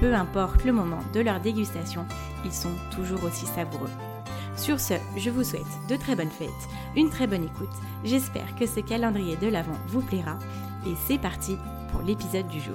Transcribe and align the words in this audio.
Peu 0.00 0.12
importe 0.12 0.64
le 0.64 0.72
moment 0.72 1.00
de 1.12 1.20
leur 1.20 1.40
dégustation, 1.40 2.04
ils 2.44 2.52
sont 2.52 2.74
toujours 2.94 3.22
aussi 3.24 3.46
savoureux. 3.46 3.90
Sur 4.56 4.80
ce, 4.80 4.94
je 5.16 5.30
vous 5.30 5.44
souhaite 5.44 5.62
de 5.88 5.96
très 5.96 6.16
bonnes 6.16 6.30
fêtes, 6.30 6.48
une 6.96 7.10
très 7.10 7.26
bonne 7.26 7.44
écoute. 7.44 7.74
J'espère 8.04 8.56
que 8.56 8.66
ce 8.66 8.80
calendrier 8.80 9.36
de 9.36 9.46
l'Avent 9.46 9.78
vous 9.88 10.02
plaira. 10.02 10.38
Et 10.86 10.94
c'est 11.06 11.18
parti 11.18 11.56
pour 11.92 12.02
l'épisode 12.02 12.48
du 12.48 12.60
jour. 12.60 12.74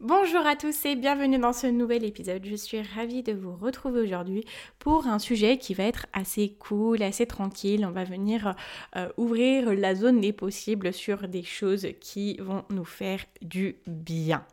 Bonjour 0.00 0.46
à 0.46 0.56
tous 0.56 0.84
et 0.84 0.94
bienvenue 0.94 1.38
dans 1.38 1.52
ce 1.52 1.66
nouvel 1.66 2.04
épisode. 2.04 2.44
Je 2.44 2.54
suis 2.54 2.82
ravie 2.82 3.22
de 3.22 3.32
vous 3.32 3.56
retrouver 3.56 4.02
aujourd'hui 4.02 4.44
pour 4.78 5.06
un 5.06 5.18
sujet 5.18 5.58
qui 5.58 5.74
va 5.74 5.84
être 5.84 6.06
assez 6.12 6.54
cool, 6.60 7.02
assez 7.02 7.26
tranquille. 7.26 7.84
On 7.84 7.92
va 7.92 8.04
venir 8.04 8.54
euh, 8.94 9.08
ouvrir 9.16 9.74
la 9.74 9.94
zone 9.94 10.20
des 10.20 10.32
possibles 10.32 10.92
sur 10.92 11.26
des 11.28 11.42
choses 11.42 11.88
qui 12.00 12.36
vont 12.36 12.64
nous 12.70 12.84
faire 12.84 13.20
du 13.42 13.76
bien. 13.86 14.44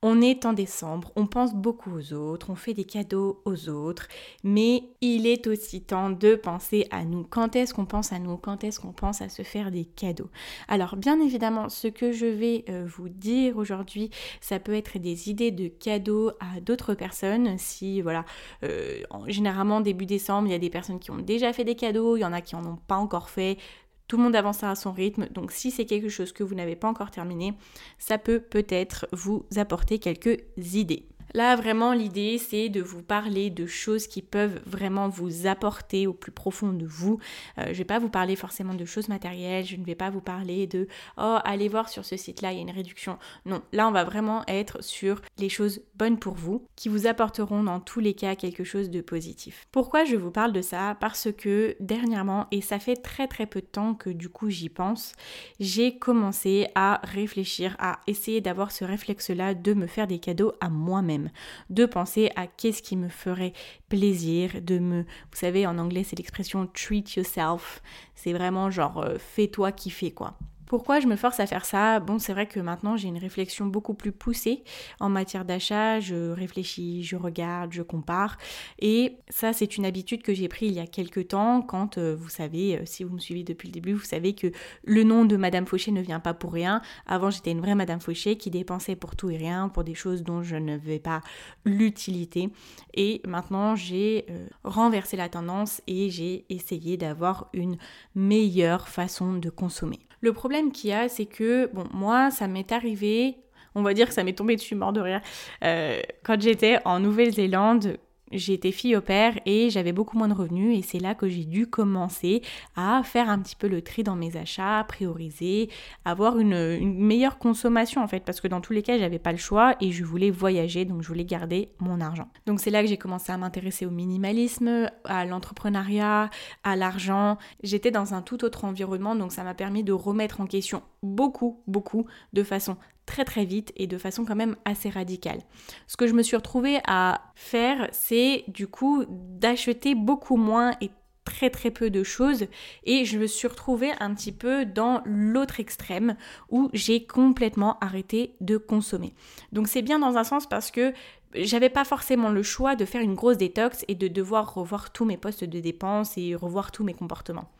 On 0.00 0.20
est 0.20 0.46
en 0.46 0.52
décembre, 0.52 1.10
on 1.16 1.26
pense 1.26 1.56
beaucoup 1.56 1.90
aux 1.90 2.12
autres, 2.12 2.50
on 2.50 2.54
fait 2.54 2.72
des 2.72 2.84
cadeaux 2.84 3.42
aux 3.44 3.68
autres, 3.68 4.06
mais 4.44 4.84
il 5.00 5.26
est 5.26 5.48
aussi 5.48 5.82
temps 5.82 6.10
de 6.10 6.36
penser 6.36 6.86
à 6.92 7.04
nous. 7.04 7.24
Quand 7.24 7.56
est-ce 7.56 7.74
qu'on 7.74 7.84
pense 7.84 8.12
à 8.12 8.20
nous? 8.20 8.36
Quand 8.36 8.62
est-ce 8.62 8.78
qu'on 8.78 8.92
pense 8.92 9.22
à 9.22 9.28
se 9.28 9.42
faire 9.42 9.72
des 9.72 9.84
cadeaux? 9.84 10.30
Alors 10.68 10.94
bien 10.94 11.20
évidemment, 11.20 11.68
ce 11.68 11.88
que 11.88 12.12
je 12.12 12.26
vais 12.26 12.64
euh, 12.68 12.86
vous 12.86 13.08
dire 13.08 13.56
aujourd'hui, 13.56 14.10
ça 14.40 14.60
peut 14.60 14.74
être 14.74 15.00
des 15.00 15.30
idées 15.30 15.50
de 15.50 15.66
cadeaux 15.66 16.30
à 16.38 16.60
d'autres 16.60 16.94
personnes. 16.94 17.58
Si 17.58 18.00
voilà, 18.00 18.24
euh, 18.62 19.02
généralement 19.26 19.80
début 19.80 20.06
décembre, 20.06 20.46
il 20.46 20.52
y 20.52 20.54
a 20.54 20.60
des 20.60 20.70
personnes 20.70 21.00
qui 21.00 21.10
ont 21.10 21.18
déjà 21.18 21.52
fait 21.52 21.64
des 21.64 21.74
cadeaux, 21.74 22.16
il 22.16 22.20
y 22.20 22.24
en 22.24 22.32
a 22.32 22.40
qui 22.40 22.54
en 22.54 22.64
ont 22.64 22.78
pas 22.86 22.98
encore 22.98 23.30
fait. 23.30 23.58
Tout 24.08 24.16
le 24.16 24.22
monde 24.24 24.36
avancera 24.36 24.70
à 24.70 24.74
son 24.74 24.92
rythme, 24.92 25.28
donc 25.30 25.52
si 25.52 25.70
c'est 25.70 25.84
quelque 25.84 26.08
chose 26.08 26.32
que 26.32 26.42
vous 26.42 26.54
n'avez 26.54 26.76
pas 26.76 26.88
encore 26.88 27.10
terminé, 27.10 27.54
ça 27.98 28.18
peut 28.18 28.40
peut-être 28.40 29.06
vous 29.12 29.44
apporter 29.56 29.98
quelques 29.98 30.38
idées. 30.56 31.06
Là, 31.34 31.56
vraiment, 31.56 31.92
l'idée, 31.92 32.38
c'est 32.38 32.68
de 32.68 32.80
vous 32.80 33.02
parler 33.02 33.50
de 33.50 33.66
choses 33.66 34.06
qui 34.06 34.22
peuvent 34.22 34.60
vraiment 34.64 35.08
vous 35.08 35.46
apporter 35.46 36.06
au 36.06 36.14
plus 36.14 36.32
profond 36.32 36.72
de 36.72 36.86
vous. 36.86 37.18
Euh, 37.58 37.64
je 37.66 37.70
ne 37.70 37.74
vais 37.74 37.84
pas 37.84 37.98
vous 37.98 38.08
parler 38.08 38.34
forcément 38.34 38.74
de 38.74 38.84
choses 38.84 39.08
matérielles, 39.08 39.66
je 39.66 39.76
ne 39.76 39.84
vais 39.84 39.94
pas 39.94 40.10
vous 40.10 40.20
parler 40.20 40.66
de 40.66 40.88
oh, 41.18 41.38
allez 41.44 41.68
voir 41.68 41.88
sur 41.88 42.04
ce 42.04 42.16
site-là, 42.16 42.52
il 42.52 42.56
y 42.56 42.58
a 42.58 42.62
une 42.62 42.70
réduction. 42.70 43.18
Non, 43.44 43.62
là, 43.72 43.88
on 43.88 43.92
va 43.92 44.04
vraiment 44.04 44.42
être 44.48 44.82
sur 44.82 45.20
les 45.38 45.48
choses 45.48 45.82
bonnes 45.98 46.18
pour 46.18 46.34
vous, 46.34 46.66
qui 46.76 46.88
vous 46.88 47.06
apporteront 47.06 47.62
dans 47.62 47.80
tous 47.80 48.00
les 48.00 48.14
cas 48.14 48.36
quelque 48.36 48.64
chose 48.64 48.90
de 48.90 49.00
positif. 49.00 49.66
Pourquoi 49.72 50.04
je 50.04 50.16
vous 50.16 50.30
parle 50.30 50.52
de 50.52 50.62
ça? 50.62 50.96
Parce 51.00 51.28
que 51.36 51.76
dernièrement, 51.80 52.46
et 52.50 52.60
ça 52.60 52.78
fait 52.78 52.96
très 52.96 53.26
très 53.26 53.46
peu 53.46 53.60
de 53.60 53.66
temps 53.66 53.94
que 53.94 54.10
du 54.10 54.28
coup 54.28 54.48
j'y 54.48 54.68
pense, 54.68 55.14
j'ai 55.60 55.98
commencé 55.98 56.68
à 56.74 57.00
réfléchir, 57.04 57.76
à 57.78 58.00
essayer 58.06 58.40
d'avoir 58.40 58.70
ce 58.70 58.84
réflexe-là 58.84 59.54
de 59.54 59.74
me 59.74 59.86
faire 59.86 60.06
des 60.06 60.18
cadeaux 60.18 60.52
à 60.60 60.68
moi-même 60.68 61.30
de 61.70 61.86
penser 61.86 62.30
à 62.36 62.46
qu'est-ce 62.46 62.82
qui 62.82 62.96
me 62.96 63.08
ferait 63.08 63.52
plaisir, 63.88 64.60
de 64.62 64.78
me... 64.78 65.02
Vous 65.02 65.36
savez, 65.36 65.66
en 65.66 65.78
anglais, 65.78 66.04
c'est 66.04 66.18
l'expression 66.18 66.66
treat 66.66 67.14
yourself. 67.14 67.82
C'est 68.14 68.32
vraiment 68.32 68.70
genre, 68.70 68.98
euh, 68.98 69.16
fais-toi 69.18 69.72
kiffer, 69.72 70.12
quoi. 70.12 70.38
Pourquoi 70.68 71.00
je 71.00 71.06
me 71.06 71.16
force 71.16 71.40
à 71.40 71.46
faire 71.46 71.64
ça? 71.64 71.98
Bon, 71.98 72.18
c'est 72.18 72.34
vrai 72.34 72.46
que 72.46 72.60
maintenant 72.60 72.94
j'ai 72.94 73.08
une 73.08 73.16
réflexion 73.16 73.64
beaucoup 73.64 73.94
plus 73.94 74.12
poussée 74.12 74.64
en 75.00 75.08
matière 75.08 75.46
d'achat. 75.46 75.98
Je 75.98 76.30
réfléchis, 76.30 77.02
je 77.02 77.16
regarde, 77.16 77.72
je 77.72 77.80
compare. 77.80 78.36
Et 78.78 79.16
ça, 79.30 79.54
c'est 79.54 79.78
une 79.78 79.86
habitude 79.86 80.22
que 80.22 80.34
j'ai 80.34 80.46
prise 80.46 80.68
il 80.72 80.76
y 80.76 80.80
a 80.80 80.86
quelques 80.86 81.28
temps 81.28 81.62
quand, 81.62 81.96
euh, 81.96 82.14
vous 82.14 82.28
savez, 82.28 82.76
euh, 82.76 82.82
si 82.84 83.02
vous 83.02 83.14
me 83.14 83.18
suivez 83.18 83.44
depuis 83.44 83.68
le 83.68 83.72
début, 83.72 83.94
vous 83.94 84.04
savez 84.04 84.34
que 84.34 84.48
le 84.84 85.04
nom 85.04 85.24
de 85.24 85.38
Madame 85.38 85.64
Fauché 85.66 85.90
ne 85.90 86.02
vient 86.02 86.20
pas 86.20 86.34
pour 86.34 86.52
rien. 86.52 86.82
Avant, 87.06 87.30
j'étais 87.30 87.52
une 87.52 87.62
vraie 87.62 87.74
Madame 87.74 88.00
Fauché 88.00 88.36
qui 88.36 88.50
dépensait 88.50 88.94
pour 88.96 89.16
tout 89.16 89.30
et 89.30 89.38
rien, 89.38 89.70
pour 89.70 89.84
des 89.84 89.94
choses 89.94 90.22
dont 90.22 90.42
je 90.42 90.56
ne 90.56 90.76
vais 90.76 90.98
pas 90.98 91.22
l'utilité. 91.64 92.50
Et 92.92 93.22
maintenant, 93.26 93.74
j'ai 93.74 94.26
euh, 94.28 94.46
renversé 94.64 95.16
la 95.16 95.30
tendance 95.30 95.80
et 95.86 96.10
j'ai 96.10 96.44
essayé 96.50 96.98
d'avoir 96.98 97.48
une 97.54 97.78
meilleure 98.14 98.88
façon 98.88 99.32
de 99.32 99.48
consommer. 99.48 100.07
Le 100.20 100.32
problème 100.32 100.72
qu'il 100.72 100.90
y 100.90 100.92
a, 100.92 101.08
c'est 101.08 101.26
que, 101.26 101.66
bon, 101.72 101.84
moi, 101.92 102.30
ça 102.30 102.48
m'est 102.48 102.72
arrivé, 102.72 103.38
on 103.74 103.82
va 103.82 103.94
dire 103.94 104.08
que 104.08 104.14
ça 104.14 104.24
m'est 104.24 104.36
tombé 104.36 104.56
dessus 104.56 104.74
mort 104.74 104.92
de 104.92 105.00
rire, 105.00 105.20
euh, 105.64 106.00
quand 106.24 106.40
j'étais 106.40 106.78
en 106.84 107.00
Nouvelle-Zélande, 107.00 107.98
j'étais 108.32 108.72
fille 108.72 108.96
au 108.96 109.00
père 109.00 109.38
et 109.46 109.70
j'avais 109.70 109.92
beaucoup 109.92 110.16
moins 110.18 110.28
de 110.28 110.34
revenus 110.34 110.78
et 110.78 110.82
c'est 110.82 110.98
là 110.98 111.14
que 111.14 111.28
j'ai 111.28 111.44
dû 111.44 111.66
commencer 111.66 112.42
à 112.76 113.02
faire 113.04 113.28
un 113.28 113.38
petit 113.38 113.56
peu 113.56 113.68
le 113.68 113.82
tri 113.82 114.02
dans 114.02 114.16
mes 114.16 114.36
achats, 114.36 114.84
prioriser, 114.88 115.68
avoir 116.04 116.38
une, 116.38 116.98
meilleure 116.98 117.38
consommation 117.38 118.02
en 118.02 118.08
fait 118.08 118.24
parce 118.24 118.40
que 118.40 118.48
dans 118.48 118.60
tous 118.60 118.72
les 118.72 118.82
cas 118.82 118.98
j'avais 118.98 119.18
pas 119.18 119.32
le 119.32 119.38
choix 119.38 119.76
et 119.80 119.92
je 119.92 120.04
voulais 120.04 120.30
voyager 120.30 120.84
donc 120.84 121.02
je 121.02 121.08
voulais 121.08 121.24
garder 121.24 121.70
mon 121.78 122.00
argent. 122.00 122.28
Donc 122.46 122.60
c'est 122.60 122.70
là 122.70 122.82
que 122.82 122.88
j'ai 122.88 122.96
commencé 122.96 123.32
à 123.32 123.36
m'intéresser 123.36 123.86
au 123.86 123.90
minimalisme, 123.90 124.90
à 125.04 125.24
l'entrepreneuriat, 125.24 126.30
à 126.64 126.76
l'argent. 126.76 127.38
J'étais 127.62 127.90
dans 127.90 128.14
un 128.14 128.22
tout 128.22 128.44
autre 128.44 128.64
environnement 128.64 129.14
donc 129.14 129.32
ça 129.32 129.44
m'a 129.44 129.54
permis 129.54 129.84
de 129.84 129.92
remettre 129.92 130.40
en 130.40 130.46
question 130.46 130.82
beaucoup 131.02 131.62
beaucoup 131.66 132.06
de 132.32 132.42
façon 132.42 132.76
très 133.08 133.24
très 133.24 133.46
vite 133.46 133.72
et 133.76 133.86
de 133.86 133.96
façon 133.96 134.24
quand 134.26 134.36
même 134.36 134.54
assez 134.66 134.90
radicale. 134.90 135.40
Ce 135.86 135.96
que 135.96 136.06
je 136.06 136.12
me 136.12 136.22
suis 136.22 136.36
retrouvée 136.36 136.78
à 136.86 137.22
faire, 137.34 137.88
c'est 137.90 138.44
du 138.48 138.68
coup 138.68 139.04
d'acheter 139.08 139.94
beaucoup 139.94 140.36
moins 140.36 140.72
et 140.82 140.90
très 141.24 141.50
très 141.50 141.70
peu 141.70 141.90
de 141.90 142.02
choses 142.02 142.46
et 142.84 143.04
je 143.04 143.18
me 143.18 143.26
suis 143.26 143.48
retrouvée 143.48 143.92
un 144.00 144.14
petit 144.14 144.32
peu 144.32 144.64
dans 144.64 145.02
l'autre 145.04 145.58
extrême 145.60 146.16
où 146.50 146.70
j'ai 146.72 147.06
complètement 147.06 147.78
arrêté 147.80 148.34
de 148.40 148.56
consommer. 148.56 149.14
Donc 149.52 149.68
c'est 149.68 149.82
bien 149.82 149.98
dans 149.98 150.16
un 150.16 150.24
sens 150.24 150.46
parce 150.46 150.70
que 150.70 150.92
j'avais 151.34 151.68
pas 151.68 151.84
forcément 151.84 152.30
le 152.30 152.42
choix 152.42 152.74
de 152.76 152.84
faire 152.84 153.02
une 153.02 153.14
grosse 153.14 153.36
détox 153.36 153.84
et 153.88 153.94
de 153.94 154.08
devoir 154.08 154.54
revoir 154.54 154.92
tous 154.92 155.04
mes 155.04 155.16
postes 155.16 155.44
de 155.44 155.60
dépenses 155.60 156.16
et 156.16 156.34
revoir 156.34 156.72
tous 156.72 156.84
mes 156.84 156.94
comportements. 156.94 157.50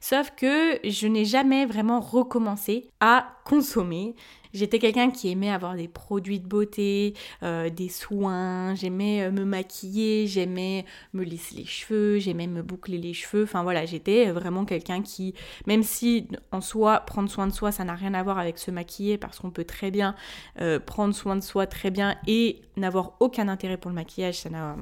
Sauf 0.00 0.32
que 0.36 0.78
je 0.84 1.06
n'ai 1.06 1.24
jamais 1.24 1.66
vraiment 1.66 2.00
recommencé 2.00 2.88
à 3.00 3.26
consommer. 3.44 4.14
J'étais 4.52 4.78
quelqu'un 4.78 5.10
qui 5.10 5.30
aimait 5.30 5.50
avoir 5.50 5.74
des 5.74 5.88
produits 5.88 6.40
de 6.40 6.46
beauté, 6.46 7.14
euh, 7.42 7.70
des 7.70 7.88
soins, 7.88 8.74
j'aimais 8.74 9.22
euh, 9.22 9.30
me 9.30 9.44
maquiller, 9.44 10.26
j'aimais 10.26 10.84
me 11.12 11.22
lisser 11.22 11.56
les 11.56 11.64
cheveux, 11.64 12.18
j'aimais 12.18 12.46
me 12.46 12.62
boucler 12.62 12.98
les 12.98 13.12
cheveux. 13.12 13.44
Enfin 13.44 13.62
voilà, 13.62 13.86
j'étais 13.86 14.30
vraiment 14.30 14.64
quelqu'un 14.64 15.02
qui, 15.02 15.34
même 15.66 15.82
si 15.82 16.28
en 16.52 16.60
soi, 16.60 17.00
prendre 17.00 17.30
soin 17.30 17.46
de 17.46 17.52
soi, 17.52 17.72
ça 17.72 17.84
n'a 17.84 17.94
rien 17.94 18.14
à 18.14 18.22
voir 18.22 18.38
avec 18.38 18.58
se 18.58 18.70
maquiller 18.70 19.18
parce 19.18 19.38
qu'on 19.38 19.50
peut 19.50 19.64
très 19.64 19.90
bien 19.90 20.14
euh, 20.60 20.78
prendre 20.80 21.14
soin 21.14 21.36
de 21.36 21.42
soi 21.42 21.66
très 21.66 21.90
bien 21.90 22.16
et 22.26 22.62
n'avoir 22.76 23.14
aucun 23.20 23.48
intérêt 23.48 23.76
pour 23.76 23.90
le 23.90 23.94
maquillage, 23.94 24.40
ça 24.40 24.50
n'a 24.50 24.76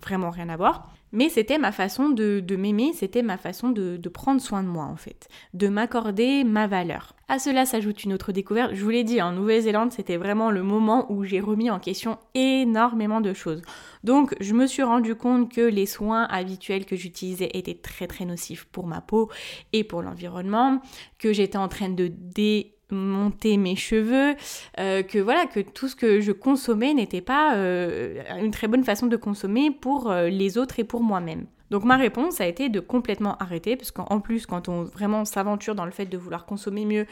vraiment 0.00 0.30
rien 0.30 0.48
à 0.48 0.56
voir. 0.56 0.92
Mais 1.12 1.28
c'était 1.28 1.58
ma 1.58 1.72
façon 1.72 2.08
de, 2.08 2.56
m'aimer, 2.56 2.92
c'était 2.94 3.22
ma 3.22 3.36
façon 3.36 3.68
de, 3.70 4.00
prendre 4.08 4.40
soin 4.40 4.62
de 4.62 4.68
moi 4.68 4.84
en 4.84 4.96
fait, 4.96 5.28
de 5.54 5.68
m'accorder 5.68 6.44
ma 6.44 6.66
valeur. 6.66 7.14
À 7.28 7.38
cela 7.38 7.64
s'ajoute 7.66 8.04
une 8.04 8.12
autre 8.12 8.32
découverte. 8.32 8.74
Je 8.74 8.82
vous 8.82 8.90
l'ai 8.90 9.04
dit, 9.04 9.22
en 9.22 9.32
Nouvelle-Zélande, 9.32 9.92
c'était 9.92 10.16
vraiment 10.16 10.50
le 10.50 10.62
moment 10.62 11.10
où 11.10 11.24
j'ai 11.24 11.40
remis 11.40 11.70
en 11.70 11.78
question 11.78 12.18
énormément 12.34 13.20
de 13.20 13.32
choses. 13.32 13.62
Donc, 14.04 14.34
je 14.40 14.52
me 14.52 14.66
suis 14.66 14.82
rendu 14.82 15.14
compte 15.14 15.50
que 15.50 15.62
les 15.62 15.86
soins 15.86 16.24
habituels 16.24 16.84
que 16.84 16.96
j'utilisais 16.96 17.50
étaient 17.54 17.74
très 17.74 18.06
très 18.06 18.24
nocifs 18.24 18.64
pour 18.64 18.86
ma 18.86 19.00
peau 19.00 19.30
et 19.72 19.84
pour 19.84 20.02
l'environnement, 20.02 20.80
que 21.18 21.32
j'étais 21.32 21.58
en 21.58 21.68
train 21.68 21.88
de 21.88 22.08
dé 22.08 22.74
monter 22.92 23.56
mes 23.56 23.76
cheveux, 23.76 24.34
euh, 24.78 25.02
que 25.02 25.18
voilà, 25.18 25.46
que 25.46 25.60
tout 25.60 25.88
ce 25.88 25.96
que 25.96 26.20
je 26.20 26.32
consommais 26.32 26.94
n'était 26.94 27.20
pas 27.20 27.56
euh, 27.56 28.22
une 28.40 28.50
très 28.50 28.68
bonne 28.68 28.84
façon 28.84 29.06
de 29.06 29.16
consommer 29.16 29.70
pour 29.70 30.10
euh, 30.10 30.28
les 30.28 30.58
autres 30.58 30.78
et 30.78 30.84
pour 30.84 31.02
moi-même. 31.02 31.46
Donc 31.70 31.84
ma 31.84 31.96
réponse 31.96 32.40
a 32.42 32.46
été 32.46 32.68
de 32.68 32.80
complètement 32.80 33.38
arrêter, 33.38 33.76
parce 33.76 33.90
qu'en 33.90 34.20
plus, 34.20 34.44
quand 34.44 34.68
on 34.68 34.82
vraiment 34.82 35.24
s'aventure 35.24 35.74
dans 35.74 35.86
le 35.86 35.90
fait 35.90 36.04
de 36.04 36.18
vouloir 36.18 36.44
consommer 36.44 36.84
mieux, 36.84 37.06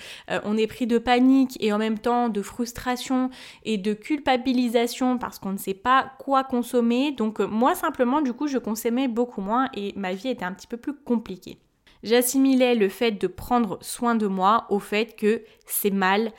on 0.45 0.59
est 0.59 0.67
pris 0.67 0.87
de 0.87 0.99
panique 0.99 1.57
et 1.61 1.73
en 1.73 1.79
même 1.79 1.99
temps 1.99 2.29
de 2.29 2.43
frustration 2.43 3.31
et 3.65 3.79
de 3.79 3.95
culpabilisation 3.95 5.17
parce 5.17 5.39
qu'on 5.39 5.53
ne 5.53 5.57
sait 5.57 5.73
pas 5.73 6.13
quoi 6.19 6.45
consommer. 6.45 7.13
Donc 7.13 7.41
moi 7.41 7.75
simplement, 7.75 8.21
du 8.21 8.35
coup, 8.35 8.49
je 8.49 8.59
consommais 8.59 9.09
beaucoup 9.09 9.41
moins 9.41 9.71
et 9.75 9.95
ma 9.97 10.13
vie 10.13 10.29
était 10.29 10.45
un 10.45 10.53
petit 10.53 10.67
peu 10.67 10.77
plus 10.77 10.93
compliquée. 10.93 11.57
J'assimilais 12.03 12.75
le 12.75 12.89
fait 12.89 13.13
de 13.13 13.27
prendre 13.27 13.79
soin 13.83 14.15
de 14.15 14.27
moi 14.27 14.67
au 14.71 14.79
fait 14.79 15.17
que 15.17 15.43
c'est 15.67 15.91
mal 15.91 16.33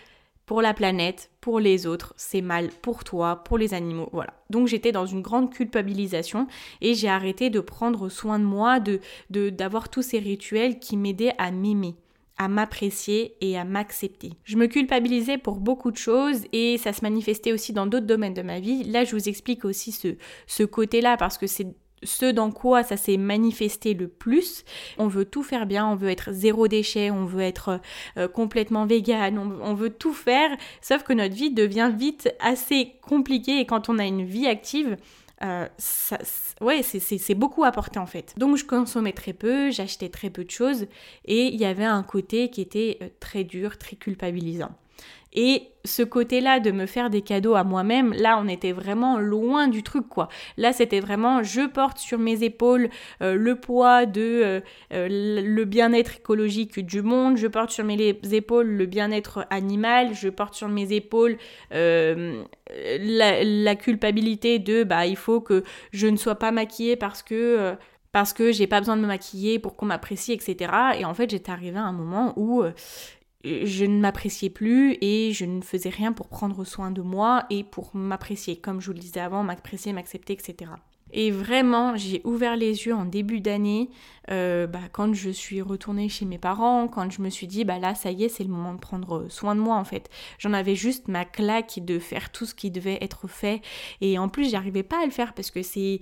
pour 0.46 0.62
la 0.62 0.74
planète, 0.74 1.30
pour 1.40 1.60
les 1.60 1.88
autres, 1.88 2.14
c'est 2.18 2.42
mal 2.42 2.70
pour 2.82 3.04
toi, 3.06 3.44
pour 3.44 3.58
les 3.58 3.74
animaux, 3.74 4.10
voilà. 4.12 4.34
Donc 4.50 4.68
j'étais 4.68 4.92
dans 4.92 5.06
une 5.06 5.22
grande 5.22 5.54
culpabilisation 5.54 6.48
et 6.82 6.94
j'ai 6.94 7.08
arrêté 7.08 7.50
de 7.50 7.62
prendre 7.62 8.10
soin 8.10 8.38
de 8.38 8.44
moi, 8.44 8.82
de 8.82 9.00
d'avoir 9.30 9.88
tous 9.88 10.02
ces 10.02 10.20
rituels 10.20 10.80
qui 10.80 10.98
m'aidaient 10.98 11.36
à 11.38 11.52
m'aimer 11.52 11.96
à 12.42 12.48
m'apprécier 12.48 13.36
et 13.40 13.56
à 13.56 13.66
m'accepter. 13.66 14.32
Je 14.46 14.58
me 14.58 14.66
culpabilisais 14.66 15.38
pour 15.38 15.58
beaucoup 15.58 15.92
de 15.92 15.98
choses 15.98 16.44
et 16.52 16.80
ça 16.80 16.92
se 16.92 17.02
manifestait 17.04 17.54
aussi 17.54 17.72
dans 17.72 17.86
d'autres 17.86 18.08
domaines 18.08 18.34
de 18.34 18.42
ma 18.42 18.60
vie. 18.60 18.84
Là, 18.84 19.04
je 19.04 19.16
vous 19.16 19.30
explique 19.30 19.64
aussi 19.64 19.92
ce, 19.92 20.16
ce 20.48 20.64
côté-là 20.64 21.18
parce 21.18 21.38
que 21.38 21.46
c'est 21.46 21.68
ce 22.04 22.32
dans 22.32 22.52
quoi 22.52 22.84
ça 22.84 22.98
s'est 22.98 23.18
manifesté 23.18 23.94
le 23.94 24.08
plus. 24.08 24.64
On 24.98 25.08
veut 25.08 25.26
tout 25.26 25.44
faire 25.44 25.66
bien, 25.66 25.88
on 25.88 25.96
veut 25.96 26.10
être 26.10 26.32
zéro 26.32 26.68
déchet, 26.68 27.12
on 27.12 27.26
veut 27.26 27.42
être 27.42 27.80
euh, 28.18 28.28
complètement 28.28 28.86
vegan, 28.86 29.38
on, 29.38 29.74
veut 29.74 29.90
tout 29.90 30.14
faire, 30.14 30.50
sauf 30.82 31.04
que 31.04 31.14
notre 31.14 31.36
vie 31.36 31.52
devient 31.52 31.92
vite 31.96 32.34
assez 32.40 32.94
compliquée 33.02 33.60
et 33.60 33.66
quand 33.66 33.90
on 33.90 34.00
a 34.00 34.06
une 34.06 34.26
vie 34.26 34.48
active, 34.48 34.98
euh, 35.44 35.68
ça, 35.78 36.20
ouais, 36.60 36.84
c'est 36.84 37.36
beaucoup 37.36 37.64
porter 37.74 38.00
en 38.00 38.06
fait. 38.06 38.34
Donc 38.38 38.58
je 38.58 38.66
consommais 38.66 39.14
très 39.14 39.34
peu, 39.34 39.72
j'achetais 39.72 40.10
très 40.10 40.30
peu 40.30 40.44
de 40.44 40.52
choses 40.52 40.86
et 41.26 41.48
il 41.48 41.60
y 41.60 41.66
avait 41.66 41.86
un 41.86 42.04
côté 42.04 42.50
qui 42.50 42.62
était 42.62 42.98
euh, 43.02 43.10
très 43.20 43.44
dur, 43.44 43.78
très 43.78 43.96
culpabilisant. 43.96 44.72
Et 45.34 45.70
ce 45.86 46.04
côté-là 46.04 46.60
de 46.60 46.72
me 46.72 46.86
faire 46.86 47.10
des 47.10 47.22
cadeaux 47.22 47.56
à 47.56 47.64
moi-même, 47.64 48.14
là 48.14 48.38
on 48.44 48.48
était 48.48 48.74
vraiment 48.74 49.18
loin 49.18 49.68
du 49.68 49.82
truc 49.82 50.08
quoi. 50.10 50.28
Là 50.58 50.74
c'était 50.74 51.00
vraiment 51.00 51.42
je 51.42 51.68
porte 51.68 51.98
sur 52.00 52.20
mes 52.20 52.44
épaules 52.44 52.90
euh, 53.22 53.36
le 53.36 53.56
poids 53.56 54.06
de 54.06 54.22
euh, 54.22 54.60
euh, 54.94 55.08
le 55.10 55.66
bien-être 55.66 56.18
écologique 56.18 56.86
du 56.86 57.02
monde, 57.02 57.38
je 57.38 57.48
porte 57.48 57.72
sur 57.72 57.86
mes 57.86 58.10
épaules 58.32 58.68
le 58.68 58.86
bien-être 58.86 59.48
animal, 59.50 60.14
je 60.14 60.28
porte 60.30 60.54
sur 60.54 60.68
mes 60.68 60.94
épaules 60.94 61.38
la, 61.72 62.46
culpabilité 63.76 64.60
de 64.60 64.84
bah 64.84 65.08
il 65.08 65.16
faut 65.16 65.40
que 65.40 65.64
je 65.94 66.08
ne 66.08 66.18
sois 66.18 66.36
pas 66.36 66.52
maquillée 66.52 66.98
parce 66.98 67.24
que 67.24 67.76
parce 68.12 68.34
que 68.34 68.52
j'ai 68.52 68.68
pas 68.68 68.80
besoin 68.80 68.98
de 68.98 69.02
me 69.02 69.08
maquiller 69.08 69.58
pour 69.58 69.78
qu'on 69.78 69.86
m'apprécie, 69.86 70.34
etc. 70.34 70.70
Et 71.00 71.06
en 71.06 71.14
fait, 71.14 71.30
j'étais 71.30 71.50
arrivée 71.50 71.80
à 71.80 71.84
un 71.84 71.94
moment 71.94 72.34
où 72.36 72.62
je 73.44 73.86
ne 73.86 74.00
m'appréciais 74.00 74.50
plus 74.50 74.98
et 75.02 75.32
je 75.34 75.46
ne 75.46 75.62
faisais 75.62 75.90
rien 75.90 76.14
pour 76.14 76.28
prendre 76.28 76.64
soin 76.64 76.92
de 76.92 77.02
moi 77.02 77.46
et 77.50 77.64
pour 77.64 77.96
m'apprécier, 77.96 78.58
comme 78.58 78.82
je 78.82 78.88
vous 78.88 78.94
le 78.94 79.00
disais 79.00 79.20
avant, 79.20 79.44
m'apprécier, 79.44 79.94
m'accepter, 79.94 80.34
etc. 80.34 80.72
Et 81.14 81.32
vraiment, 81.32 81.98
j'ai 81.98 82.22
ouvert 82.24 82.56
les 82.56 82.86
yeux 82.86 82.96
en 82.96 83.06
début 83.06 83.42
d'année, 83.42 83.90
euh, 84.30 84.66
bah, 84.66 84.80
quand 84.92 85.14
je 85.14 85.30
suis 85.30 85.62
retournée 85.62 86.08
chez 86.08 86.26
mes 86.26 86.38
parents, 86.38 86.88
quand 86.88 87.12
je 87.12 87.22
me 87.22 87.30
suis 87.30 87.48
dit, 87.48 87.66
bah 87.66 87.80
là, 87.80 87.96
ça 87.96 88.12
y 88.12 88.24
est, 88.24 88.30
c'est 88.30 88.44
le 88.44 88.50
moment 88.50 88.74
de 88.74 88.80
prendre 88.80 89.28
soin 89.30 89.56
de 89.56 89.60
moi, 89.60 89.76
en 89.76 89.84
fait. 89.84 90.10
J'en 90.40 90.54
avais 90.54 90.76
juste 90.76 91.10
ma 91.10 91.26
claque 91.26 91.80
de 91.84 92.00
faire 92.00 92.32
tout 92.32 92.46
ce 92.46 92.56
qui 92.56 92.72
devait 92.72 92.98
être 93.02 93.28
fait. 93.28 93.62
Et 94.00 94.18
en 94.18 94.30
plus, 94.30 94.50
j'arrivais 94.50 94.84
pas 94.84 95.02
à 95.02 95.06
le 95.06 95.12
faire 95.12 95.34
parce 95.34 95.52
que 95.52 95.62
c'est, 95.64 96.00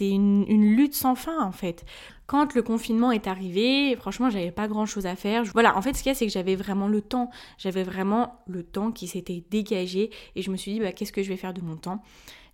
une 0.00 0.76
lutte 0.76 0.94
sans 0.94 1.16
fin, 1.16 1.42
en 1.42 1.52
fait. 1.52 1.84
Quand 2.26 2.54
le 2.54 2.62
confinement 2.62 3.12
est 3.12 3.26
arrivé, 3.26 3.96
franchement, 3.96 4.30
j'avais 4.30 4.50
pas 4.50 4.66
grand 4.66 4.86
chose 4.86 5.04
à 5.04 5.14
faire. 5.14 5.44
Voilà, 5.52 5.76
en 5.76 5.82
fait, 5.82 5.92
ce 5.94 6.02
qu'il 6.02 6.10
y 6.10 6.12
a, 6.12 6.14
c'est 6.14 6.26
que 6.26 6.32
j'avais 6.32 6.56
vraiment 6.56 6.88
le 6.88 7.02
temps. 7.02 7.30
J'avais 7.58 7.82
vraiment 7.82 8.40
le 8.46 8.62
temps 8.62 8.92
qui 8.92 9.06
s'était 9.06 9.44
dégagé 9.50 10.10
et 10.34 10.42
je 10.42 10.50
me 10.50 10.56
suis 10.56 10.72
dit, 10.72 10.80
bah, 10.80 10.92
qu'est-ce 10.92 11.12
que 11.12 11.22
je 11.22 11.28
vais 11.28 11.36
faire 11.36 11.52
de 11.52 11.60
mon 11.60 11.76
temps? 11.76 12.02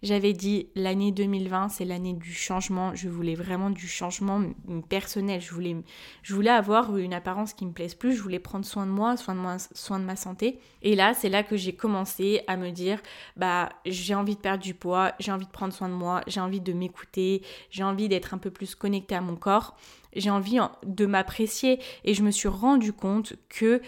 J'avais 0.02 0.32
dit 0.32 0.68
l'année 0.74 1.12
2020, 1.12 1.68
c'est 1.68 1.84
l'année 1.84 2.14
du 2.14 2.32
changement. 2.32 2.94
Je 2.94 3.08
voulais 3.08 3.34
vraiment 3.34 3.70
du 3.70 3.86
changement 3.86 4.42
personnel. 4.88 5.40
Je 5.40 5.52
voulais, 5.52 6.50
avoir 6.50 6.96
une 6.96 7.12
apparence 7.14 7.52
qui 7.52 7.66
me 7.66 7.72
plaise 7.72 7.94
plus. 7.94 8.14
Je 8.14 8.22
voulais 8.22 8.38
prendre 8.38 8.64
soin 8.64 8.86
de 8.86 8.90
moi, 8.90 9.16
soin 9.16 9.34
de, 9.34 9.40
moi, 9.40 9.56
soin 9.74 9.98
de 9.98 10.04
ma 10.04 10.16
santé. 10.16 10.58
Et 10.82 10.96
là, 10.96 11.12
c'est 11.14 11.28
là 11.28 11.42
que 11.42 11.56
j'ai 11.56 11.74
commencé 11.74 12.42
à 12.46 12.56
me 12.56 12.70
dire, 12.70 13.00
bah, 13.36 13.70
j'ai 13.84 14.14
envie 14.14 14.36
de 14.36 14.40
perdre 14.40 14.62
du 14.62 14.74
poids, 14.74 15.12
j'ai 15.18 15.32
envie 15.32 15.46
de 15.46 15.50
prendre 15.50 15.72
soin 15.72 15.88
de 15.88 15.94
moi, 15.94 16.22
j'ai 16.26 16.40
envie 16.40 16.60
de 16.60 16.72
m'écouter, 16.72 17.42
j'ai 17.70 17.84
envie 17.84 18.08
d'être 18.08 18.32
un 18.34 18.38
peu 18.38 18.50
plus 18.50 18.74
connectée 18.74 19.14
à 19.14 19.20
mon 19.20 19.36
corps 19.36 19.76
j'ai 20.14 20.30
envie 20.30 20.58
de 20.84 21.06
m'apprécier 21.06 21.80
et 22.04 22.14
je 22.14 22.22
me 22.22 22.30
suis 22.30 22.48
rendu 22.48 22.92
compte 22.92 23.34
que 23.48 23.80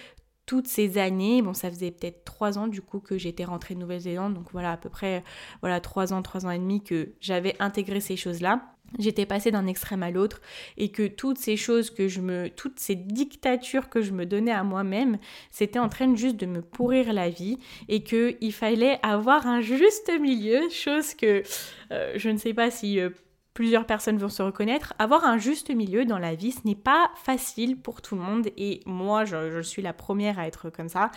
toutes 0.47 0.67
ces 0.67 0.99
années, 0.99 1.43
bon 1.43 1.55
ça 1.55 1.71
faisait 1.71 1.91
peut-être 1.91 2.25
trois 2.25 2.59
ans 2.59 2.67
du 2.67 2.83
coup 2.83 3.01
que 3.01 3.19
j'étais 3.19 3.45
rentrée 3.45 3.75
de 3.75 3.81
Nouvelle-Zélande, 3.81 4.35
donc 4.35 4.51
voilà 4.53 4.73
à 4.73 4.77
peu 4.77 4.89
près 4.89 5.23
voilà 5.61 5.81
trois 5.81 6.13
ans, 6.13 6.23
trois 6.23 6.47
ans 6.47 6.51
et 6.51 6.59
demi 6.59 6.83
que 6.83 7.13
j'avais 7.21 7.55
intégré 7.61 8.01
ces 8.01 8.17
choses-là. 8.17 8.73
J'étais 8.99 9.25
passée 9.25 9.51
d'un 9.51 9.67
extrême 9.67 10.03
à 10.03 10.11
l'autre 10.11 10.41
et 10.77 10.91
que 10.91 11.07
toutes 11.07 11.39
ces 11.39 11.57
choses 11.57 11.91
que 11.91 12.09
je 12.09 12.21
me, 12.21 12.51
toutes 12.51 12.79
ces 12.79 12.95
dictatures 12.95 13.89
que 13.89 14.03
je 14.03 14.13
me 14.13 14.27
donnais 14.27 14.53
à 14.53 14.65
moi-même, 14.65 15.19
c'était 15.51 15.79
en 15.79 15.89
train 15.89 16.15
juste 16.15 16.37
de 16.37 16.47
me 16.47 16.61
pourrir 16.61 17.13
la 17.13 17.31
vie 17.31 17.59
et 17.89 18.03
que 18.05 18.37
il 18.41 18.53
fallait 18.53 18.99
avoir 19.03 19.47
un 19.47 19.63
juste 19.63 20.11
milieu, 20.21 20.69
chose 20.69 21.15
que 21.15 21.43
euh, 21.91 22.13
je 22.17 22.29
ne 22.29 22.37
sais 22.37 22.53
pas 22.53 22.71
si 22.71 23.01
euh, 23.01 23.09
plusieurs 23.55 23.87
personnes 23.87 24.19
vont 24.19 24.29
se 24.29 24.43
reconnaître, 24.43 24.95
avoir 24.99 25.25
un 25.25 25.39
juste 25.39 25.75
milieu 25.75 26.05
dans 26.05 26.19
la 26.19 26.35
vie, 26.35 26.53
ce 26.53 26.61
n'est 26.65 26.75
pas 26.75 27.11
facile 27.23 27.77
pour 27.77 28.01
tout 28.01 28.15
le 28.15 28.23
monde 28.23 28.49
et 28.57 28.81
moi 28.87 29.25
je, 29.25 29.61
suis 29.63 29.83
la 29.83 29.93
première 29.93 30.39
à 30.39 30.47
être 30.47 30.71
comme 30.71 30.89
ça. 30.89 31.11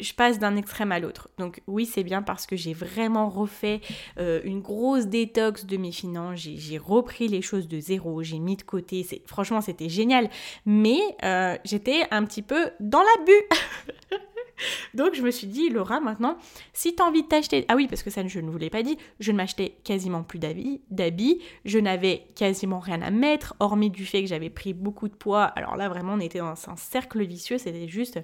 Je 0.00 0.12
passe 0.12 0.38
d'un 0.38 0.56
extrême 0.56 0.92
à 0.92 0.98
l'autre. 0.98 1.28
Donc 1.38 1.62
oui 1.66 1.86
c'est 1.86 2.04
bien 2.04 2.22
parce 2.22 2.46
que 2.46 2.56
j'ai 2.56 2.72
vraiment 2.72 3.28
refait 3.28 3.80
euh, 4.18 4.40
une 4.44 4.60
grosse 4.60 5.06
détox 5.06 5.66
de 5.66 5.76
mes 5.76 5.92
finances, 5.92 6.38
j'ai 6.38 6.78
repris 6.78 7.28
les 7.28 7.42
choses 7.42 7.68
de 7.68 7.78
zéro, 7.78 8.22
j'ai 8.22 8.38
mis 8.38 8.56
de 8.56 8.62
côté, 8.62 9.06
franchement 9.26 9.60
c'était 9.60 9.88
génial, 9.88 10.30
mais 10.66 11.00
euh, 11.22 11.56
j'étais 11.64 12.06
un 12.10 12.24
petit 12.24 12.42
peu 12.42 12.70
dans 12.80 13.02
l'abus. 13.02 14.20
Donc 14.94 15.14
je 15.14 15.22
me 15.22 15.30
suis 15.30 15.46
dit, 15.46 15.70
Laura, 15.70 16.00
maintenant, 16.00 16.36
si 16.72 16.94
tu 16.94 17.02
as 17.02 17.06
envie 17.06 17.22
de 17.22 17.28
t'acheter... 17.28 17.64
Ah 17.68 17.76
oui, 17.76 17.86
parce 17.88 18.02
que 18.02 18.10
ça, 18.10 18.26
je 18.26 18.40
ne 18.40 18.50
vous 18.50 18.58
l'ai 18.58 18.70
pas 18.70 18.82
dit, 18.82 18.96
je 19.20 19.32
ne 19.32 19.36
m'achetais 19.36 19.76
quasiment 19.84 20.22
plus 20.22 20.38
d'habits, 20.38 21.40
je 21.64 21.78
n'avais 21.78 22.26
quasiment 22.34 22.80
rien 22.80 23.02
à 23.02 23.10
mettre, 23.10 23.54
hormis 23.60 23.90
du 23.90 24.06
fait 24.06 24.22
que 24.22 24.28
j'avais 24.28 24.50
pris 24.50 24.72
beaucoup 24.72 25.08
de 25.08 25.14
poids. 25.14 25.44
Alors 25.44 25.76
là, 25.76 25.88
vraiment, 25.88 26.14
on 26.14 26.20
était 26.20 26.38
dans 26.38 26.54
un 26.68 26.76
cercle 26.76 27.24
vicieux, 27.24 27.58
c'était 27.58 27.88
juste 27.88 28.20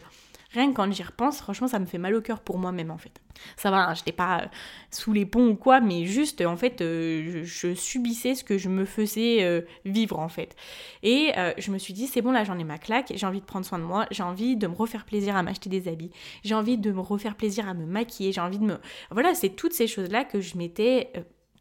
Rien 0.52 0.71
que 0.71 0.76
quand 0.76 0.90
j'y 0.90 1.02
repense, 1.04 1.40
franchement, 1.40 1.69
ça 1.69 1.78
me 1.78 1.87
fait 1.87 1.99
mal 1.99 2.14
au 2.14 2.21
cœur 2.21 2.40
pour 2.40 2.59
moi-même 2.59 2.90
en 2.90 2.99
fait. 2.99 3.21
Ça 3.57 3.71
va, 3.71 3.88
hein, 3.88 3.95
je 3.95 4.00
n'étais 4.00 4.12
pas 4.12 4.40
euh, 4.42 4.47
sous 4.90 5.12
les 5.12 5.25
ponts 5.25 5.47
ou 5.47 5.54
quoi, 5.54 5.80
mais 5.80 6.07
juste 6.07 6.40
en 6.40 6.57
fait, 6.57 6.80
euh, 6.80 7.42
je, 7.45 7.75
subissais 7.75 8.35
ce 8.35 8.42
que 8.42 8.59
je 8.59 8.69
me 8.69 8.85
faisais 8.85 9.45
euh, 9.45 9.61
vivre 9.85 10.19
en 10.19 10.28
fait. 10.28 10.57
Et 11.04 11.33
je 11.59 11.71
me 11.71 11.78
suis 11.78 11.95
dit, 11.95 12.07
c'est 12.07 12.21
bon, 12.21 12.33
là 12.33 12.42
j'en 12.45 12.59
ai 12.59 12.64
ma 12.64 12.78
claque, 12.78 13.12
j'ai 13.14 13.26
envie 13.26 13.40
de 13.40 13.47
prendre 13.47 13.64
soin 13.64 13.78
de 13.78 13.85
moi, 13.85 14.07
j'ai 14.11 14.23
envie 14.23 14.57
de 14.57 14.66
me 14.66 14.75
refaire 14.75 15.04
plaisir 15.04 15.37
à 15.37 15.42
m'acheter 15.42 15.71
des 15.71 15.88
habits, 15.88 16.11
j'ai 16.42 16.54
envie 16.54 16.78
de 16.78 16.90
me 16.90 17.00
refaire 17.00 17.37
plaisir 17.37 17.69
à 17.69 17.75
me 17.75 17.87
maquiller, 17.87 18.33
j'ai 18.33 18.40
envie 18.40 18.59
de 18.59 18.64
me. 18.64 18.78
Voilà, 19.11 19.35
c'est 19.35 19.50
toutes 19.50 19.73
ces 19.73 19.87
choses-là 19.87 20.25
que 20.25 20.40
je 20.40 20.57
m'étais 20.57 21.12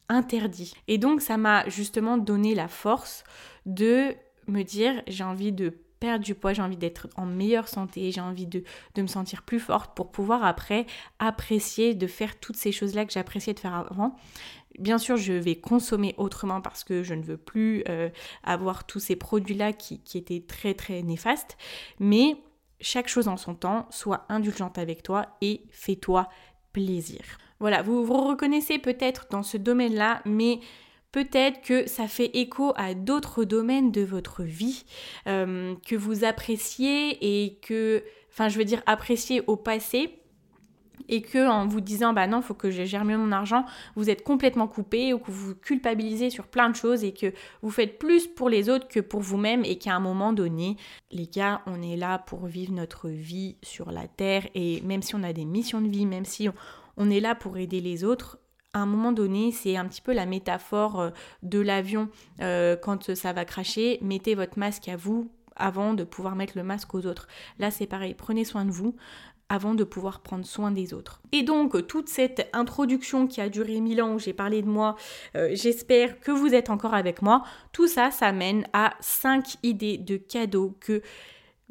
interdit. 0.09 0.73
Et 0.87 0.97
donc 0.97 1.21
ça 1.21 1.37
m'a 1.37 1.67
justement 1.69 2.17
donné 2.17 2.55
la 2.55 2.67
force 2.67 3.23
de 3.65 4.15
me 4.47 4.63
dire, 4.63 5.03
j'ai 5.07 5.23
envie 5.23 5.51
de 5.51 5.75
perdre 5.99 6.23
du 6.23 6.35
poids, 6.35 6.53
j'ai 6.53 6.61
envie 6.61 6.77
d'être 6.77 7.07
en 7.15 7.25
meilleure 7.25 7.67
santé, 7.67 8.11
j'ai 8.11 8.21
envie 8.21 8.47
de, 8.47 8.63
me 8.97 9.07
sentir 9.07 9.43
plus 9.43 9.59
forte 9.59 9.95
pour 9.95 10.11
pouvoir 10.11 10.43
après 10.43 10.85
apprécier 11.19 11.95
de 11.95 12.07
faire 12.07 12.39
toutes 12.39 12.57
ces 12.57 12.71
choses-là 12.71 13.05
que 13.05 13.11
j'appréciais 13.11 13.53
de 13.53 13.59
faire 13.59 13.73
avant. 13.73 14.15
Bien 14.77 14.97
sûr, 14.97 15.17
je 15.17 15.33
vais 15.33 15.55
consommer 15.55 16.15
autrement 16.17 16.61
parce 16.61 16.83
que 16.83 17.03
je 17.03 17.13
ne 17.13 17.23
veux 17.23 17.37
plus 17.37 17.83
euh, 17.89 18.09
avoir 18.43 18.85
tous 18.85 18.99
ces 18.99 19.15
produits-là 19.15 19.73
qui, 19.73 20.01
qui 20.01 20.17
étaient 20.17 20.43
très 20.47 20.73
très 20.73 21.01
néfastes, 21.01 21.57
mais 21.99 22.37
chaque 22.81 23.07
chose 23.07 23.27
en 23.27 23.37
son 23.37 23.55
temps, 23.55 23.87
sois 23.89 24.25
indulgente 24.29 24.77
avec 24.77 25.03
toi 25.03 25.37
et 25.41 25.63
fais-toi 25.69 26.29
plaisir. 26.71 27.21
Voilà, 27.59 27.81
vous 27.81 28.05
vous 28.05 28.25
reconnaissez 28.25 28.79
peut-être 28.79 29.27
dans 29.31 29.43
ce 29.43 29.57
domaine-là, 29.57 30.21
mais 30.25 30.59
Peut-être 31.11 31.61
que 31.61 31.87
ça 31.87 32.07
fait 32.07 32.29
écho 32.35 32.73
à 32.75 32.93
d'autres 32.93 33.43
domaines 33.43 33.91
de 33.91 34.01
votre 34.01 34.43
vie 34.43 34.85
euh, 35.27 35.75
que 35.87 35.95
vous 35.95 36.23
appréciez 36.23 37.43
et 37.43 37.55
que, 37.61 38.03
enfin 38.31 38.47
je 38.47 38.57
veux 38.57 38.65
dire 38.65 38.83
apprécier 38.85 39.41
au 39.47 39.55
passé 39.55 40.19
et 41.09 41.21
que 41.21 41.47
en 41.49 41.67
vous 41.67 41.81
disant 41.81 42.13
bah 42.13 42.27
non, 42.27 42.41
faut 42.41 42.53
que 42.53 42.71
je 42.71 42.83
gère 42.83 43.03
mieux 43.03 43.17
mon 43.17 43.31
argent, 43.31 43.65
vous 43.95 44.09
êtes 44.09 44.23
complètement 44.23 44.67
coupé 44.67 45.13
ou 45.13 45.19
que 45.19 45.31
vous 45.31 45.55
culpabilisez 45.55 46.29
sur 46.29 46.47
plein 46.47 46.69
de 46.69 46.75
choses 46.75 47.03
et 47.03 47.13
que 47.13 47.33
vous 47.61 47.71
faites 47.71 47.97
plus 47.97 48.27
pour 48.27 48.47
les 48.47 48.69
autres 48.69 48.87
que 48.87 48.99
pour 48.99 49.21
vous-même 49.21 49.65
et 49.65 49.77
qu'à 49.77 49.95
un 49.95 49.99
moment 49.99 50.31
donné, 50.31 50.77
les 51.11 51.27
gars, 51.27 51.61
on 51.65 51.81
est 51.81 51.97
là 51.97 52.19
pour 52.19 52.45
vivre 52.45 52.73
notre 52.73 53.09
vie 53.09 53.57
sur 53.63 53.91
la 53.91 54.07
terre 54.07 54.47
et 54.53 54.81
même 54.81 55.01
si 55.01 55.15
on 55.15 55.23
a 55.23 55.33
des 55.33 55.45
missions 55.45 55.81
de 55.81 55.89
vie, 55.89 56.05
même 56.05 56.25
si 56.25 56.47
on, 56.97 57.09
est 57.09 57.19
là 57.19 57.33
pour 57.33 57.57
aider 57.57 57.81
les 57.81 58.03
autres, 58.03 58.39
à 58.73 58.79
un 58.79 58.85
moment 58.85 59.11
donné, 59.11 59.51
c'est 59.51 59.77
un 59.77 59.85
petit 59.85 60.01
peu 60.01 60.13
la 60.13 60.25
métaphore 60.25 60.99
euh, 60.99 61.09
de 61.43 61.59
l'avion 61.59 62.09
euh, 62.41 62.75
quand 62.75 63.15
ça 63.15 63.33
va 63.33 63.45
cracher. 63.45 63.97
Mettez 64.01 64.35
votre 64.35 64.59
masque 64.59 64.87
à 64.87 64.95
vous 64.95 65.31
avant 65.55 65.93
de 65.93 66.03
pouvoir 66.03 66.35
mettre 66.35 66.53
le 66.55 66.63
masque 66.63 66.93
aux 66.93 67.05
autres. 67.05 67.27
Là, 67.57 67.71
c'est 67.71 67.87
pareil, 67.87 68.13
prenez 68.13 68.45
soin 68.45 68.65
de 68.65 68.71
vous 68.71 68.95
avant 69.51 69.73
de 69.73 69.83
pouvoir 69.83 70.19
prendre 70.19 70.45
soin 70.45 70.69
des 70.69 70.93
autres. 70.93 71.21
Et 71.31 71.41
donc, 71.41 71.87
toute 71.87 72.07
cette 72.07 72.47
introduction 72.53 73.25
qui 73.25 73.41
a 73.41 73.49
duré 73.49 73.79
mille 73.79 74.01
ans 74.03 74.13
où 74.13 74.19
j'ai 74.19 74.33
parlé 74.33 74.61
de 74.61 74.67
moi, 74.67 74.95
euh, 75.35 75.49
j'espère 75.53 76.19
que 76.19 76.31
vous 76.31 76.53
êtes 76.53 76.69
encore 76.69 76.93
avec 76.93 77.23
moi. 77.23 77.43
Tout 77.71 77.87
ça, 77.87 78.11
ça 78.11 78.31
mène 78.31 78.67
à 78.73 78.93
cinq 78.99 79.55
idées 79.63 79.97
de 79.97 80.17
cadeaux 80.17 80.75
que 80.79 81.01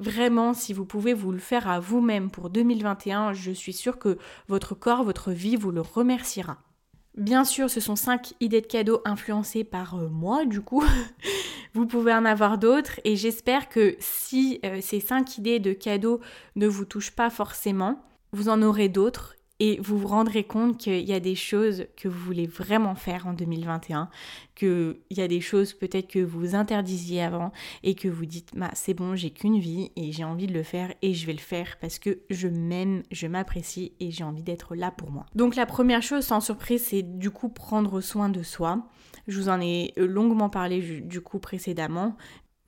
Vraiment, 0.00 0.55
si 0.55 0.73
vous 0.73 0.85
pouvez 0.85 1.12
vous 1.12 1.33
le 1.33 1.40
faire 1.40 1.69
à 1.69 1.81
vous-même 1.81 2.31
pour 2.31 2.50
2021, 2.50 3.33
je 3.33 3.50
suis 3.50 3.73
sûre 3.73 3.99
que 3.99 4.17
votre 4.47 4.76
corps, 4.76 5.02
votre 5.02 5.33
vie 5.33 5.57
vous 5.57 5.73
le 5.73 5.81
remerciera. 5.81 6.59
Bien 7.18 7.44
sûr, 7.44 7.68
ce 7.68 7.80
sont 7.80 7.96
cinq 7.96 8.34
idées 8.38 8.60
de 8.60 8.66
cadeaux 8.66 9.02
influencées 9.04 9.64
par 9.64 9.96
euh, 9.96 10.08
moi, 10.08 10.44
du 10.44 10.60
coup. 10.60 10.84
vous 11.75 11.84
pouvez 11.84 12.14
en 12.14 12.25
avoir 12.25 12.58
d'autres 12.58 13.00
et 13.02 13.16
j'espère 13.16 13.68
que 13.68 13.96
si 13.98 14.60
euh, 14.64 14.78
ces 14.80 15.00
cinq 15.00 15.37
idées 15.37 15.58
de 15.58 15.72
cadeaux 15.72 16.20
ne 16.54 16.68
vous 16.68 16.84
touchent 16.84 17.10
pas 17.10 17.28
forcément, 17.28 18.00
vous 18.32 18.48
en 18.48 18.62
aurez 18.62 18.88
d'autres 18.88 19.34
et 19.61 19.79
vous 19.81 19.99
vous 19.99 20.09
rendrez 20.09 20.45
compte 20.45 20.79
qu'il 20.79 21.09
y 21.09 21.12
a 21.12 21.21
des 21.21 21.35
choses 21.35 21.87
que 21.97 22.09
vous 22.09 22.19
voulez 22.19 22.47
vraiment 22.47 22.95
faire 22.95 23.27
en 23.27 23.33
2021, 23.33 24.09
qu'il 24.55 24.97
y 25.11 25.21
a 25.21 25.29
des 25.29 25.41
choses 25.41 25.73
peut-être 25.73 26.09
que 26.09 26.21
vous 26.21 26.55
interdisiez 26.55 27.23
avant 27.23 27.53
et 27.83 27.95
que 27.95 28.09
vous 28.09 28.27
dites 28.27 28.50
bah, 28.55 28.71
c'est 28.75 28.95
bon, 28.95 29.17
j'ai 29.17 29.31
qu'une 29.31 29.59
vie 29.59 29.91
et 29.97 30.12
j'ai 30.12 30.25
envie 30.25 30.47
de 30.47 30.55
le 30.55 30.62
faire 30.62 30.95
et 31.03 31.15
je 31.15 31.27
vais 31.27 31.33
le 31.33 31.38
faire 31.38 31.77
parce 31.81 31.99
que 31.99 32.21
je 32.31 32.49
m'aime, 32.49 33.03
je 33.11 33.27
m'apprécie 33.27 33.93
et 34.00 34.11
j'ai 34.11 34.25
envie 34.25 34.43
d'être 34.43 34.75
là 34.75 34.91
pour 34.91 35.11
moi. 35.11 35.27
Donc 35.35 35.57
la 35.57 35.67
première 35.67 36.03
chose 36.03 36.25
sans 36.25 36.41
surprise, 36.41 36.85
c'est 36.85 37.03
du 37.03 37.31
coup 37.31 37.49
prendre 37.49 38.00
soin 38.00 38.29
de 38.29 38.43
soi. 38.43 38.87
Je 39.27 39.38
vous 39.38 39.49
en 39.49 39.61
ai 39.61 39.93
longuement 39.97 40.49
parlé 40.49 41.00
du 41.00 41.21
coup 41.21 41.38
précédemment. 41.38 42.17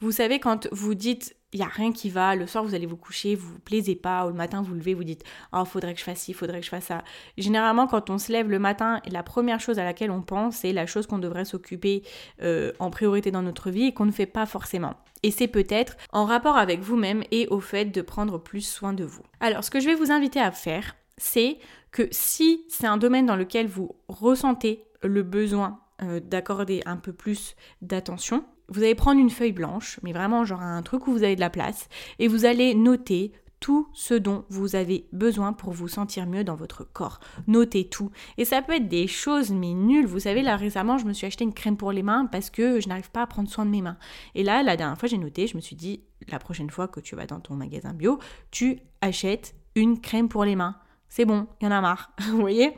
Vous 0.00 0.12
savez 0.12 0.40
quand 0.40 0.66
vous 0.72 0.94
dites 0.94 1.36
il 1.52 1.60
n'y 1.60 1.66
a 1.66 1.68
rien 1.68 1.92
qui 1.92 2.10
va. 2.10 2.36
Le 2.36 2.46
soir, 2.46 2.64
vous 2.64 2.74
allez 2.74 2.86
vous 2.86 2.96
coucher, 2.96 3.34
vous 3.34 3.48
vous 3.54 3.58
plaisez 3.58 3.96
pas, 3.96 4.26
ou 4.26 4.28
le 4.28 4.34
matin, 4.34 4.62
vous 4.62 4.74
levez, 4.74 4.94
vous 4.94 5.04
dites 5.04 5.24
Oh, 5.52 5.64
faudrait 5.64 5.94
que 5.94 6.00
je 6.00 6.04
fasse 6.04 6.20
ci, 6.20 6.32
faudrait 6.32 6.60
que 6.60 6.64
je 6.64 6.70
fasse 6.70 6.84
ça. 6.84 7.02
Généralement, 7.38 7.86
quand 7.86 8.10
on 8.10 8.18
se 8.18 8.32
lève 8.32 8.48
le 8.48 8.58
matin, 8.58 9.00
la 9.10 9.22
première 9.22 9.60
chose 9.60 9.78
à 9.78 9.84
laquelle 9.84 10.10
on 10.10 10.22
pense, 10.22 10.58
c'est 10.58 10.72
la 10.72 10.86
chose 10.86 11.06
qu'on 11.06 11.18
devrait 11.18 11.44
s'occuper 11.44 12.02
euh, 12.42 12.72
en 12.78 12.90
priorité 12.90 13.30
dans 13.30 13.42
notre 13.42 13.70
vie 13.70 13.86
et 13.86 13.92
qu'on 13.92 14.06
ne 14.06 14.12
fait 14.12 14.26
pas 14.26 14.46
forcément. 14.46 14.94
Et 15.22 15.30
c'est 15.30 15.48
peut-être 15.48 15.96
en 16.12 16.24
rapport 16.24 16.56
avec 16.56 16.80
vous-même 16.80 17.24
et 17.30 17.46
au 17.48 17.60
fait 17.60 17.86
de 17.86 18.00
prendre 18.00 18.38
plus 18.38 18.62
soin 18.62 18.92
de 18.92 19.04
vous. 19.04 19.22
Alors, 19.40 19.64
ce 19.64 19.70
que 19.70 19.80
je 19.80 19.86
vais 19.86 19.94
vous 19.94 20.10
inviter 20.10 20.40
à 20.40 20.52
faire, 20.52 20.96
c'est 21.18 21.58
que 21.90 22.08
si 22.10 22.64
c'est 22.68 22.86
un 22.86 22.96
domaine 22.96 23.26
dans 23.26 23.36
lequel 23.36 23.66
vous 23.66 23.96
ressentez 24.08 24.84
le 25.02 25.22
besoin 25.22 25.80
euh, 26.02 26.20
d'accorder 26.20 26.82
un 26.86 26.96
peu 26.96 27.12
plus 27.12 27.56
d'attention, 27.82 28.44
vous 28.70 28.82
allez 28.82 28.94
prendre 28.94 29.20
une 29.20 29.30
feuille 29.30 29.52
blanche, 29.52 30.00
mais 30.02 30.12
vraiment 30.12 30.44
genre 30.44 30.62
un 30.62 30.82
truc 30.82 31.06
où 31.06 31.12
vous 31.12 31.22
avez 31.22 31.34
de 31.34 31.40
la 31.40 31.50
place, 31.50 31.88
et 32.18 32.28
vous 32.28 32.44
allez 32.44 32.74
noter 32.74 33.32
tout 33.60 33.88
ce 33.92 34.14
dont 34.14 34.44
vous 34.48 34.74
avez 34.74 35.06
besoin 35.12 35.52
pour 35.52 35.72
vous 35.72 35.86
sentir 35.86 36.26
mieux 36.26 36.44
dans 36.44 36.54
votre 36.54 36.82
corps. 36.82 37.20
Notez 37.46 37.88
tout. 37.88 38.10
Et 38.38 38.46
ça 38.46 38.62
peut 38.62 38.72
être 38.72 38.88
des 38.88 39.06
choses 39.06 39.52
mais 39.52 39.74
nulles. 39.74 40.06
Vous 40.06 40.20
savez, 40.20 40.42
là 40.42 40.56
récemment, 40.56 40.96
je 40.96 41.04
me 41.04 41.12
suis 41.12 41.26
acheté 41.26 41.44
une 41.44 41.52
crème 41.52 41.76
pour 41.76 41.92
les 41.92 42.02
mains 42.02 42.24
parce 42.24 42.48
que 42.48 42.80
je 42.80 42.88
n'arrive 42.88 43.10
pas 43.10 43.22
à 43.22 43.26
prendre 43.26 43.50
soin 43.50 43.66
de 43.66 43.70
mes 43.70 43.82
mains. 43.82 43.98
Et 44.34 44.42
là, 44.42 44.62
la 44.62 44.76
dernière 44.76 44.98
fois, 44.98 45.08
j'ai 45.08 45.18
noté, 45.18 45.46
je 45.46 45.56
me 45.56 45.60
suis 45.60 45.76
dit, 45.76 46.00
la 46.28 46.38
prochaine 46.38 46.70
fois 46.70 46.88
que 46.88 47.00
tu 47.00 47.14
vas 47.14 47.26
dans 47.26 47.40
ton 47.40 47.54
magasin 47.54 47.92
bio, 47.92 48.18
tu 48.50 48.78
achètes 49.02 49.54
une 49.74 50.00
crème 50.00 50.28
pour 50.28 50.44
les 50.44 50.56
mains 50.56 50.76
c'est 51.10 51.24
bon, 51.24 51.48
il 51.60 51.64
y 51.64 51.68
en 51.68 51.72
a 51.72 51.80
marre. 51.80 52.12
vous 52.30 52.38
voyez 52.38 52.72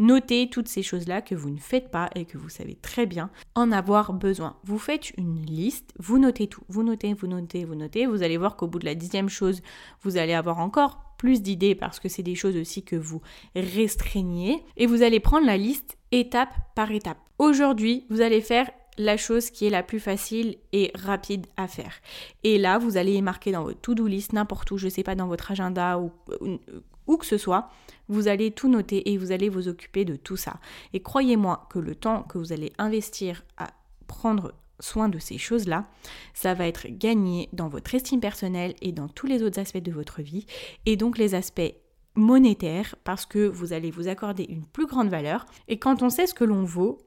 Notez 0.00 0.50
toutes 0.50 0.66
ces 0.66 0.82
choses-là 0.82 1.22
que 1.22 1.36
vous 1.36 1.50
ne 1.50 1.58
faites 1.58 1.90
pas 1.90 2.10
et 2.16 2.24
que 2.24 2.36
vous 2.36 2.48
savez 2.48 2.74
très 2.74 3.06
bien 3.06 3.30
en 3.54 3.70
avoir 3.70 4.12
besoin. 4.12 4.56
Vous 4.64 4.78
faites 4.78 5.12
une 5.16 5.40
liste, 5.40 5.94
vous 5.98 6.18
notez 6.18 6.48
tout. 6.48 6.62
Vous 6.68 6.82
notez, 6.82 7.14
vous 7.14 7.28
notez, 7.28 7.64
vous 7.64 7.76
notez. 7.76 8.06
Vous 8.06 8.24
allez 8.24 8.36
voir 8.36 8.56
qu'au 8.56 8.66
bout 8.66 8.80
de 8.80 8.84
la 8.84 8.96
dixième 8.96 9.28
chose, 9.28 9.62
vous 10.02 10.16
allez 10.16 10.34
avoir 10.34 10.58
encore 10.58 11.14
plus 11.16 11.42
d'idées 11.42 11.76
parce 11.76 12.00
que 12.00 12.08
c'est 12.08 12.24
des 12.24 12.34
choses 12.34 12.56
aussi 12.56 12.82
que 12.82 12.96
vous 12.96 13.22
restreignez. 13.54 14.64
Et 14.76 14.86
vous 14.86 15.02
allez 15.02 15.20
prendre 15.20 15.46
la 15.46 15.56
liste 15.56 15.96
étape 16.10 16.54
par 16.74 16.90
étape. 16.90 17.18
Aujourd'hui, 17.38 18.04
vous 18.10 18.20
allez 18.20 18.40
faire 18.40 18.68
la 18.98 19.16
chose 19.16 19.50
qui 19.50 19.66
est 19.66 19.70
la 19.70 19.82
plus 19.82 20.00
facile 20.00 20.56
et 20.72 20.90
rapide 20.94 21.46
à 21.56 21.68
faire. 21.68 21.94
Et 22.44 22.58
là, 22.58 22.78
vous 22.78 22.96
allez 22.96 23.20
marquer 23.22 23.52
dans 23.52 23.64
votre 23.64 23.80
to-do 23.80 24.06
list, 24.06 24.32
n'importe 24.32 24.70
où, 24.70 24.78
je 24.78 24.86
ne 24.86 24.90
sais 24.90 25.02
pas, 25.02 25.14
dans 25.14 25.26
votre 25.26 25.50
agenda 25.50 25.98
ou, 25.98 26.10
où 27.06 27.16
que 27.16 27.26
ce 27.26 27.38
soit, 27.38 27.68
vous 28.08 28.28
allez 28.28 28.50
tout 28.50 28.68
noter 28.68 29.12
et 29.12 29.18
vous 29.18 29.32
allez 29.32 29.48
vous 29.48 29.68
occuper 29.68 30.04
de 30.04 30.16
tout 30.16 30.36
ça. 30.36 30.60
Et 30.92 31.00
croyez-moi 31.00 31.66
que 31.70 31.78
le 31.78 31.94
temps 31.94 32.22
que 32.22 32.38
vous 32.38 32.52
allez 32.52 32.72
investir 32.78 33.44
à 33.56 33.68
prendre 34.06 34.54
soin 34.80 35.08
de 35.08 35.18
ces 35.18 35.38
choses-là, 35.38 35.86
ça 36.34 36.54
va 36.54 36.66
être 36.66 36.86
gagné 36.88 37.48
dans 37.52 37.68
votre 37.68 37.94
estime 37.94 38.20
personnelle 38.20 38.74
et 38.82 38.92
dans 38.92 39.08
tous 39.08 39.26
les 39.26 39.42
autres 39.42 39.58
aspects 39.58 39.78
de 39.78 39.92
votre 39.92 40.22
vie, 40.22 40.46
et 40.84 40.96
donc 40.96 41.18
les 41.18 41.34
aspects 41.34 41.74
monétaires, 42.14 42.94
parce 43.04 43.26
que 43.26 43.46
vous 43.46 43.72
allez 43.72 43.90
vous 43.90 44.08
accorder 44.08 44.44
une 44.48 44.64
plus 44.64 44.86
grande 44.86 45.08
valeur. 45.08 45.46
Et 45.68 45.78
quand 45.78 46.02
on 46.02 46.10
sait 46.10 46.26
ce 46.26 46.34
que 46.34 46.44
l'on 46.44 46.64
vaut, 46.64 46.98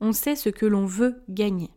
on 0.00 0.12
sait 0.12 0.36
ce 0.36 0.48
que 0.48 0.66
l'on 0.66 0.86
veut 0.86 1.22
gagner. 1.28 1.70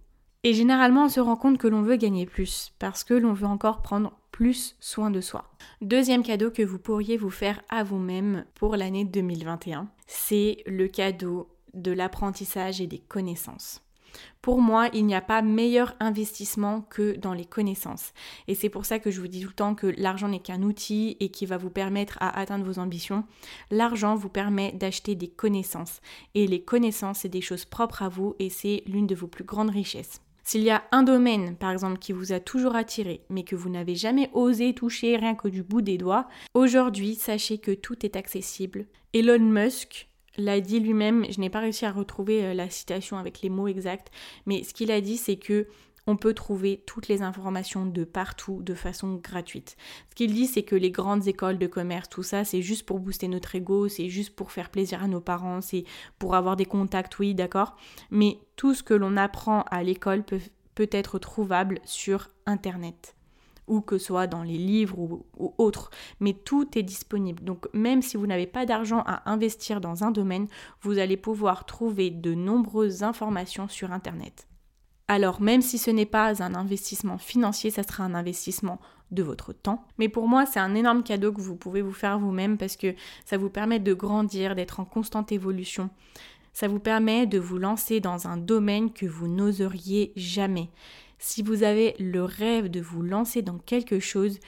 Et 0.44 0.54
généralement, 0.54 1.06
on 1.06 1.10
se 1.10 1.20
rend 1.20 1.36
compte 1.36 1.58
que 1.58 1.68
l'on 1.68 1.82
veut 1.82 1.98
gagner 1.98 2.26
plus, 2.26 2.74
parce 2.80 3.04
que 3.04 3.14
l'on 3.14 3.34
veut 3.34 3.48
encore 3.48 3.82
prendre 3.82 4.14
plus 4.32 4.76
soin 4.80 5.10
de 5.10 5.20
soi. 5.20 5.46
Deuxième 5.82 6.24
cadeau 6.24 6.52
que 6.52 6.62
vous 6.62 6.80
pourriez 6.80 7.18
vous 7.18 7.32
faire 7.32 7.62
à 7.70 7.84
vous-même 7.84 8.46
pour 8.56 8.76
l'année 8.76 9.04
2021, 9.04 9.90
c'est 10.06 10.64
le 10.68 10.88
cadeau 10.88 11.50
de 11.74 11.92
l'apprentissage 11.92 12.80
et 12.82 12.88
des 12.88 13.00
connaissances. 13.00 13.82
Pour 14.42 14.62
moi, 14.62 14.90
il 14.94 15.06
n'y 15.06 15.16
a 15.16 15.22
pas 15.22 15.42
meilleur 15.42 15.96
investissement 16.00 16.82
que 16.90 17.18
dans 17.18 17.34
les 17.34 17.46
connaissances. 17.46 18.14
Et 18.48 18.56
c'est 18.56 18.70
pour 18.70 18.86
ça 18.86 19.00
que 19.00 19.12
je 19.12 19.20
vous 19.20 19.28
dis 19.28 19.42
tout 19.42 19.50
le 19.50 19.54
temps 19.54 19.76
que 19.76 19.88
l'argent 19.98 20.30
n'est 20.30 20.40
qu'un 20.40 20.62
outil 20.62 21.18
et 21.20 21.30
qui 21.30 21.46
va 21.46 21.58
vous 21.58 21.70
permettre 21.70 22.18
à 22.22 22.40
atteindre 22.40 22.66
vos 22.66 22.80
ambitions. 22.80 23.26
L'argent 23.72 24.16
vous 24.16 24.30
permet 24.30 24.72
d'acheter 24.72 25.16
des 25.16 25.28
connaissances. 25.28 26.02
Et 26.36 26.48
les 26.48 26.62
connaissances, 26.62 27.20
c'est 27.20 27.30
des 27.30 27.42
choses 27.42 27.66
propres 27.66 28.04
à 28.04 28.10
vous 28.10 28.36
et 28.40 28.50
c'est 28.50 28.84
l'une 28.88 29.08
de 29.08 29.16
vos 29.16 29.28
plus 29.28 29.44
grandes 29.44 29.72
richesses. 29.72 30.22
S'il 30.48 30.64
y 30.64 30.70
a 30.70 30.86
un 30.94 31.04
domaine, 31.04 31.58
par 31.58 31.72
exemple, 31.72 32.00
qui 32.00 32.14
vous 32.14 32.32
a 32.32 32.40
toujours 32.40 32.78
attiré, 32.78 33.20
mais 33.30 33.44
que 33.44 33.58
vous 33.58 33.70
n'avez 33.70 33.96
jamais 33.96 34.30
osé 34.32 34.74
toucher 34.74 35.18
rien 35.18 35.36
que 35.36 35.50
du 35.50 35.62
bout 35.62 35.82
des 35.82 35.98
doigts, 35.98 36.30
aujourd'hui, 36.54 37.16
sachez 37.16 37.58
que 37.58 37.72
tout 37.72 38.06
est 38.06 38.16
accessible. 38.16 38.86
Elon 39.14 39.40
Musk 39.40 40.08
l'a 40.38 40.60
dit 40.62 40.80
lui-même, 40.80 41.26
je 41.30 41.40
n'ai 41.40 41.50
pas 41.50 41.60
réussi 41.60 41.86
à 41.86 41.92
retrouver 41.92 42.44
euh, 42.44 42.54
la 42.54 42.70
citation 42.70 43.18
avec 43.18 43.42
les 43.42 43.50
mots 43.50 43.68
exacts, 43.68 44.12
mais 44.46 44.64
ce 44.64 44.74
qu'il 44.74 44.92
a 44.92 45.02
dit, 45.02 45.18
c'est 45.18 45.38
que 45.38 45.68
on 46.10 46.16
peut 46.16 46.34
trouver 46.34 46.82
toutes 46.86 47.10
les 47.10 47.22
informations 47.22 47.86
de 47.86 48.06
partout 48.06 48.64
de 48.64 48.74
façon 48.74 49.16
gratuite. 49.16 49.76
Ce 50.10 50.16
qu'il 50.16 50.34
dit, 50.34 50.48
c'est 50.48 50.64
que 50.64 50.76
les 50.76 50.90
grandes 50.90 51.28
écoles 51.28 51.58
de 51.58 51.68
commerce, 51.68 52.08
tout 52.08 52.24
ça, 52.24 52.46
c'est 52.46 52.62
juste 52.62 52.86
pour 52.86 53.00
booster 53.00 53.28
notre 53.28 53.54
ego, 53.56 53.90
c'est 53.90 54.08
juste 54.08 54.34
pour 54.34 54.54
faire 54.54 54.70
plaisir 54.70 55.04
à 55.04 55.08
nos 55.08 55.20
parents, 55.20 55.60
c'est 55.60 55.84
pour 56.18 56.36
avoir 56.36 56.56
des 56.56 56.66
contacts, 56.66 57.20
oui, 57.20 57.36
d'accord. 57.36 57.76
Mais 58.10 58.40
tout 58.56 58.74
ce 58.74 58.84
que 58.84 58.94
l'on 58.94 59.18
apprend 59.18 59.64
à 59.64 59.84
l'école 59.84 60.24
peut, 60.24 60.40
peut 60.76 60.90
être 60.92 61.20
trouvable 61.20 61.80
sur 61.84 62.30
Internet 62.46 63.17
ou 63.68 63.82
que 63.82 63.98
ce 63.98 64.08
soit 64.08 64.28
dans 64.28 64.44
les 64.44 64.58
livres 64.58 64.98
ou, 64.98 65.26
ou, 65.38 65.54
autres, 65.58 65.92
mais 66.20 66.34
tout 66.34 66.78
est 66.78 66.84
disponible. 66.84 67.44
Donc 67.44 67.68
même 67.74 68.02
si 68.02 68.18
vous 68.18 68.28
n'avez 68.28 68.48
pas 68.48 68.66
d'argent 68.66 69.04
à 69.06 69.30
investir 69.30 69.82
dans 69.82 70.04
un 70.04 70.12
domaine, 70.12 70.48
vous 70.82 70.98
allez 70.98 71.18
pouvoir 71.18 71.66
trouver 71.66 72.10
de 72.10 72.34
nombreuses 72.34 73.04
informations 73.04 73.68
sur 73.68 73.92
Internet. 73.92 74.48
Alors 75.08 75.42
même 75.42 75.62
si 75.62 75.78
ce 75.78 75.92
n'est 75.92 76.06
pas 76.06 76.44
un 76.44 76.54
investissement 76.56 77.18
financier, 77.18 77.70
ça 77.70 77.84
sera 77.84 78.04
un 78.04 78.14
investissement 78.14 78.80
de 79.12 79.24
votre 79.24 79.54
temps. 79.54 79.86
Mais 79.98 80.10
pour 80.10 80.28
moi, 80.28 80.46
c'est 80.46 80.60
un 80.60 80.76
énorme 80.76 81.04
cadeau 81.04 81.32
que 81.32 81.42
vous 81.42 81.56
pouvez 81.56 81.82
vous 81.82 81.94
faire 81.94 82.20
vous-même 82.20 82.58
parce 82.58 82.76
que 82.76 82.94
ça 83.26 83.38
vous 83.38 83.50
permet 83.50 83.80
de 83.80 83.94
grandir, 83.94 84.56
d'être 84.56 84.82
en 84.82 84.86
constante 84.86 85.32
évolution. 85.32 85.90
Ça 86.52 86.68
vous 86.68 86.80
permet 86.80 87.26
de 87.26 87.40
vous 87.40 87.58
lancer 87.58 88.00
dans 88.00 88.28
un 88.28 88.36
domaine 88.36 88.92
que 88.92 89.06
vous 89.06 89.28
n'oseriez 89.28 90.12
jamais. 90.16 90.70
Si 91.20 91.42
vous 91.42 91.64
avez 91.64 91.96
le 92.00 92.24
rêve 92.24 92.70
de 92.70 92.80
vous 92.80 93.02
lancer 93.02 93.42
dans 93.42 93.58
quelque 93.58 94.00
chose, 94.00 94.40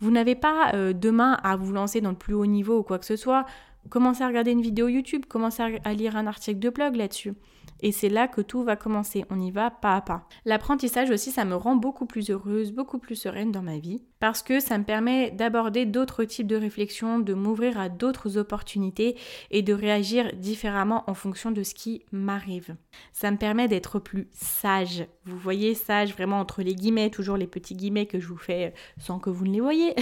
vous 0.00 0.10
n'avez 0.10 0.34
pas 0.34 0.72
euh, 0.74 0.92
demain 0.92 1.38
à 1.42 1.56
vous 1.56 1.72
lancer 1.72 2.00
dans 2.00 2.10
le 2.10 2.16
plus 2.16 2.34
haut 2.34 2.46
niveau 2.46 2.78
ou 2.78 2.82
quoi 2.82 2.98
que 2.98 3.06
ce 3.06 3.16
soit. 3.16 3.44
Commencez 3.90 4.22
à 4.22 4.28
regarder 4.28 4.52
une 4.52 4.62
vidéo 4.62 4.88
YouTube, 4.88 5.24
commencez 5.28 5.62
à 5.62 5.92
lire 5.92 6.16
un 6.16 6.26
article 6.26 6.58
de 6.58 6.70
blog 6.70 6.96
là-dessus. 6.96 7.34
Et 7.80 7.92
c'est 7.92 8.08
là 8.08 8.28
que 8.28 8.40
tout 8.40 8.62
va 8.62 8.76
commencer. 8.76 9.24
On 9.30 9.40
y 9.40 9.50
va 9.50 9.70
pas 9.70 9.96
à 9.96 10.00
pas. 10.00 10.28
L'apprentissage 10.44 11.10
aussi, 11.10 11.30
ça 11.30 11.44
me 11.44 11.54
rend 11.54 11.76
beaucoup 11.76 12.06
plus 12.06 12.30
heureuse, 12.30 12.72
beaucoup 12.72 12.98
plus 12.98 13.16
sereine 13.16 13.52
dans 13.52 13.62
ma 13.62 13.78
vie. 13.78 14.02
Parce 14.20 14.42
que 14.42 14.60
ça 14.60 14.78
me 14.78 14.84
permet 14.84 15.30
d'aborder 15.30 15.84
d'autres 15.84 16.24
types 16.24 16.46
de 16.46 16.56
réflexions, 16.56 17.18
de 17.18 17.34
m'ouvrir 17.34 17.78
à 17.78 17.88
d'autres 17.88 18.38
opportunités 18.38 19.16
et 19.50 19.62
de 19.62 19.74
réagir 19.74 20.32
différemment 20.34 21.04
en 21.06 21.14
fonction 21.14 21.50
de 21.50 21.62
ce 21.62 21.74
qui 21.74 22.02
m'arrive. 22.10 22.76
Ça 23.12 23.30
me 23.30 23.36
permet 23.36 23.68
d'être 23.68 23.98
plus 23.98 24.28
sage. 24.32 25.06
Vous 25.26 25.38
voyez, 25.38 25.74
sage 25.74 26.14
vraiment 26.14 26.40
entre 26.40 26.62
les 26.62 26.74
guillemets, 26.74 27.10
toujours 27.10 27.36
les 27.36 27.46
petits 27.46 27.74
guillemets 27.74 28.06
que 28.06 28.20
je 28.20 28.28
vous 28.28 28.36
fais 28.36 28.72
sans 28.98 29.18
que 29.18 29.30
vous 29.30 29.44
ne 29.44 29.52
les 29.52 29.60
voyez. 29.60 29.94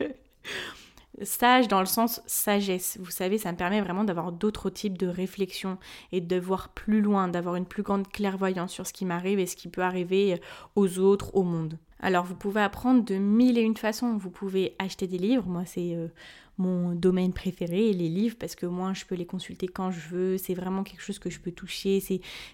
Sage 1.20 1.68
dans 1.68 1.80
le 1.80 1.86
sens 1.86 2.22
sagesse. 2.26 2.96
Vous 3.00 3.10
savez, 3.10 3.36
ça 3.36 3.52
me 3.52 3.56
permet 3.56 3.82
vraiment 3.82 4.04
d'avoir 4.04 4.32
d'autres 4.32 4.70
types 4.70 4.96
de 4.96 5.06
réflexions 5.06 5.78
et 6.10 6.22
de 6.22 6.40
voir 6.40 6.70
plus 6.70 7.02
loin, 7.02 7.28
d'avoir 7.28 7.56
une 7.56 7.66
plus 7.66 7.82
grande 7.82 8.08
clairvoyance 8.08 8.72
sur 8.72 8.86
ce 8.86 8.94
qui 8.94 9.04
m'arrive 9.04 9.38
et 9.38 9.46
ce 9.46 9.56
qui 9.56 9.68
peut 9.68 9.82
arriver 9.82 10.40
aux 10.74 10.98
autres, 10.98 11.34
au 11.34 11.42
monde. 11.42 11.78
Alors 12.00 12.24
vous 12.24 12.34
pouvez 12.34 12.62
apprendre 12.62 13.04
de 13.04 13.14
mille 13.14 13.58
et 13.58 13.62
une 13.62 13.76
façons. 13.76 14.16
Vous 14.16 14.30
pouvez 14.30 14.74
acheter 14.78 15.06
des 15.06 15.18
livres. 15.18 15.46
Moi, 15.46 15.64
c'est 15.66 15.94
euh, 15.94 16.08
mon 16.58 16.94
domaine 16.94 17.32
préféré, 17.32 17.92
les 17.92 18.08
livres, 18.08 18.36
parce 18.38 18.54
que 18.54 18.66
moi, 18.66 18.92
je 18.92 19.04
peux 19.04 19.14
les 19.14 19.26
consulter 19.26 19.66
quand 19.66 19.90
je 19.90 20.00
veux. 20.08 20.38
C'est 20.38 20.54
vraiment 20.54 20.84
quelque 20.84 21.02
chose 21.02 21.18
que 21.18 21.30
je 21.30 21.40
peux 21.40 21.52
toucher. 21.52 22.00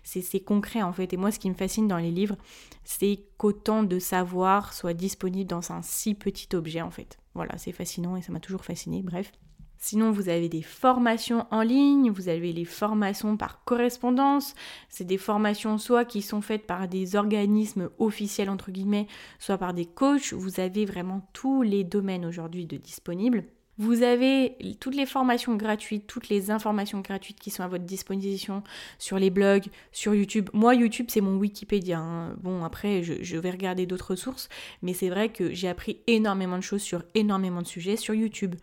C'est 0.05 0.40
concret, 0.40 0.83
en 0.83 0.93
fait. 0.93 1.12
Et 1.12 1.17
moi, 1.17 1.31
ce 1.31 1.38
qui 1.38 1.50
me 1.50 1.55
fascine 1.55 1.88
dans 1.88 1.99
les 1.99 2.11
livres, 2.11 2.37
c'est 2.85 3.21
qu'autant 3.37 3.83
de 3.83 3.99
savoir 3.99 4.73
soit 4.73 4.95
disponible 4.95 5.50
dans 5.50 5.73
un 5.73 5.83
si 5.83 6.14
petit 6.14 6.55
objet, 6.55 6.81
en 6.81 6.90
fait. 6.90 7.19
Voilà, 7.35 7.59
c'est 7.59 7.73
fascinant 7.73 8.17
et 8.17 8.23
ça 8.23 8.33
m'a 8.33 8.40
toujours 8.40 8.64
fasciné. 8.64 9.02
Bref. 9.02 9.33
Sinon, 9.81 10.11
vous 10.11 10.28
avez 10.28 10.49
des 10.49 10.62
formations 10.62 11.47
en 11.52 11.62
ligne, 11.62 12.11
vous 12.11 12.28
avez 12.28 12.52
les 12.52 12.64
formations 12.64 13.37
par 13.37 13.62
correspondance. 13.62 14.57
C'est 14.88 15.05
des 15.05 15.19
formations 15.19 15.78
soit 15.78 16.05
qui 16.05 16.21
sont 16.21 16.40
faites 16.40 16.67
par 16.67 16.88
des 16.88 17.14
organismes 17.14 17.88
officiels, 18.00 18.50
entre 18.50 18.73
guillemets, 18.73 19.07
soit 19.38 19.57
par 19.57 19.75
des 19.75 19.87
coachs. 19.87 20.33
Vous 20.33 20.59
avez 20.59 20.85
vraiment 20.85 21.28
tous 21.33 21.62
les 21.62 21.85
domaines 21.85 22.26
aujourd'hui 22.26 22.67
de 22.67 22.76
disponibles. 22.76 23.45
Vous 23.78 24.02
avez 24.02 24.56
toutes 24.80 24.97
les 24.97 25.06
formations 25.06 25.54
gratuites, 25.54 26.08
toutes 26.08 26.28
les 26.28 26.50
informations 26.50 27.00
gratuites 27.00 27.38
qui 27.38 27.50
sont 27.50 27.62
à 27.62 27.68
votre 27.68 27.85
disposition 27.85 28.64
sur 28.99 29.20
les 29.20 29.30
blogs, 29.30 29.66
sur 29.92 30.16
YouTube. 30.16 30.50
Moi, 30.52 30.75
YouTube, 30.75 31.06
c'est 31.08 31.20
mon 31.20 31.37
Wikipédia. 31.37 32.00
Hein. 32.00 32.35
Bon, 32.42 32.64
après, 32.64 33.04
je, 33.04 33.37
vais 33.37 33.50
regarder 33.50 33.87
d'autres 33.87 34.16
sources, 34.16 34.49
mais 34.82 34.94
c'est 34.94 35.08
vrai 35.08 35.28
que 35.28 35.54
j'ai 35.54 35.68
appris 35.68 36.00
énormément 36.08 36.56
de 36.56 36.62
choses 36.62 36.82
sur 36.82 37.04
énormément 37.14 37.62
de 37.62 37.68
sujets 37.68 37.97
sur 37.97 38.14
YouTube. 38.14 38.56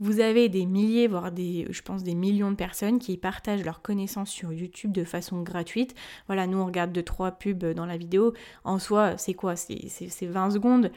Vous 0.00 0.20
avez 0.20 0.50
des 0.50 0.66
milliers, 0.66 1.06
voire 1.06 1.32
des, 1.32 1.66
je 1.70 1.80
pense, 1.80 2.02
des 2.02 2.14
millions 2.14 2.50
de 2.50 2.56
personnes 2.56 2.98
qui 2.98 3.16
partagent 3.16 3.64
leurs 3.64 3.80
connaissances 3.80 4.30
sur 4.30 4.52
YouTube 4.52 4.92
de 4.92 5.04
façon 5.04 5.42
gratuite. 5.42 5.94
Voilà, 6.26 6.46
nous 6.46 6.58
on 6.58 6.66
regarde 6.66 6.92
deux, 6.92 7.04
trois 7.04 7.30
pubs 7.30 7.64
dans 7.64 7.86
la 7.86 7.96
vidéo. 7.96 8.34
En 8.64 8.78
soi, 8.78 9.16
c'est 9.16 9.34
quoi? 9.34 9.56
C'est 9.56 10.26
20 10.26 10.50
secondes 10.50 10.90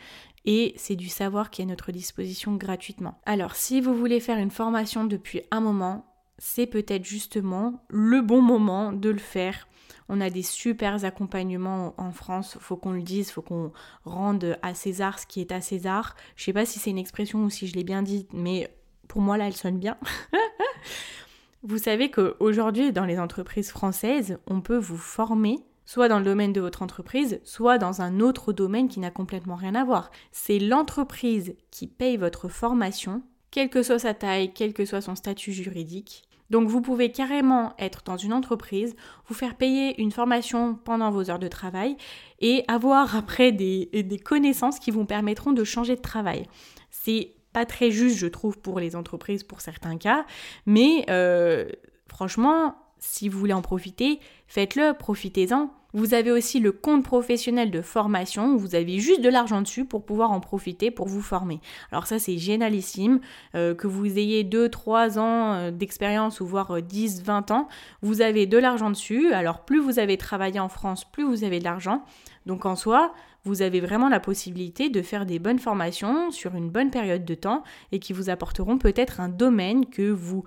et 0.46 0.74
c'est 0.78 0.96
du 0.96 1.10
savoir 1.10 1.50
qui 1.50 1.62
est 1.62 1.66
à 1.66 1.68
notre 1.68 1.92
disposition 1.92 2.56
gratuitement. 2.56 3.20
Alors, 3.25 3.56
si 3.56 3.82
vous 3.82 3.96
voulez 3.96 4.20
faire 4.20 4.38
une 4.38 4.52
formation 4.52 5.06
depuis 5.06 5.42
un 5.52 5.60
moment, 5.60 6.06
c'est 6.38 6.68
peut-être 6.68 7.06
justement 7.06 7.84
le 7.90 8.22
bon 8.22 8.42
moment 8.42 8.92
de 8.92 9.10
le 9.10 9.20
faire. 9.20 9.68
On 10.08 10.22
a 10.22 10.30
des 10.30 10.44
super 10.44 11.04
accompagnements 11.04 11.96
en 11.98 12.12
France, 12.12 12.58
faut 12.60 12.75
qu'on 12.75 12.92
le 12.92 13.02
dise, 13.02 13.32
faut 13.32 13.42
qu'on 13.42 13.72
rende 14.04 14.58
à 14.62 14.75
César 14.75 15.18
ce 15.18 15.25
qui 15.25 15.42
est 15.42 15.52
à 15.52 15.62
César. 15.62 16.16
Je 16.36 16.44
sais 16.44 16.54
pas 16.54 16.66
si 16.66 16.78
c'est 16.78 16.92
une 16.92 17.00
expression 17.00 17.44
ou 17.44 17.50
si 17.50 17.68
je 17.68 17.75
l'ai 17.75 17.84
bien 17.84 18.04
dit, 18.04 18.28
mais 18.32 18.70
pour 19.08 19.22
moi 19.22 19.38
là 19.38 19.48
elle 19.48 19.56
sonne 19.56 19.80
bien. 19.80 19.98
vous 21.64 21.80
savez 21.80 22.12
qu'aujourd'hui 22.12 22.92
dans 22.92 23.06
les 23.06 23.18
entreprises 23.18 23.72
françaises, 23.72 24.38
on 24.46 24.62
peut 24.62 24.78
vous 24.78 24.98
former 24.98 25.64
soit 25.86 26.08
dans 26.08 26.20
le 26.20 26.25
domaine 26.25 26.54
de 26.54 26.62
votre 26.62 26.82
entreprise, 26.82 27.39
soit 27.44 27.77
dans 27.77 28.01
un 28.01 28.20
autre 28.20 28.54
domaine 28.54 28.88
qui 28.88 29.00
n'a 29.00 29.12
complètement 29.12 29.56
rien 29.56 29.75
à 29.75 29.84
voir. 29.84 30.12
C'est 30.32 30.60
l'entreprise 30.60 31.56
qui 31.72 31.88
paye 31.88 32.18
votre 32.18 32.50
formation, 32.50 33.24
quelle 33.51 33.70
que 33.70 33.84
soit 33.84 34.00
sa 34.00 34.13
taille, 34.13 34.54
quel 34.54 34.74
que 34.74 34.86
soit 34.86 35.01
son 35.01 35.15
statut 35.15 35.54
juridique. 35.54 36.24
Donc 36.50 36.68
vous 36.68 36.81
pouvez 36.81 37.12
carrément 37.12 37.74
être 37.79 38.03
dans 38.05 38.18
une 38.18 38.33
entreprise, 38.33 38.96
vous 39.27 39.33
faire 39.33 39.55
payer 39.55 40.00
une 40.01 40.12
formation 40.12 40.75
pendant 40.75 41.09
vos 41.09 41.29
heures 41.31 41.40
de 41.40 41.48
travail 41.48 41.98
et 42.40 42.64
avoir 42.68 43.16
après 43.16 43.51
des, 43.51 43.90
connaissances 44.24 44.79
qui 44.79 44.92
vous 44.92 45.05
permettront 45.05 45.53
de 45.53 45.64
changer 45.64 45.96
de 45.96 46.01
travail. 46.01 46.46
C'est 46.92 47.31
pas 47.51 47.66
très 47.66 47.90
juste, 47.90 48.18
je 48.18 48.27
trouve, 48.27 48.59
pour 48.59 48.79
les 48.79 48.96
entreprises 48.96 49.44
pour 49.44 49.62
certains 49.62 49.98
cas. 49.98 50.25
Mais 50.66 51.05
euh, 51.09 51.68
franchement, 52.07 52.75
si 53.00 53.29
vous 53.29 53.40
voulez 53.40 53.53
en 53.53 53.62
profiter, 53.62 54.20
faites-le, 54.48 54.94
profitez-en. 54.94 55.72
Vous 55.96 56.14
avez 56.14 56.29
aussi 56.29 56.60
le 56.60 56.74
compte 56.74 57.05
professionnel 57.05 57.72
de 57.72 57.81
formation 57.81 58.48
où 58.51 58.60
vous 58.60 58.75
avez 58.75 59.00
juste 59.00 59.22
de 59.22 59.29
l'argent 59.29 59.62
dessus 59.62 59.86
pour 59.86 60.03
pouvoir 60.03 60.31
en 60.31 60.42
profiter 60.42 60.92
pour 60.92 61.08
vous 61.08 61.22
former. 61.22 61.62
Alors 61.90 62.05
ça 62.05 62.20
c'est 62.20 62.38
génialissime, 62.38 63.22
euh, 63.55 63.74
que 63.74 63.88
vous 63.88 64.05
ayez 64.05 64.44
2-3 64.44 65.18
ans 65.18 65.53
euh, 65.53 65.72
d'expérience 65.72 66.42
ou 66.42 66.46
voire 66.46 66.81
10-20 66.81 67.53
ans, 67.53 67.70
vous 68.01 68.20
avez 68.20 68.46
de 68.46 68.58
l'argent 68.58 68.90
dessus. 68.90 69.31
Alors 69.31 69.64
plus 69.64 69.79
vous 69.79 69.98
avez 69.98 70.18
travaillé 70.18 70.60
en 70.60 70.68
France, 70.68 71.05
plus 71.05 71.24
vous 71.24 71.46
avez 71.46 71.60
de 71.60 71.64
l'argent. 71.64 72.03
Donc 72.46 72.66
en 72.66 72.75
soi, 72.75 73.14
vous 73.46 73.62
avez 73.62 73.79
vraiment 73.79 74.10
la 74.10 74.20
possibilité 74.20 74.90
de 74.90 75.01
faire 75.01 75.25
des 75.25 75.40
bonnes 75.40 75.60
formations 75.60 76.29
sur 76.29 76.55
une 76.55 76.70
bonne 76.70 76.92
période 76.92 77.24
de 77.24 77.36
temps 77.36 77.64
et 77.94 78.00
qui 78.00 78.12
vous 78.12 78.29
apporteront 78.29 78.77
peut-être 78.77 79.22
un 79.22 79.29
domaine 79.29 79.86
que 79.86 80.12
vous 80.12 80.44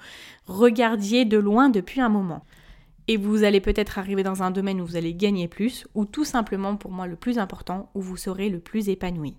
regardiez 0.47 1.25
de 1.25 1.39
loin 1.39 1.71
depuis 1.71 2.03
un 2.03 2.11
moment. 2.11 2.45
Et 3.09 3.16
vous 3.16 3.42
allez 3.42 3.61
peut-être 3.61 3.99
arriver 3.99 4.23
dans 4.23 4.42
un 4.42 4.51
domaine 4.51 4.81
où 4.81 4.87
vous 4.87 4.97
allez 4.97 5.14
gagner 5.14 5.49
plus, 5.49 5.87
ou 5.94 6.05
tout 6.05 6.25
simplement 6.25 6.77
pour 6.77 6.92
moi 6.92 7.07
le 7.07 7.16
plus 7.16 7.38
important, 7.38 7.90
où 7.94 8.01
vous 8.01 8.16
serez 8.16 8.51
le 8.51 8.61
plus 8.61 8.88
épanoui. 8.88 9.35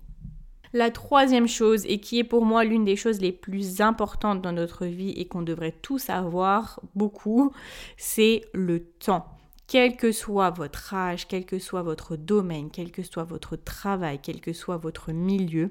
La 0.72 0.90
troisième 0.90 1.48
chose, 1.48 1.84
et 1.86 1.98
qui 1.98 2.18
est 2.18 2.24
pour 2.24 2.44
moi 2.44 2.64
l'une 2.64 2.84
des 2.84 2.96
choses 2.96 3.20
les 3.20 3.32
plus 3.32 3.80
importantes 3.80 4.42
dans 4.42 4.52
notre 4.52 4.86
vie 4.86 5.10
et 5.10 5.26
qu'on 5.26 5.42
devrait 5.42 5.74
tous 5.82 6.10
avoir 6.10 6.80
beaucoup, 6.94 7.52
c'est 7.96 8.42
le 8.52 8.80
temps 8.80 9.26
quel 9.70 9.96
que 9.96 10.10
soit 10.10 10.50
votre 10.50 10.94
âge, 10.94 11.28
quel 11.28 11.46
que 11.46 11.60
soit 11.60 11.82
votre 11.82 12.16
domaine, 12.16 12.72
quel 12.72 12.90
que 12.90 13.04
soit 13.04 13.22
votre 13.22 13.54
travail, 13.54 14.18
quel 14.20 14.40
que 14.40 14.52
soit 14.52 14.78
votre 14.78 15.12
milieu, 15.12 15.70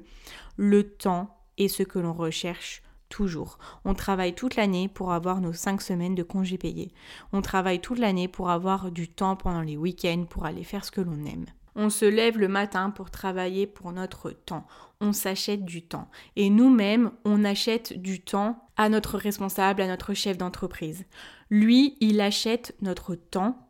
le 0.55 0.83
temps 0.89 1.35
est 1.57 1.67
ce 1.67 1.83
que 1.83 1.99
l'on 1.99 2.13
recherche 2.13 2.81
toujours. 3.09 3.57
On 3.85 3.93
travaille 3.93 4.33
toute 4.33 4.55
l'année 4.55 4.87
pour 4.87 5.11
avoir 5.11 5.41
nos 5.41 5.53
cinq 5.53 5.81
semaines 5.81 6.15
de 6.15 6.23
congés 6.23 6.57
payés. 6.57 6.91
On 7.33 7.41
travaille 7.41 7.81
toute 7.81 7.99
l'année 7.99 8.27
pour 8.27 8.49
avoir 8.49 8.91
du 8.91 9.09
temps 9.09 9.35
pendant 9.35 9.61
les 9.61 9.77
week-ends 9.77 10.25
pour 10.29 10.45
aller 10.45 10.63
faire 10.63 10.85
ce 10.85 10.91
que 10.91 11.01
l'on 11.01 11.25
aime. 11.25 11.45
On 11.75 11.89
se 11.89 12.05
lève 12.05 12.37
le 12.37 12.47
matin 12.47 12.89
pour 12.89 13.11
travailler 13.11 13.67
pour 13.67 13.91
notre 13.91 14.31
temps. 14.31 14.65
On 15.01 15.13
s'achète 15.13 15.65
du 15.65 15.81
temps. 15.81 16.09
Et 16.35 16.49
nous-mêmes, 16.49 17.11
on 17.25 17.45
achète 17.45 17.93
du 18.01 18.21
temps 18.21 18.67
à 18.75 18.89
notre 18.89 19.17
responsable, 19.17 19.81
à 19.81 19.87
notre 19.87 20.13
chef 20.13 20.37
d'entreprise. 20.37 21.05
Lui, 21.49 21.95
il 22.01 22.21
achète 22.21 22.75
notre 22.81 23.15
temps 23.15 23.65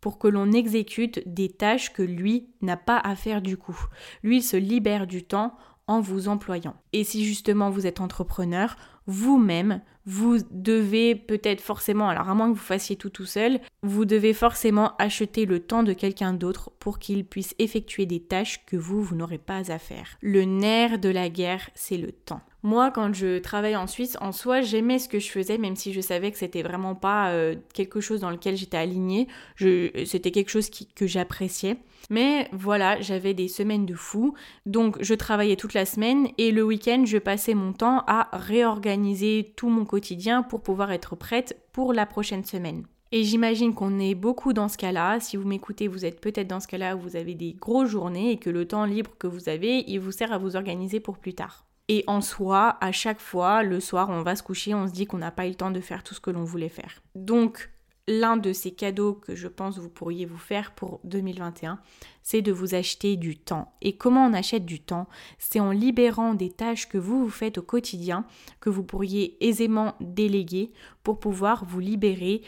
pour 0.00 0.18
que 0.18 0.26
l'on 0.26 0.50
exécute 0.50 1.22
des 1.26 1.48
tâches 1.48 1.92
que 1.92 2.02
lui 2.02 2.48
n'a 2.60 2.76
pas 2.76 2.98
à 2.98 3.14
faire 3.14 3.40
du 3.40 3.56
coup. 3.56 3.78
Lui, 4.24 4.38
il 4.38 4.42
se 4.42 4.56
libère 4.56 5.06
du 5.06 5.22
temps 5.22 5.56
en 5.86 6.00
vous 6.00 6.28
employant. 6.28 6.76
Et 6.92 7.04
si 7.04 7.24
justement 7.24 7.70
vous 7.70 7.86
êtes 7.86 8.00
entrepreneur, 8.00 8.76
vous-même, 9.06 9.80
vous 10.06 10.38
devez 10.50 11.14
peut-être 11.14 11.60
forcément, 11.60 12.08
alors 12.08 12.28
à 12.28 12.34
moins 12.34 12.50
que 12.50 12.56
vous 12.56 12.64
fassiez 12.64 12.96
tout 12.96 13.10
tout 13.10 13.26
seul, 13.26 13.60
vous 13.82 14.04
devez 14.04 14.32
forcément 14.32 14.96
acheter 14.98 15.46
le 15.46 15.60
temps 15.60 15.82
de 15.82 15.92
quelqu'un 15.92 16.32
d'autre 16.32 16.70
pour 16.78 16.98
qu'il 16.98 17.24
puisse 17.24 17.54
effectuer 17.58 18.06
des 18.06 18.20
tâches 18.20 18.64
que 18.66 18.76
vous, 18.76 19.02
vous 19.02 19.14
n'aurez 19.14 19.38
pas 19.38 19.70
à 19.72 19.78
faire. 19.78 20.16
Le 20.20 20.44
nerf 20.44 20.98
de 20.98 21.08
la 21.08 21.28
guerre, 21.28 21.70
c'est 21.74 21.98
le 21.98 22.12
temps. 22.12 22.40
Moi, 22.64 22.92
quand 22.92 23.12
je 23.12 23.38
travaillais 23.38 23.76
en 23.76 23.88
Suisse, 23.88 24.16
en 24.20 24.30
soi, 24.30 24.60
j'aimais 24.60 25.00
ce 25.00 25.08
que 25.08 25.18
je 25.18 25.28
faisais, 25.28 25.58
même 25.58 25.74
si 25.74 25.92
je 25.92 26.00
savais 26.00 26.30
que 26.30 26.38
c'était 26.38 26.62
vraiment 26.62 26.94
pas 26.94 27.30
euh, 27.30 27.56
quelque 27.74 28.00
chose 28.00 28.20
dans 28.20 28.30
lequel 28.30 28.56
j'étais 28.56 28.76
alignée. 28.76 29.26
C'était 29.58 30.30
quelque 30.30 30.50
chose 30.50 30.70
que 30.94 31.06
j'appréciais. 31.06 31.78
Mais 32.10 32.48
voilà, 32.52 33.00
j'avais 33.00 33.34
des 33.34 33.48
semaines 33.48 33.86
de 33.86 33.94
fou. 33.94 34.34
Donc, 34.66 34.96
je 35.00 35.14
travaillais 35.14 35.56
toute 35.56 35.74
la 35.74 35.84
semaine 35.84 36.28
et 36.38 36.52
le 36.52 36.62
week-end, 36.62 37.04
je 37.04 37.18
passais 37.18 37.54
mon 37.54 37.72
temps 37.72 38.04
à 38.06 38.28
réorganiser 38.32 39.52
tout 39.56 39.68
mon 39.68 39.84
quotidien 39.92 40.42
pour 40.42 40.62
pouvoir 40.62 40.90
être 40.90 41.16
prête 41.16 41.54
pour 41.70 41.92
la 41.92 42.06
prochaine 42.06 42.46
semaine. 42.46 42.86
Et 43.14 43.24
j'imagine 43.24 43.74
qu'on 43.74 43.98
est 43.98 44.14
beaucoup 44.14 44.54
dans 44.54 44.68
ce 44.68 44.78
cas-là. 44.78 45.20
Si 45.20 45.36
vous 45.36 45.46
m'écoutez, 45.46 45.86
vous 45.86 46.06
êtes 46.06 46.18
peut-être 46.18 46.48
dans 46.48 46.60
ce 46.60 46.66
cas-là 46.66 46.96
où 46.96 47.00
vous 47.00 47.14
avez 47.14 47.34
des 47.34 47.52
grosses 47.52 47.90
journées 47.90 48.30
et 48.30 48.38
que 48.38 48.48
le 48.48 48.66
temps 48.66 48.86
libre 48.86 49.10
que 49.18 49.26
vous 49.26 49.50
avez, 49.50 49.84
il 49.86 50.00
vous 50.00 50.10
sert 50.10 50.32
à 50.32 50.38
vous 50.38 50.56
organiser 50.56 50.98
pour 50.98 51.18
plus 51.18 51.34
tard. 51.34 51.66
Et 51.88 52.04
en 52.06 52.22
soi, 52.22 52.78
à 52.80 52.90
chaque 52.90 53.20
fois, 53.20 53.62
le 53.62 53.80
soir, 53.80 54.08
on 54.08 54.22
va 54.22 54.34
se 54.34 54.42
coucher, 54.42 54.72
on 54.72 54.86
se 54.86 54.94
dit 54.94 55.04
qu'on 55.04 55.18
n'a 55.18 55.30
pas 55.30 55.44
eu 55.44 55.50
le 55.50 55.56
temps 55.56 55.70
de 55.70 55.80
faire 55.80 56.02
tout 56.02 56.14
ce 56.14 56.20
que 56.20 56.30
l'on 56.30 56.44
voulait 56.44 56.70
faire. 56.70 57.02
Donc, 57.14 57.70
l'un 58.08 58.36
de 58.36 58.52
ces 58.52 58.72
cadeaux 58.72 59.14
que 59.14 59.34
je 59.34 59.48
pense 59.48 59.78
vous 59.78 59.88
pourriez 59.88 60.26
vous 60.26 60.38
faire 60.38 60.74
pour 60.74 61.00
2021, 61.04 61.78
c'est 62.22 62.42
de 62.42 62.52
vous 62.52 62.74
acheter 62.74 63.16
du 63.16 63.36
temps. 63.36 63.72
Et 63.80 63.96
comment 63.96 64.26
on 64.26 64.32
achète 64.32 64.64
du 64.64 64.80
temps? 64.80 65.08
C'est 65.38 65.60
en 65.60 65.70
libérant 65.70 66.34
des 66.34 66.50
tâches 66.50 66.88
que 66.88 66.98
vous 66.98 67.24
vous 67.24 67.30
faites 67.30 67.58
au 67.58 67.62
quotidien, 67.62 68.24
que 68.60 68.70
vous 68.70 68.82
pourriez 68.82 69.36
aisément 69.46 69.94
déléguer 70.00 70.72
pour 71.02 71.20
pouvoir 71.20 71.64
vous 71.64 71.80
libérer 71.80 72.42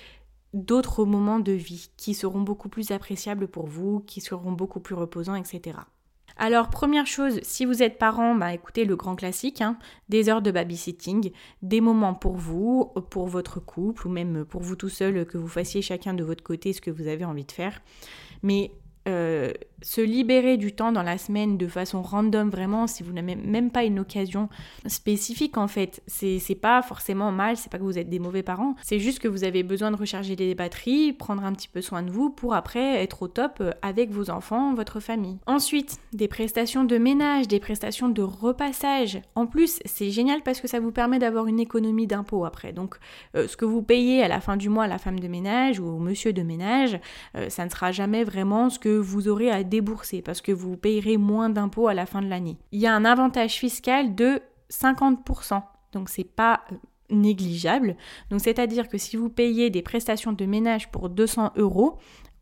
d'autres 0.53 1.05
moments 1.05 1.41
de 1.41 1.53
vie 1.53 1.91
qui 1.97 2.15
seront 2.15 2.43
beaucoup 2.43 2.69
plus 2.69 2.91
appréciables 2.91 3.49
pour 3.49 3.67
vous, 3.67 4.01
qui 4.01 4.21
seront 4.21 4.53
beaucoup 4.53 4.81
plus 4.81 4.95
reposants, 4.95 5.35
etc. 5.35 5.79
Alors, 6.37 6.69
première 6.69 7.07
chose, 7.07 7.39
si 7.43 7.65
vous 7.65 7.83
êtes 7.83 7.99
parent, 7.99 8.35
bah, 8.35 8.53
écoutez 8.53 8.85
le 8.85 8.97
grand 8.97 9.15
classique, 9.15 9.61
hein, 9.61 9.79
des 10.09 10.29
heures 10.29 10.43
de 10.43 10.51
babysitting, 10.51 11.31
des 11.63 11.81
moments 11.81 12.15
pour 12.15 12.37
vous, 12.37 12.93
pour 13.11 13.29
votre 13.29 13.61
couple, 13.61 14.09
ou 14.09 14.11
même 14.11 14.45
pour 14.45 14.63
vous 14.63 14.75
tout 14.75 14.89
seul, 14.89 15.27
que 15.27 15.39
vous 15.39 15.49
fassiez 15.49 15.81
chacun 15.81 16.13
de 16.13 16.25
votre 16.25 16.43
côté 16.43 16.73
ce 16.73 16.81
que 16.81 16.91
vous 16.91 17.07
avez 17.07 17.25
envie 17.25 17.45
de 17.45 17.53
faire. 17.53 17.83
Mais 18.43 18.73
euh, 19.07 19.53
se 19.83 20.01
libérer 20.01 20.57
du 20.57 20.73
temps 20.73 20.93
dans 20.93 21.03
la 21.03 21.19
semaine 21.19 21.59
de 21.59 21.67
façon 21.67 22.03
random, 22.03 22.51
vraiment, 22.51 22.87
si 22.87 23.03
vous 23.03 23.13
n'avez 23.13 23.37
même 23.37 23.71
pas 23.71 23.85
une 23.85 23.99
occasion 23.99 24.49
spécifique, 24.87 25.57
en 25.57 25.69
fait, 25.69 26.03
c'est 26.07 26.59
pas 26.61 26.83
forcément 26.83 27.33
mal, 27.33 27.57
c'est 27.57 27.71
pas 27.71 27.79
que 27.79 27.83
vous 27.83 27.99
êtes 27.99 28.09
des 28.09 28.19
mauvais 28.19 28.43
parents, 28.43 28.75
c'est 28.83 28.99
juste 28.99 29.19
que 29.19 29.29
vous 29.29 29.45
avez 29.45 29.63
besoin 29.63 29.91
de 29.91 29.97
recharger 29.97 30.37
les 30.37 30.55
batteries, 30.55 31.13
prendre 31.13 31.45
un 31.45 31.53
petit 31.53 31.69
peu 31.69 31.81
soin 31.81 32.03
de 32.03 32.11
vous 32.11 32.31
pour 32.31 32.55
après 32.55 33.03
être 33.03 33.23
au 33.23 33.29
top 33.29 33.63
avec 33.83 34.11
vos 34.11 34.31
enfants, 34.31 34.75
votre 34.75 35.01
famille. 35.01 35.39
Ensuite, 35.47 35.99
des 36.13 36.29
prestations 36.29 36.85
de 36.85 36.99
ménage, 36.99 37.49
des 37.49 37.61
prestations 37.61 38.09
de 38.09 38.23
repassage. 38.23 39.21
En 39.35 39.47
plus, 39.47 39.81
c'est 39.85 40.11
génial 40.11 40.43
parce 40.43 40.61
que 40.61 40.69
ça 40.69 40.81
vous 40.81 40.93
permet 40.93 41.19
d'avoir 41.19 41.47
une 41.47 41.61
économie 41.61 42.07
d'impôts 42.07 42.45
après. 42.45 42.73
Donc, 42.73 42.97
euh, 43.37 43.49
ce 43.49 43.57
que 43.57 43.65
vous 43.65 43.83
payez 43.83 44.23
à 44.23 44.29
la 44.29 44.41
fin 44.41 44.57
du 44.57 44.69
mois 44.69 44.85
à 44.85 44.89
la 44.89 44.99
femme 44.99 45.21
de 45.21 45.29
ménage 45.29 45.81
ou 45.81 45.87
au 45.87 45.99
monsieur 45.99 46.33
de 46.33 46.43
ménage, 46.43 46.99
euh, 47.37 47.49
ça 47.49 47.65
ne 47.65 47.71
sera 47.71 47.93
jamais 47.93 48.25
vraiment 48.25 48.71
ce 48.71 48.79
que 48.79 48.97
vous 48.97 49.29
aurez 49.29 49.51
à 49.51 49.65
parce 50.25 50.41
que 50.41 50.53
vous 50.53 50.77
payerez 50.77 51.17
moins 51.17 51.51
d'impôts 51.51 51.89
à 51.89 51.95
la 51.95 52.07
fin 52.07 52.23
de 52.23 52.29
l'année. 52.29 52.59
Il 52.73 52.81
y 52.81 52.87
a 52.87 52.95
un 52.95 53.05
avantage 53.05 53.55
fiscal 53.55 54.15
de 54.15 54.41
50%, 54.71 55.63
donc 55.93 56.09
c'est 56.09 56.25
pas 56.25 56.63
euh, 56.73 56.77
négligeable. 57.11 57.97
Donc 58.31 58.41
c'est-à-dire 58.41 58.89
que 58.89 58.99
si 58.99 59.17
vous 59.17 59.29
payez 59.29 59.71
des 59.71 59.83
prestations 59.83 60.33
de 60.33 60.47
ménage 60.47 60.91
pour 60.91 61.09
200 61.09 61.53
euros 61.57 61.99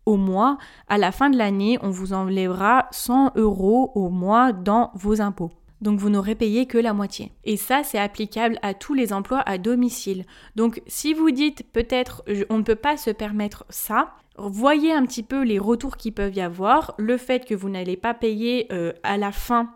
au 0.07 0.17
mois, 0.17 0.59
à 0.89 0.99
la 0.99 1.13
fin 1.13 1.31
de 1.31 1.39
l'année, 1.39 1.79
on 1.83 1.91
vous 1.91 2.13
enlèvera 2.13 2.89
100 2.91 3.33
euros 3.37 3.93
au 3.95 4.09
mois 4.09 4.53
dans 4.53 4.91
vos 4.95 5.21
impôts. 5.21 5.53
Donc 5.81 5.99
vous 5.99 6.11
n'aurez 6.11 6.37
payé 6.37 6.67
que 6.67 6.79
la 6.79 6.93
moitié. 6.93 7.33
Et 7.45 7.57
ça, 7.57 7.83
c'est 7.83 7.99
applicable 7.99 8.59
à 8.63 8.73
tous 8.73 8.95
les 8.95 9.13
emplois 9.13 9.43
à 9.47 9.59
domicile. 9.59 10.25
Donc 10.55 10.81
si 10.87 11.13
vous 11.13 11.31
dites 11.31 11.65
peut-être 11.73 12.25
on 12.51 12.59
ne 12.59 12.63
peut 12.63 12.77
pas 12.77 12.97
se 12.97 13.11
permettre 13.11 13.65
ça, 13.69 14.15
voyez 14.39 14.93
un 14.93 15.05
petit 15.05 15.23
peu 15.23 15.43
les 15.43 15.59
retours 15.59 15.97
qui 15.97 16.11
peuvent 16.11 16.35
y 16.35 16.41
avoir, 16.41 16.95
le 16.99 17.17
fait 17.17 17.45
que 17.45 17.55
vous 17.55 17.69
n'allez 17.69 17.97
pas 17.97 18.15
payer 18.15 18.67
euh, 18.73 18.93
à 19.03 19.17
la 19.17 19.33
fin 19.33 19.75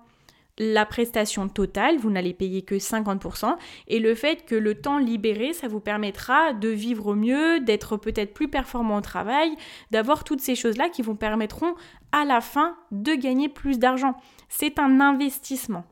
la 0.58 0.86
prestation 0.86 1.48
totale, 1.48 1.98
vous 1.98 2.10
n'allez 2.10 2.32
payer 2.32 2.62
que 2.62 2.76
50%, 2.76 3.56
et 3.88 3.98
le 3.98 4.14
fait 4.14 4.44
que 4.46 4.54
le 4.54 4.74
temps 4.74 4.98
libéré, 4.98 5.52
ça 5.52 5.68
vous 5.68 5.80
permettra 5.80 6.54
de 6.54 6.68
vivre 6.68 7.14
mieux, 7.14 7.60
d'être 7.60 7.96
peut-être 7.96 8.32
plus 8.32 8.48
performant 8.48 8.96
au 8.96 9.00
travail, 9.02 9.54
d'avoir 9.90 10.24
toutes 10.24 10.40
ces 10.40 10.54
choses-là 10.54 10.88
qui 10.88 11.02
vous 11.02 11.14
permettront 11.14 11.74
à 12.12 12.24
la 12.24 12.40
fin 12.40 12.76
de 12.90 13.14
gagner 13.14 13.48
plus 13.48 13.78
d'argent. 13.78 14.16
C'est 14.48 14.78
un 14.78 15.00
investissement. 15.00 15.84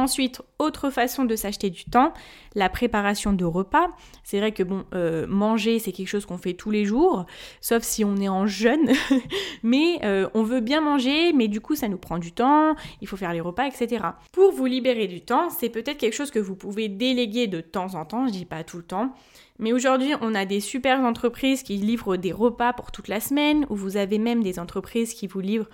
Ensuite, 0.00 0.40
autre 0.58 0.88
façon 0.88 1.26
de 1.26 1.36
s'acheter 1.36 1.68
du 1.68 1.84
temps, 1.84 2.14
la 2.54 2.70
préparation 2.70 3.34
de 3.34 3.44
repas. 3.44 3.88
C'est 4.24 4.38
vrai 4.38 4.50
que 4.50 4.62
bon, 4.62 4.86
euh, 4.94 5.26
manger 5.26 5.78
c'est 5.78 5.92
quelque 5.92 6.08
chose 6.08 6.24
qu'on 6.24 6.38
fait 6.38 6.54
tous 6.54 6.70
les 6.70 6.86
jours, 6.86 7.26
sauf 7.60 7.82
si 7.82 8.02
on 8.02 8.16
est 8.16 8.30
en 8.30 8.46
jeûne, 8.46 8.92
mais 9.62 9.98
euh, 10.02 10.26
on 10.32 10.42
veut 10.42 10.60
bien 10.60 10.80
manger, 10.80 11.34
mais 11.34 11.48
du 11.48 11.60
coup 11.60 11.74
ça 11.74 11.86
nous 11.86 11.98
prend 11.98 12.16
du 12.16 12.32
temps, 12.32 12.76
il 13.02 13.08
faut 13.08 13.18
faire 13.18 13.34
les 13.34 13.42
repas, 13.42 13.66
etc. 13.66 14.06
Pour 14.32 14.52
vous 14.52 14.64
libérer 14.64 15.06
du 15.06 15.20
temps, 15.20 15.50
c'est 15.50 15.68
peut-être 15.68 15.98
quelque 15.98 16.16
chose 16.16 16.30
que 16.30 16.38
vous 16.38 16.56
pouvez 16.56 16.88
déléguer 16.88 17.46
de 17.46 17.60
temps 17.60 17.94
en 17.94 18.06
temps, 18.06 18.26
je 18.26 18.32
dis 18.32 18.46
pas 18.46 18.64
tout 18.64 18.78
le 18.78 18.84
temps, 18.84 19.12
mais 19.58 19.74
aujourd'hui, 19.74 20.14
on 20.22 20.34
a 20.34 20.46
des 20.46 20.60
super 20.60 21.00
entreprises 21.00 21.62
qui 21.62 21.76
livrent 21.76 22.16
des 22.16 22.32
repas 22.32 22.72
pour 22.72 22.90
toute 22.90 23.08
la 23.08 23.20
semaine, 23.20 23.66
ou 23.68 23.76
vous 23.76 23.98
avez 23.98 24.18
même 24.18 24.42
des 24.42 24.58
entreprises 24.58 25.12
qui 25.12 25.26
vous 25.26 25.40
livrent 25.40 25.68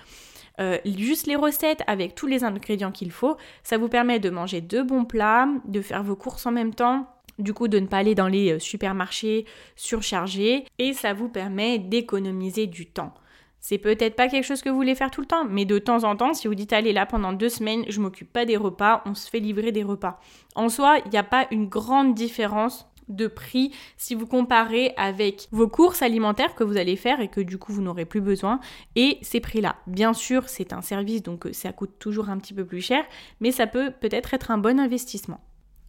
euh, 0.61 0.79
juste 0.85 1.27
les 1.27 1.37
recettes 1.37 1.83
avec 1.87 2.14
tous 2.14 2.27
les 2.27 2.45
ingrédients 2.45 2.92
qu'il 2.92 3.11
faut. 3.11 3.37
Ça 3.62 3.79
vous 3.79 3.88
permet 3.88 4.19
de 4.19 4.31
manger 4.31 4.61
de 4.61 4.83
bons 4.83 5.05
plats, 5.05 5.49
de 5.66 5.81
faire 5.81 6.03
vos 6.03 6.16
courses 6.16 6.47
en 6.47 6.53
même 6.53 6.75
temps. 6.75 7.09
Du 7.38 7.53
coup, 7.53 7.69
de 7.69 7.79
ne 7.79 7.87
pas 7.87 7.99
aller 7.99 8.14
dans 8.14 8.29
les 8.29 8.53
euh, 8.53 8.59
supermarchés 8.59 9.45
surchargés 9.77 10.64
et 10.79 10.92
ça 10.95 11.12
vous 11.12 11.29
permet 11.29 11.79
d'économiser 11.79 12.66
du 12.66 12.87
temps. 12.87 13.12
C'est 13.61 13.79
peut-être 13.79 14.14
pas 14.14 14.29
quelque 14.29 14.45
chose 14.45 14.62
que 14.62 14.69
vous 14.69 14.77
voulez 14.77 14.95
faire 14.95 15.11
tout 15.11 15.21
le 15.21 15.27
temps, 15.27 15.45
mais 15.45 15.64
de 15.64 15.79
temps 15.79 16.05
en 16.05 16.14
temps, 16.16 16.35
si 16.35 16.47
vous 16.47 16.55
dites 16.55 16.73
allez 16.73 16.92
là 16.92 17.05
pendant 17.05 17.33
deux 17.33 17.49
semaines, 17.49 17.85
je 17.88 18.01
m'occupe 18.01 18.33
pas 18.33 18.45
des 18.45 18.57
repas, 18.57 19.03
on 19.07 19.14
se 19.14 19.29
fait 19.29 19.40
livrer 19.40 19.73
des 19.73 19.83
repas. 19.83 20.21
En 20.55 20.69
soi, 20.69 20.99
il 21.05 21.11
n'y 21.11 21.19
a 21.19 21.25
pas 21.25 21.49
une 21.51 21.66
grande 21.69 22.14
différence 22.14 22.87
de 23.09 23.27
prix 23.27 23.73
si 23.97 24.14
vous 24.14 24.27
comparez 24.27 24.92
avec 24.97 25.49
vos 25.53 25.69
courses 25.69 26.03
alimentaires 26.03 26.55
que 26.55 26.64
vous 26.64 26.77
allez 26.77 26.97
faire 26.97 27.21
et 27.21 27.29
que 27.29 27.40
du 27.40 27.59
coup 27.59 27.73
vous 27.73 27.83
n'aurez 27.83 28.05
plus 28.05 28.21
besoin 28.21 28.61
et 28.95 29.19
ces 29.23 29.40
prix-là. 29.40 29.77
Bien 29.87 30.12
sûr, 30.12 30.49
c'est 30.49 30.73
un 30.73 30.83
service 30.83 31.23
donc 31.23 31.47
euh, 31.47 31.53
ça 31.53 31.73
coûte 31.73 31.99
toujours 31.99 32.29
un 32.29 32.38
petit 32.38 32.55
peu 32.55 32.64
plus 32.64 32.81
cher, 32.81 33.05
mais 33.40 33.51
ça 33.51 33.66
peut 33.66 33.90
peut-être 33.90 34.35
être 34.35 34.51
un 34.51 34.59
bon 34.59 34.81
investissement. 34.81 35.40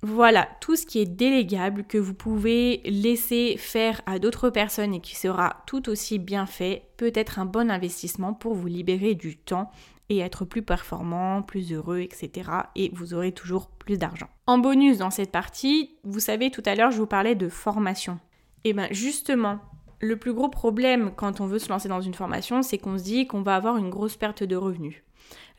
Voilà, 0.03 0.47
tout 0.61 0.75
ce 0.75 0.85
qui 0.85 0.99
est 0.99 1.05
délégable 1.05 1.83
que 1.83 1.97
vous 1.97 2.13
pouvez 2.13 2.81
laisser 2.85 3.55
faire 3.57 4.01
à 4.05 4.19
d'autres 4.19 4.51
personnes 4.51 4.93
et 4.93 5.01
qui 5.01 5.15
sera 5.15 5.63
tout 5.65 5.89
aussi 5.89 6.19
bien 6.19 6.45
fait 6.45 6.83
peut 6.97 7.11
être 7.15 7.39
un 7.39 7.45
bon 7.45 7.71
investissement 7.71 8.33
pour 8.33 8.53
vous 8.53 8.67
libérer 8.67 9.15
du 9.15 9.37
temps 9.37 9.71
et 10.09 10.19
être 10.19 10.45
plus 10.45 10.61
performant, 10.61 11.41
plus 11.41 11.73
heureux, 11.73 11.99
etc. 11.99 12.49
Et 12.75 12.91
vous 12.93 13.13
aurez 13.13 13.31
toujours 13.31 13.67
plus 13.67 13.97
d'argent. 13.97 14.29
En 14.45 14.57
bonus 14.57 14.97
dans 14.97 15.11
cette 15.11 15.31
partie, 15.31 15.97
vous 16.03 16.19
savez, 16.19 16.51
tout 16.51 16.63
à 16.65 16.75
l'heure, 16.75 16.91
je 16.91 16.97
vous 16.97 17.07
parlais 17.07 17.35
de 17.35 17.49
formation. 17.49 18.19
Et 18.63 18.73
bien 18.73 18.87
justement, 18.91 19.59
le 19.99 20.17
plus 20.17 20.33
gros 20.33 20.49
problème 20.49 21.11
quand 21.15 21.41
on 21.41 21.45
veut 21.45 21.59
se 21.59 21.69
lancer 21.69 21.89
dans 21.89 22.01
une 22.01 22.13
formation, 22.13 22.61
c'est 22.61 22.77
qu'on 22.77 22.97
se 22.97 23.03
dit 23.03 23.27
qu'on 23.27 23.41
va 23.41 23.55
avoir 23.55 23.77
une 23.77 23.89
grosse 23.89 24.15
perte 24.15 24.43
de 24.43 24.55
revenus. 24.55 25.03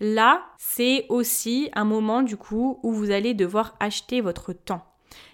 Là, 0.01 0.45
c'est 0.59 1.07
aussi 1.09 1.71
un 1.75 1.85
moment 1.85 2.23
du 2.23 2.37
coup 2.37 2.79
où 2.83 2.93
vous 2.93 3.11
allez 3.11 3.35
devoir 3.35 3.77
acheter 3.81 4.21
votre 4.21 4.53
temps. 4.53 4.85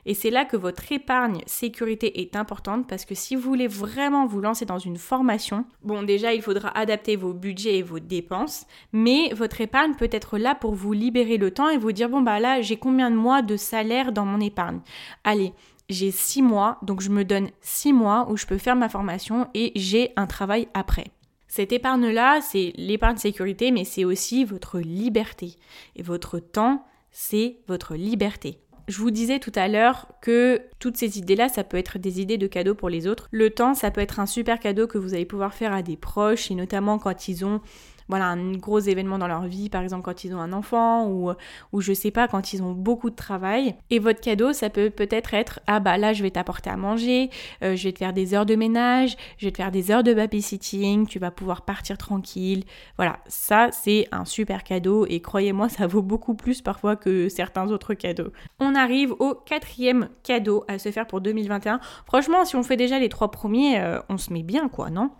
Et 0.07 0.15
c'est 0.15 0.31
là 0.31 0.45
que 0.45 0.57
votre 0.57 0.93
épargne 0.93 1.41
sécurité 1.47 2.21
est 2.21 2.37
importante 2.37 2.89
parce 2.89 3.05
que 3.05 3.15
si 3.15 3.37
vous 3.37 3.43
voulez 3.43 3.67
vraiment 3.67 4.27
vous 4.27 4.41
lancer 4.41 4.65
dans 4.65 4.79
une 4.79 4.97
formation, 4.97 5.65
bon 5.83 6.03
déjà 6.03 6.35
il 6.35 6.43
faudra 6.43 6.77
adapter 6.77 7.17
vos 7.17 7.33
budgets 7.33 7.79
et 7.79 7.83
vos 7.83 7.99
dépenses, 7.99 8.67
mais 8.93 9.33
votre 9.35 9.61
épargne 9.61 9.95
peut 9.95 10.09
être 10.11 10.39
là 10.39 10.55
pour 10.55 10.75
vous 10.75 10.93
libérer 10.93 11.37
le 11.37 11.51
temps 11.51 11.69
et 11.69 11.79
vous 11.79 11.93
dire 11.93 12.09
bon 12.09 12.21
bah 12.21 12.41
là 12.41 12.61
j'ai 12.61 12.77
combien 12.77 13.11
de 13.11 13.17
mois 13.17 13.43
de 13.43 13.57
salaire 13.57 14.13
dans 14.13 14.27
mon 14.27 14.41
épargne? 14.41 14.81
Allez, 15.25 15.53
j'ai 15.89 16.11
six 16.11 16.43
mois, 16.43 16.79
donc 16.83 17.01
je 17.01 17.11
me 17.11 17.25
donne 17.25 17.51
six 17.61 17.93
mois 17.93 18.27
où 18.31 18.37
je 18.37 18.47
peux 18.47 18.59
faire 18.59 18.77
ma 18.77 18.89
formation 18.89 19.49
et 19.55 19.73
j'ai 19.77 20.13
un 20.17 20.27
travail 20.27 20.69
après. 20.75 21.07
Cette 21.47 21.73
épargne-là, 21.73 22.41
c'est 22.41 22.73
l'épargne 22.77 23.17
sécurité, 23.17 23.71
mais 23.71 23.85
c'est 23.85 24.05
aussi 24.05 24.45
votre 24.45 24.81
liberté. 24.81 25.55
Et 25.95 26.03
votre 26.03 26.41
temps, 26.41 26.85
c'est 27.13 27.59
votre 27.69 27.95
liberté. 27.95 28.59
Je 28.87 28.99
vous 28.99 29.11
disais 29.11 29.39
tout 29.39 29.53
à 29.55 29.67
l'heure 29.67 30.09
que 30.21 30.61
toutes 30.79 30.99
ces 30.99 31.19
idées-là, 31.19 31.49
ça 31.49 31.65
peut 31.65 31.79
être 31.79 31.99
des 31.99 32.21
idées 32.21 32.37
de 32.37 32.47
cadeaux 32.47 32.75
pour 32.75 32.91
les 32.91 33.07
autres. 33.07 33.29
Le 33.31 33.49
temps, 33.51 33.75
ça 33.75 33.91
peut 33.91 34.03
être 34.03 34.21
un 34.21 34.27
super 34.27 34.61
cadeau 34.61 34.87
que 34.87 34.99
vous 34.99 35.15
allez 35.15 35.25
pouvoir 35.25 35.55
faire 35.55 35.73
à 35.73 35.83
des 35.83 35.97
proches, 35.97 36.51
et 36.51 36.55
notamment 36.55 36.99
quand 36.99 37.29
ils 37.29 37.47
ont 37.47 37.61
voilà, 38.09 38.27
un 38.27 38.53
gros 38.53 38.79
événement 38.79 39.19
dans 39.19 39.29
leur 39.29 39.43
vie, 39.43 39.69
par 39.69 39.83
exemple 39.83 40.03
quand 40.03 40.25
ils 40.25 40.35
ont 40.35 40.41
un 40.41 40.53
enfant 40.53 41.09
ou, 41.09 41.33
ou 41.73 41.81
je 41.81 41.93
sais 41.93 42.11
pas, 42.11 42.29
quand 42.29 42.53
ils 42.53 42.63
ont 42.63 42.73
beaucoup 42.73 43.11
de 43.11 43.17
travail. 43.17 43.75
Et 43.91 43.99
votre 43.99 44.21
cadeau, 44.21 44.53
ça 44.53 44.71
peut 44.71 44.91
peut-être 44.91 45.35
être 45.35 45.61
ah 45.67 45.81
bah 45.81 45.99
là 45.99 46.13
je 46.13 46.23
vais 46.23 46.31
t'apporter 46.31 46.71
à 46.71 46.77
manger, 46.77 47.31
euh, 47.63 47.77
je 47.77 47.85
vais 47.85 47.93
te 47.93 47.99
faire 47.99 48.13
des 48.13 48.35
heures 48.35 48.47
de 48.47 48.55
ménage, 48.55 49.17
je 49.39 49.47
vais 49.47 49.53
te 49.53 49.57
faire 49.57 49.71
des 49.71 49.91
heures 49.91 50.03
de 50.03 50.15
babysitting, 50.15 51.07
tu 51.07 51.19
vas 51.19 51.31
pouvoir 51.31 51.63
partir 51.63 51.99
tranquille. 51.99 52.65
Voilà, 52.97 53.19
ça 53.27 53.69
c'est 53.73 54.09
un 54.13 54.25
super 54.25 54.65
cadeau 54.65 55.07
et 55.07 55.21
croyez-moi, 55.21 55.69
ça 55.69 55.87
vaut 55.87 56.03
beaucoup 56.03 56.35
plus 56.35 56.63
parfois 56.63 56.97
que 56.97 57.29
certains 57.29 57.71
autres 57.71 57.95
cadeaux. 57.95 58.33
On 58.61 58.75
arrive 58.75 59.13
au 59.19 59.35
quatrième 59.35 60.09
cadeau 60.23 60.65
à 60.69 60.79
se 60.79 60.91
faire 60.91 61.07
pour 61.07 61.21
2021. 61.21 61.81
Franchement, 62.07 62.45
si 62.45 62.57
on 62.57 62.63
fait 62.63 62.77
déjà 62.77 62.99
les 62.99 63.09
trois 63.09 63.31
premiers, 63.31 63.81
euh, 63.81 64.01
on 64.09 64.19
se 64.19 64.33
met 64.33 64.43
bien 64.43 64.69
quoi, 64.69 64.91
non? 64.91 65.11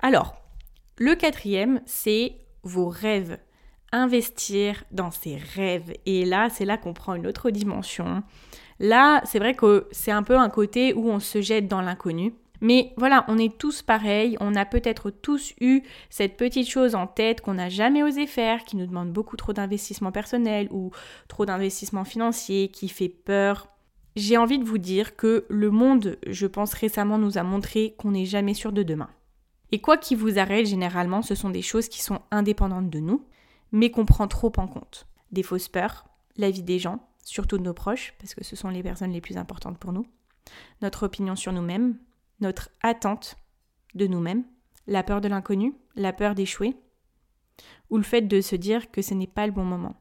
Alors, 0.00 0.34
le 0.98 1.14
quatrième, 1.14 1.80
c'est 1.84 2.36
vos 2.62 2.88
rêves. 2.88 3.38
Investir 3.92 4.84
dans 4.90 5.10
ses 5.10 5.36
rêves. 5.36 5.92
Et 6.06 6.24
là, 6.24 6.48
c'est 6.50 6.64
là 6.64 6.76
qu'on 6.76 6.94
prend 6.94 7.14
une 7.14 7.26
autre 7.26 7.50
dimension. 7.50 8.22
Là, 8.80 9.22
c'est 9.24 9.38
vrai 9.38 9.54
que 9.54 9.88
c'est 9.90 10.10
un 10.10 10.22
peu 10.22 10.36
un 10.36 10.48
côté 10.48 10.94
où 10.94 11.08
on 11.08 11.20
se 11.20 11.40
jette 11.40 11.68
dans 11.68 11.80
l'inconnu. 11.80 12.34
Mais 12.60 12.94
voilà, 12.96 13.24
on 13.28 13.36
est 13.36 13.58
tous 13.58 13.82
pareils, 13.82 14.36
on 14.40 14.54
a 14.54 14.64
peut-être 14.64 15.10
tous 15.10 15.52
eu 15.60 15.82
cette 16.08 16.38
petite 16.38 16.68
chose 16.68 16.94
en 16.94 17.06
tête 17.06 17.42
qu'on 17.42 17.54
n'a 17.54 17.68
jamais 17.68 18.02
osé 18.02 18.26
faire, 18.26 18.64
qui 18.64 18.76
nous 18.76 18.86
demande 18.86 19.12
beaucoup 19.12 19.36
trop 19.36 19.52
d'investissement 19.52 20.12
personnel 20.12 20.68
ou 20.70 20.90
trop 21.28 21.44
d'investissement 21.44 22.04
financier, 22.04 22.68
qui 22.68 22.88
fait 22.88 23.10
peur. 23.10 23.68
J'ai 24.16 24.38
envie 24.38 24.58
de 24.58 24.64
vous 24.64 24.78
dire 24.78 25.16
que 25.16 25.44
le 25.50 25.70
monde, 25.70 26.18
je 26.26 26.46
pense 26.46 26.72
récemment, 26.72 27.18
nous 27.18 27.36
a 27.36 27.42
montré 27.42 27.94
qu'on 27.98 28.12
n'est 28.12 28.24
jamais 28.24 28.54
sûr 28.54 28.72
de 28.72 28.82
demain. 28.82 29.10
Et 29.72 29.80
quoi 29.80 29.96
qui 29.96 30.14
vous 30.14 30.38
arrête, 30.38 30.66
généralement, 30.66 31.22
ce 31.22 31.34
sont 31.34 31.50
des 31.50 31.62
choses 31.62 31.88
qui 31.88 32.02
sont 32.02 32.20
indépendantes 32.30 32.90
de 32.90 33.00
nous, 33.00 33.26
mais 33.72 33.90
qu'on 33.90 34.06
prend 34.06 34.28
trop 34.28 34.52
en 34.56 34.68
compte. 34.68 35.06
Des 35.32 35.42
fausses 35.42 35.68
peurs, 35.68 36.06
la 36.36 36.50
vie 36.50 36.62
des 36.62 36.78
gens, 36.78 37.08
surtout 37.24 37.58
de 37.58 37.62
nos 37.62 37.74
proches, 37.74 38.14
parce 38.18 38.34
que 38.34 38.44
ce 38.44 38.56
sont 38.56 38.68
les 38.68 38.82
personnes 38.82 39.12
les 39.12 39.20
plus 39.20 39.36
importantes 39.36 39.78
pour 39.78 39.92
nous, 39.92 40.06
notre 40.82 41.04
opinion 41.04 41.34
sur 41.34 41.52
nous-mêmes, 41.52 41.98
notre 42.40 42.70
attente, 42.82 43.36
de 43.94 44.06
nous-mêmes, 44.06 44.44
la 44.86 45.02
peur 45.02 45.20
de 45.20 45.28
l'inconnu, 45.28 45.74
la 45.96 46.12
peur 46.12 46.34
d'échouer, 46.34 46.76
ou 47.90 47.96
le 47.96 48.02
fait 48.02 48.22
de 48.22 48.40
se 48.40 48.54
dire 48.56 48.90
que 48.90 49.02
ce 49.02 49.14
n'est 49.14 49.26
pas 49.26 49.46
le 49.46 49.52
bon 49.52 49.64
moment. 49.64 49.96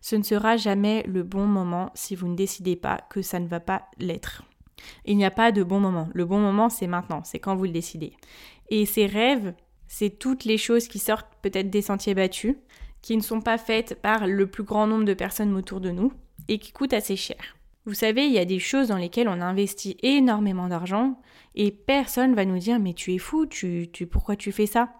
Ce 0.00 0.16
ne 0.16 0.22
sera 0.22 0.56
jamais 0.56 1.02
le 1.06 1.22
bon 1.22 1.46
moment 1.46 1.90
si 1.94 2.14
vous 2.14 2.26
ne 2.28 2.36
décidez 2.36 2.76
pas 2.76 2.98
que 3.10 3.22
ça 3.22 3.38
ne 3.38 3.46
va 3.46 3.60
pas 3.60 3.86
l'être. 3.98 4.42
Il 5.04 5.16
n'y 5.16 5.24
a 5.24 5.30
pas 5.30 5.52
de 5.52 5.62
bon 5.62 5.80
moment. 5.80 6.08
Le 6.12 6.24
bon 6.24 6.38
moment, 6.38 6.68
c'est 6.68 6.86
maintenant, 6.86 7.22
c'est 7.24 7.38
quand 7.38 7.56
vous 7.56 7.64
le 7.64 7.70
décidez. 7.70 8.16
Et 8.70 8.86
ces 8.86 9.06
rêves, 9.06 9.54
c'est 9.86 10.18
toutes 10.18 10.44
les 10.44 10.58
choses 10.58 10.88
qui 10.88 10.98
sortent 10.98 11.32
peut-être 11.42 11.70
des 11.70 11.82
sentiers 11.82 12.14
battus, 12.14 12.56
qui 13.02 13.16
ne 13.16 13.22
sont 13.22 13.40
pas 13.40 13.58
faites 13.58 14.00
par 14.00 14.26
le 14.26 14.46
plus 14.46 14.64
grand 14.64 14.86
nombre 14.86 15.04
de 15.04 15.14
personnes 15.14 15.54
autour 15.54 15.80
de 15.80 15.90
nous 15.90 16.12
et 16.48 16.58
qui 16.58 16.72
coûtent 16.72 16.92
assez 16.92 17.16
cher. 17.16 17.56
Vous 17.86 17.94
savez, 17.94 18.26
il 18.26 18.32
y 18.32 18.38
a 18.38 18.44
des 18.44 18.58
choses 18.58 18.88
dans 18.88 18.96
lesquelles 18.96 19.28
on 19.28 19.40
investit 19.40 19.96
énormément 20.02 20.68
d'argent 20.68 21.18
et 21.54 21.70
personne 21.70 22.34
va 22.34 22.44
nous 22.44 22.58
dire 22.58 22.78
mais 22.78 22.92
tu 22.92 23.14
es 23.14 23.18
fou, 23.18 23.46
tu, 23.46 23.88
tu 23.92 24.06
pourquoi 24.06 24.36
tu 24.36 24.52
fais 24.52 24.66
ça? 24.66 24.90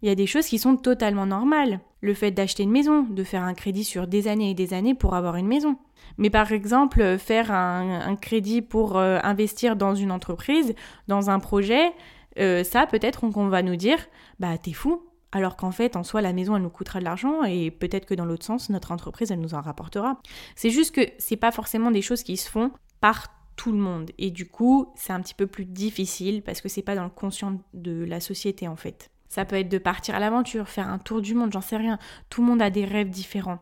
Il 0.00 0.08
y 0.08 0.12
a 0.12 0.14
des 0.14 0.26
choses 0.26 0.46
qui 0.46 0.58
sont 0.58 0.76
totalement 0.76 1.26
normales. 1.26 1.80
Le 2.00 2.14
fait 2.14 2.30
d'acheter 2.30 2.62
une 2.62 2.70
maison, 2.70 3.02
de 3.02 3.24
faire 3.24 3.42
un 3.42 3.54
crédit 3.54 3.82
sur 3.82 4.06
des 4.06 4.28
années 4.28 4.50
et 4.50 4.54
des 4.54 4.72
années 4.72 4.94
pour 4.94 5.14
avoir 5.14 5.36
une 5.36 5.48
maison. 5.48 5.76
Mais 6.16 6.30
par 6.30 6.52
exemple, 6.52 7.18
faire 7.18 7.50
un, 7.50 8.14
crédit 8.16 8.62
pour 8.62 8.96
euh, 8.96 9.18
investir 9.24 9.74
dans 9.74 9.96
une 9.96 10.12
entreprise, 10.12 10.74
dans 11.08 11.30
un 11.30 11.40
projet, 11.40 11.92
euh, 12.38 12.64
ça 12.64 12.86
peut-être 12.86 13.20
qu'on 13.30 13.48
va 13.48 13.62
nous 13.62 13.76
dire 13.76 13.98
bah 14.38 14.56
t'es 14.58 14.72
fou, 14.72 15.02
alors 15.32 15.56
qu'en 15.56 15.72
fait, 15.72 15.96
en 15.96 16.04
soi, 16.04 16.22
la 16.22 16.32
maison, 16.32 16.56
elle 16.56 16.62
nous 16.62 16.70
coûtera 16.70 17.00
de 17.00 17.04
l'argent 17.04 17.44
et 17.44 17.70
peut-être 17.70 18.06
que 18.06 18.14
dans 18.14 18.24
l'autre 18.24 18.44
sens, 18.44 18.70
notre 18.70 18.92
entreprise, 18.92 19.30
elle 19.30 19.40
nous 19.40 19.54
en 19.54 19.60
rapportera. 19.60 20.20
C'est 20.56 20.70
juste 20.70 20.94
que 20.94 21.02
c'est 21.18 21.36
pas 21.36 21.52
forcément 21.52 21.90
des 21.90 22.02
choses 22.02 22.22
qui 22.22 22.36
se 22.36 22.48
font 22.50 22.72
par 23.00 23.28
tout 23.56 23.72
le 23.72 23.78
monde. 23.78 24.10
Et 24.18 24.30
du 24.30 24.48
coup, 24.48 24.92
c'est 24.96 25.12
un 25.12 25.20
petit 25.20 25.34
peu 25.34 25.46
plus 25.46 25.66
difficile 25.66 26.42
parce 26.42 26.60
que 26.60 26.68
c'est 26.68 26.82
pas 26.82 26.94
dans 26.94 27.04
le 27.04 27.10
conscient 27.10 27.60
de 27.74 28.04
la 28.04 28.20
société 28.20 28.68
en 28.68 28.76
fait. 28.76 29.10
Ça 29.28 29.44
peut 29.44 29.56
être 29.56 29.68
de 29.68 29.78
partir 29.78 30.14
à 30.14 30.20
l'aventure, 30.20 30.68
faire 30.68 30.88
un 30.88 30.98
tour 30.98 31.20
du 31.20 31.34
monde, 31.34 31.52
j'en 31.52 31.60
sais 31.60 31.76
rien. 31.76 31.98
Tout 32.30 32.40
le 32.40 32.48
monde 32.48 32.62
a 32.62 32.70
des 32.70 32.84
rêves 32.84 33.10
différents. 33.10 33.58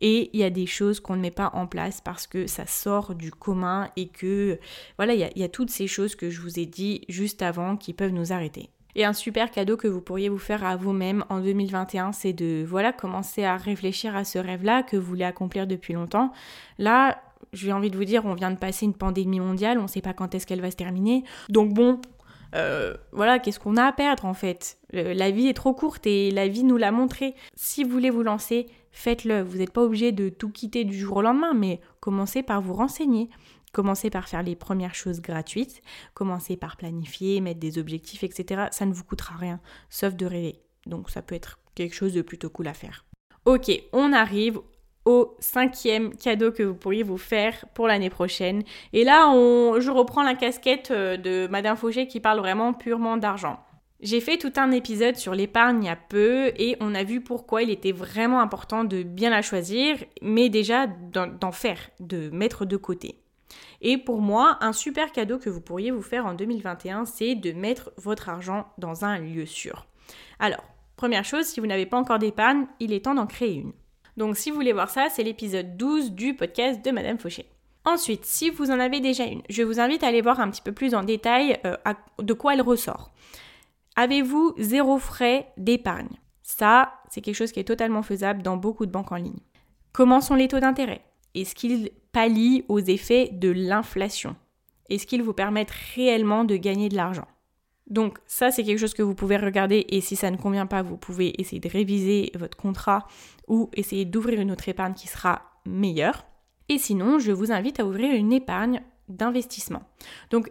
Et 0.00 0.30
il 0.32 0.40
y 0.40 0.44
a 0.44 0.50
des 0.50 0.66
choses 0.66 1.00
qu'on 1.00 1.16
ne 1.16 1.22
met 1.22 1.30
pas 1.30 1.50
en 1.54 1.66
place 1.66 2.00
parce 2.00 2.26
que 2.26 2.46
ça 2.46 2.66
sort 2.66 3.14
du 3.14 3.30
commun 3.30 3.90
et 3.96 4.08
que, 4.08 4.58
voilà, 4.98 5.14
il 5.14 5.32
y, 5.36 5.44
a, 5.44 5.48
toutes 5.48 5.70
ces 5.70 5.86
choses 5.86 6.14
que 6.14 6.30
je 6.30 6.40
vous 6.40 6.58
ai 6.58 6.66
dit 6.66 7.02
juste 7.08 7.42
avant 7.42 7.76
qui 7.76 7.92
peuvent 7.92 8.12
nous 8.12 8.32
arrêter. 8.32 8.68
Et 8.94 9.04
un 9.04 9.12
super 9.12 9.50
cadeau 9.50 9.76
que 9.76 9.88
vous 9.88 10.00
pourriez 10.00 10.28
vous 10.28 10.38
faire 10.38 10.64
à 10.64 10.76
vous-même 10.76 11.24
en 11.28 11.40
2021, 11.40 12.12
c'est 12.12 12.32
de 12.32 12.64
voilà 12.66 12.92
commencer 12.94 13.44
à 13.44 13.58
réfléchir 13.58 14.16
à 14.16 14.24
ce 14.24 14.38
rêve-là 14.38 14.82
que 14.82 14.96
vous 14.96 15.06
voulez 15.06 15.24
accomplir 15.24 15.66
depuis 15.66 15.92
longtemps. 15.92 16.32
Là, 16.78 17.20
j'ai 17.52 17.72
envie 17.72 17.90
de 17.90 17.96
vous 17.96 18.06
dire, 18.06 18.24
on 18.24 18.34
vient 18.34 18.50
de 18.50 18.58
passer 18.58 18.86
une 18.86 18.94
pandémie 18.94 19.40
mondiale, 19.40 19.78
on 19.78 19.82
ne 19.82 19.86
sait 19.86 20.00
pas 20.00 20.14
quand 20.14 20.34
est-ce 20.34 20.46
qu'elle 20.46 20.62
va 20.62 20.70
se 20.70 20.76
terminer. 20.76 21.24
Donc 21.50 21.74
bon, 21.74 22.00
euh, 22.54 22.94
voilà, 23.12 23.38
qu'est-ce 23.38 23.60
qu'on 23.60 23.76
a 23.76 23.84
à 23.84 23.92
perdre 23.92 24.24
en 24.24 24.34
fait? 24.34 24.78
La 24.92 25.30
vie 25.30 25.48
est 25.48 25.54
trop 25.54 25.74
courte 25.74 26.06
et 26.06 26.30
la 26.30 26.48
vie 26.48 26.62
nous 26.64 26.76
l'a 26.76 26.92
montré. 26.92 27.34
Si 27.54 27.84
vous 27.84 27.90
voulez 27.90 28.10
vous 28.10 28.22
lancer, 28.22 28.66
faites-le. 28.92 29.42
Vous 29.42 29.58
n'êtes 29.58 29.72
pas 29.72 29.82
obligé 29.82 30.12
de 30.12 30.28
tout 30.28 30.50
quitter 30.50 30.84
du 30.84 30.96
jour 30.96 31.16
au 31.16 31.22
lendemain, 31.22 31.54
mais 31.54 31.80
commencez 32.00 32.42
par 32.42 32.62
vous 32.62 32.74
renseigner. 32.74 33.28
Commencez 33.72 34.10
par 34.10 34.28
faire 34.28 34.42
les 34.42 34.56
premières 34.56 34.94
choses 34.94 35.20
gratuites. 35.20 35.82
Commencez 36.14 36.56
par 36.56 36.76
planifier, 36.76 37.40
mettre 37.40 37.60
des 37.60 37.78
objectifs, 37.78 38.24
etc. 38.24 38.68
Ça 38.70 38.86
ne 38.86 38.92
vous 38.92 39.04
coûtera 39.04 39.36
rien, 39.36 39.60
sauf 39.90 40.14
de 40.14 40.24
rêver. 40.24 40.60
Donc 40.86 41.10
ça 41.10 41.20
peut 41.20 41.34
être 41.34 41.58
quelque 41.74 41.94
chose 41.94 42.14
de 42.14 42.22
plutôt 42.22 42.48
cool 42.48 42.68
à 42.68 42.74
faire. 42.74 43.04
Ok, 43.44 43.70
on 43.92 44.12
arrive 44.12 44.60
au 45.04 45.36
cinquième 45.38 46.14
cadeau 46.16 46.50
que 46.52 46.62
vous 46.62 46.74
pourriez 46.74 47.02
vous 47.02 47.18
faire 47.18 47.64
pour 47.74 47.86
l'année 47.86 48.10
prochaine. 48.10 48.62
Et 48.92 49.04
là, 49.04 49.30
je 49.78 49.90
reprends 49.90 50.24
la 50.24 50.34
casquette 50.34 50.90
euh, 50.90 51.16
de 51.16 51.46
Madame 51.48 51.76
Fauché 51.76 52.08
qui 52.08 52.20
parle 52.20 52.40
vraiment 52.40 52.72
purement 52.72 53.16
d'argent. 53.16 53.60
J'ai 54.00 54.20
fait 54.20 54.36
tout 54.36 54.52
un 54.56 54.72
épisode 54.72 55.16
sur 55.16 55.34
l'épargne 55.34 55.84
il 55.84 55.86
y 55.86 55.90
a 55.90 55.96
peu 55.96 56.52
et 56.56 56.76
on 56.80 56.94
a 56.94 57.02
vu 57.02 57.22
pourquoi 57.22 57.62
il 57.62 57.70
était 57.70 57.92
vraiment 57.92 58.40
important 58.40 58.84
de 58.84 59.02
bien 59.02 59.30
la 59.30 59.40
choisir, 59.40 59.96
mais 60.20 60.50
déjà 60.50 60.86
d'en 60.86 61.52
faire, 61.52 61.78
de 62.00 62.28
mettre 62.28 62.66
de 62.66 62.76
côté. 62.76 63.18
Et 63.80 63.96
pour 63.96 64.20
moi, 64.20 64.58
un 64.60 64.72
super 64.72 65.12
cadeau 65.12 65.38
que 65.38 65.48
vous 65.48 65.62
pourriez 65.62 65.90
vous 65.90 66.02
faire 66.02 66.26
en 66.26 66.34
2021, 66.34 67.06
c'est 67.06 67.34
de 67.34 67.52
mettre 67.52 67.90
votre 67.96 68.28
argent 68.28 68.66
dans 68.76 69.04
un 69.04 69.18
lieu 69.18 69.46
sûr. 69.46 69.86
Alors, 70.38 70.64
première 70.96 71.24
chose, 71.24 71.46
si 71.46 71.60
vous 71.60 71.66
n'avez 71.66 71.86
pas 71.86 71.98
encore 71.98 72.18
d'épargne, 72.18 72.66
il 72.80 72.92
est 72.92 73.04
temps 73.04 73.14
d'en 73.14 73.26
créer 73.26 73.54
une. 73.54 73.72
Donc 74.18 74.36
si 74.36 74.50
vous 74.50 74.56
voulez 74.56 74.72
voir 74.72 74.90
ça, 74.90 75.08
c'est 75.10 75.22
l'épisode 75.22 75.76
12 75.76 76.12
du 76.12 76.34
podcast 76.34 76.84
de 76.84 76.90
Madame 76.90 77.18
Fauché. 77.18 77.46
Ensuite, 77.84 78.24
si 78.24 78.50
vous 78.50 78.70
en 78.70 78.80
avez 78.80 79.00
déjà 79.00 79.24
une, 79.24 79.42
je 79.48 79.62
vous 79.62 79.78
invite 79.78 80.02
à 80.02 80.08
aller 80.08 80.22
voir 80.22 80.40
un 80.40 80.50
petit 80.50 80.62
peu 80.62 80.72
plus 80.72 80.94
en 80.94 81.04
détail 81.04 81.60
euh, 81.64 81.76
de 82.18 82.32
quoi 82.32 82.54
elle 82.54 82.62
ressort. 82.62 83.12
Avez-vous 83.96 84.54
zéro 84.58 84.98
frais 84.98 85.48
d'épargne? 85.56 86.20
Ça, 86.42 86.92
c'est 87.10 87.22
quelque 87.22 87.34
chose 87.34 87.50
qui 87.50 87.60
est 87.60 87.64
totalement 87.64 88.02
faisable 88.02 88.42
dans 88.42 88.58
beaucoup 88.58 88.84
de 88.84 88.90
banques 88.90 89.10
en 89.10 89.16
ligne. 89.16 89.40
Comment 89.92 90.20
sont 90.20 90.34
les 90.34 90.48
taux 90.48 90.60
d'intérêt? 90.60 91.00
Est-ce 91.34 91.54
qu'ils 91.54 91.90
pallient 92.12 92.64
aux 92.68 92.78
effets 92.78 93.30
de 93.32 93.50
l'inflation? 93.50 94.36
Est-ce 94.90 95.06
qu'ils 95.06 95.22
vous 95.22 95.32
permettent 95.32 95.72
réellement 95.94 96.44
de 96.44 96.56
gagner 96.56 96.90
de 96.90 96.96
l'argent? 96.96 97.26
Donc 97.86 98.18
ça, 98.26 98.50
c'est 98.50 98.64
quelque 98.64 98.78
chose 98.78 98.94
que 98.94 99.02
vous 99.02 99.14
pouvez 99.14 99.38
regarder 99.38 99.86
et 99.88 100.02
si 100.02 100.14
ça 100.14 100.30
ne 100.30 100.36
convient 100.36 100.66
pas, 100.66 100.82
vous 100.82 100.98
pouvez 100.98 101.40
essayer 101.40 101.60
de 101.60 101.68
réviser 101.68 102.32
votre 102.38 102.56
contrat 102.56 103.06
ou 103.48 103.70
essayer 103.74 104.04
d'ouvrir 104.04 104.40
une 104.40 104.50
autre 104.50 104.68
épargne 104.68 104.94
qui 104.94 105.08
sera 105.08 105.42
meilleure. 105.64 106.26
Et 106.68 106.78
sinon, 106.78 107.18
je 107.18 107.32
vous 107.32 107.52
invite 107.52 107.80
à 107.80 107.86
ouvrir 107.86 108.12
une 108.12 108.32
épargne 108.32 108.82
d'investissement. 109.08 109.84
Donc 110.30 110.50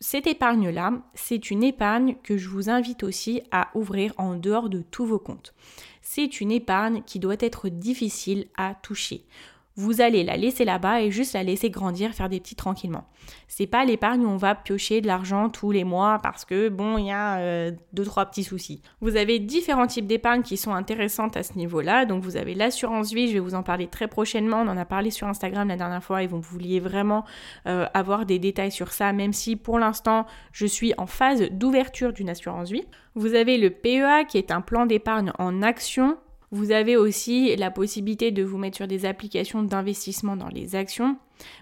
cette 0.00 0.26
épargne-là, 0.26 0.92
c'est 1.14 1.50
une 1.50 1.62
épargne 1.62 2.16
que 2.22 2.36
je 2.36 2.48
vous 2.48 2.68
invite 2.68 3.02
aussi 3.02 3.40
à 3.50 3.70
ouvrir 3.74 4.12
en 4.18 4.34
dehors 4.34 4.68
de 4.68 4.82
tous 4.82 5.06
vos 5.06 5.18
comptes. 5.18 5.54
C'est 6.02 6.40
une 6.40 6.52
épargne 6.52 7.02
qui 7.04 7.18
doit 7.18 7.36
être 7.40 7.68
difficile 7.68 8.46
à 8.56 8.74
toucher 8.74 9.24
vous 9.76 10.00
allez 10.00 10.24
la 10.24 10.36
laisser 10.36 10.64
là-bas 10.64 11.02
et 11.02 11.10
juste 11.10 11.34
la 11.34 11.42
laisser 11.42 11.68
grandir, 11.68 12.12
faire 12.14 12.30
des 12.30 12.40
petits 12.40 12.56
tranquillement. 12.56 13.04
C'est 13.46 13.66
pas 13.66 13.84
l'épargne 13.84 14.24
où 14.24 14.28
on 14.28 14.38
va 14.38 14.54
piocher 14.54 15.02
de 15.02 15.06
l'argent 15.06 15.50
tous 15.50 15.70
les 15.70 15.84
mois 15.84 16.18
parce 16.22 16.46
que 16.46 16.70
bon, 16.70 16.96
il 16.96 17.06
y 17.06 17.10
a 17.10 17.38
euh, 17.38 17.72
deux 17.92 18.04
trois 18.04 18.24
petits 18.24 18.44
soucis. 18.44 18.80
Vous 19.00 19.16
avez 19.16 19.38
différents 19.38 19.86
types 19.86 20.06
d'épargne 20.06 20.42
qui 20.42 20.56
sont 20.56 20.72
intéressantes 20.72 21.36
à 21.36 21.42
ce 21.42 21.54
niveau-là. 21.54 22.06
Donc 22.06 22.22
vous 22.22 22.38
avez 22.38 22.54
l'assurance 22.54 23.12
vie, 23.12 23.28
je 23.28 23.34
vais 23.34 23.40
vous 23.40 23.54
en 23.54 23.62
parler 23.62 23.86
très 23.86 24.08
prochainement. 24.08 24.62
On 24.62 24.68
en 24.68 24.78
a 24.78 24.86
parlé 24.86 25.10
sur 25.10 25.26
Instagram 25.28 25.68
la 25.68 25.76
dernière 25.76 26.02
fois 26.02 26.22
et 26.22 26.26
vous 26.26 26.40
vouliez 26.40 26.80
vraiment 26.80 27.24
euh, 27.66 27.86
avoir 27.92 28.24
des 28.24 28.38
détails 28.38 28.72
sur 28.72 28.92
ça, 28.92 29.12
même 29.12 29.34
si 29.34 29.56
pour 29.56 29.78
l'instant 29.78 30.24
je 30.52 30.64
suis 30.64 30.94
en 30.96 31.06
phase 31.06 31.42
d'ouverture 31.50 32.14
d'une 32.14 32.30
assurance 32.30 32.70
vie. 32.70 32.84
Vous 33.14 33.34
avez 33.34 33.58
le 33.58 33.70
PEA 33.70 34.24
qui 34.26 34.38
est 34.38 34.50
un 34.50 34.62
plan 34.62 34.86
d'épargne 34.86 35.32
en 35.38 35.62
action 35.62 36.16
vous 36.50 36.70
avez 36.70 36.96
aussi 36.96 37.54
la 37.56 37.70
possibilité 37.70 38.30
de 38.30 38.42
vous 38.42 38.58
mettre 38.58 38.76
sur 38.76 38.86
des 38.86 39.04
applications 39.04 39.62
d'investissement 39.62 40.36
dans 40.36 40.48
les 40.48 40.76
actions. 40.76 41.16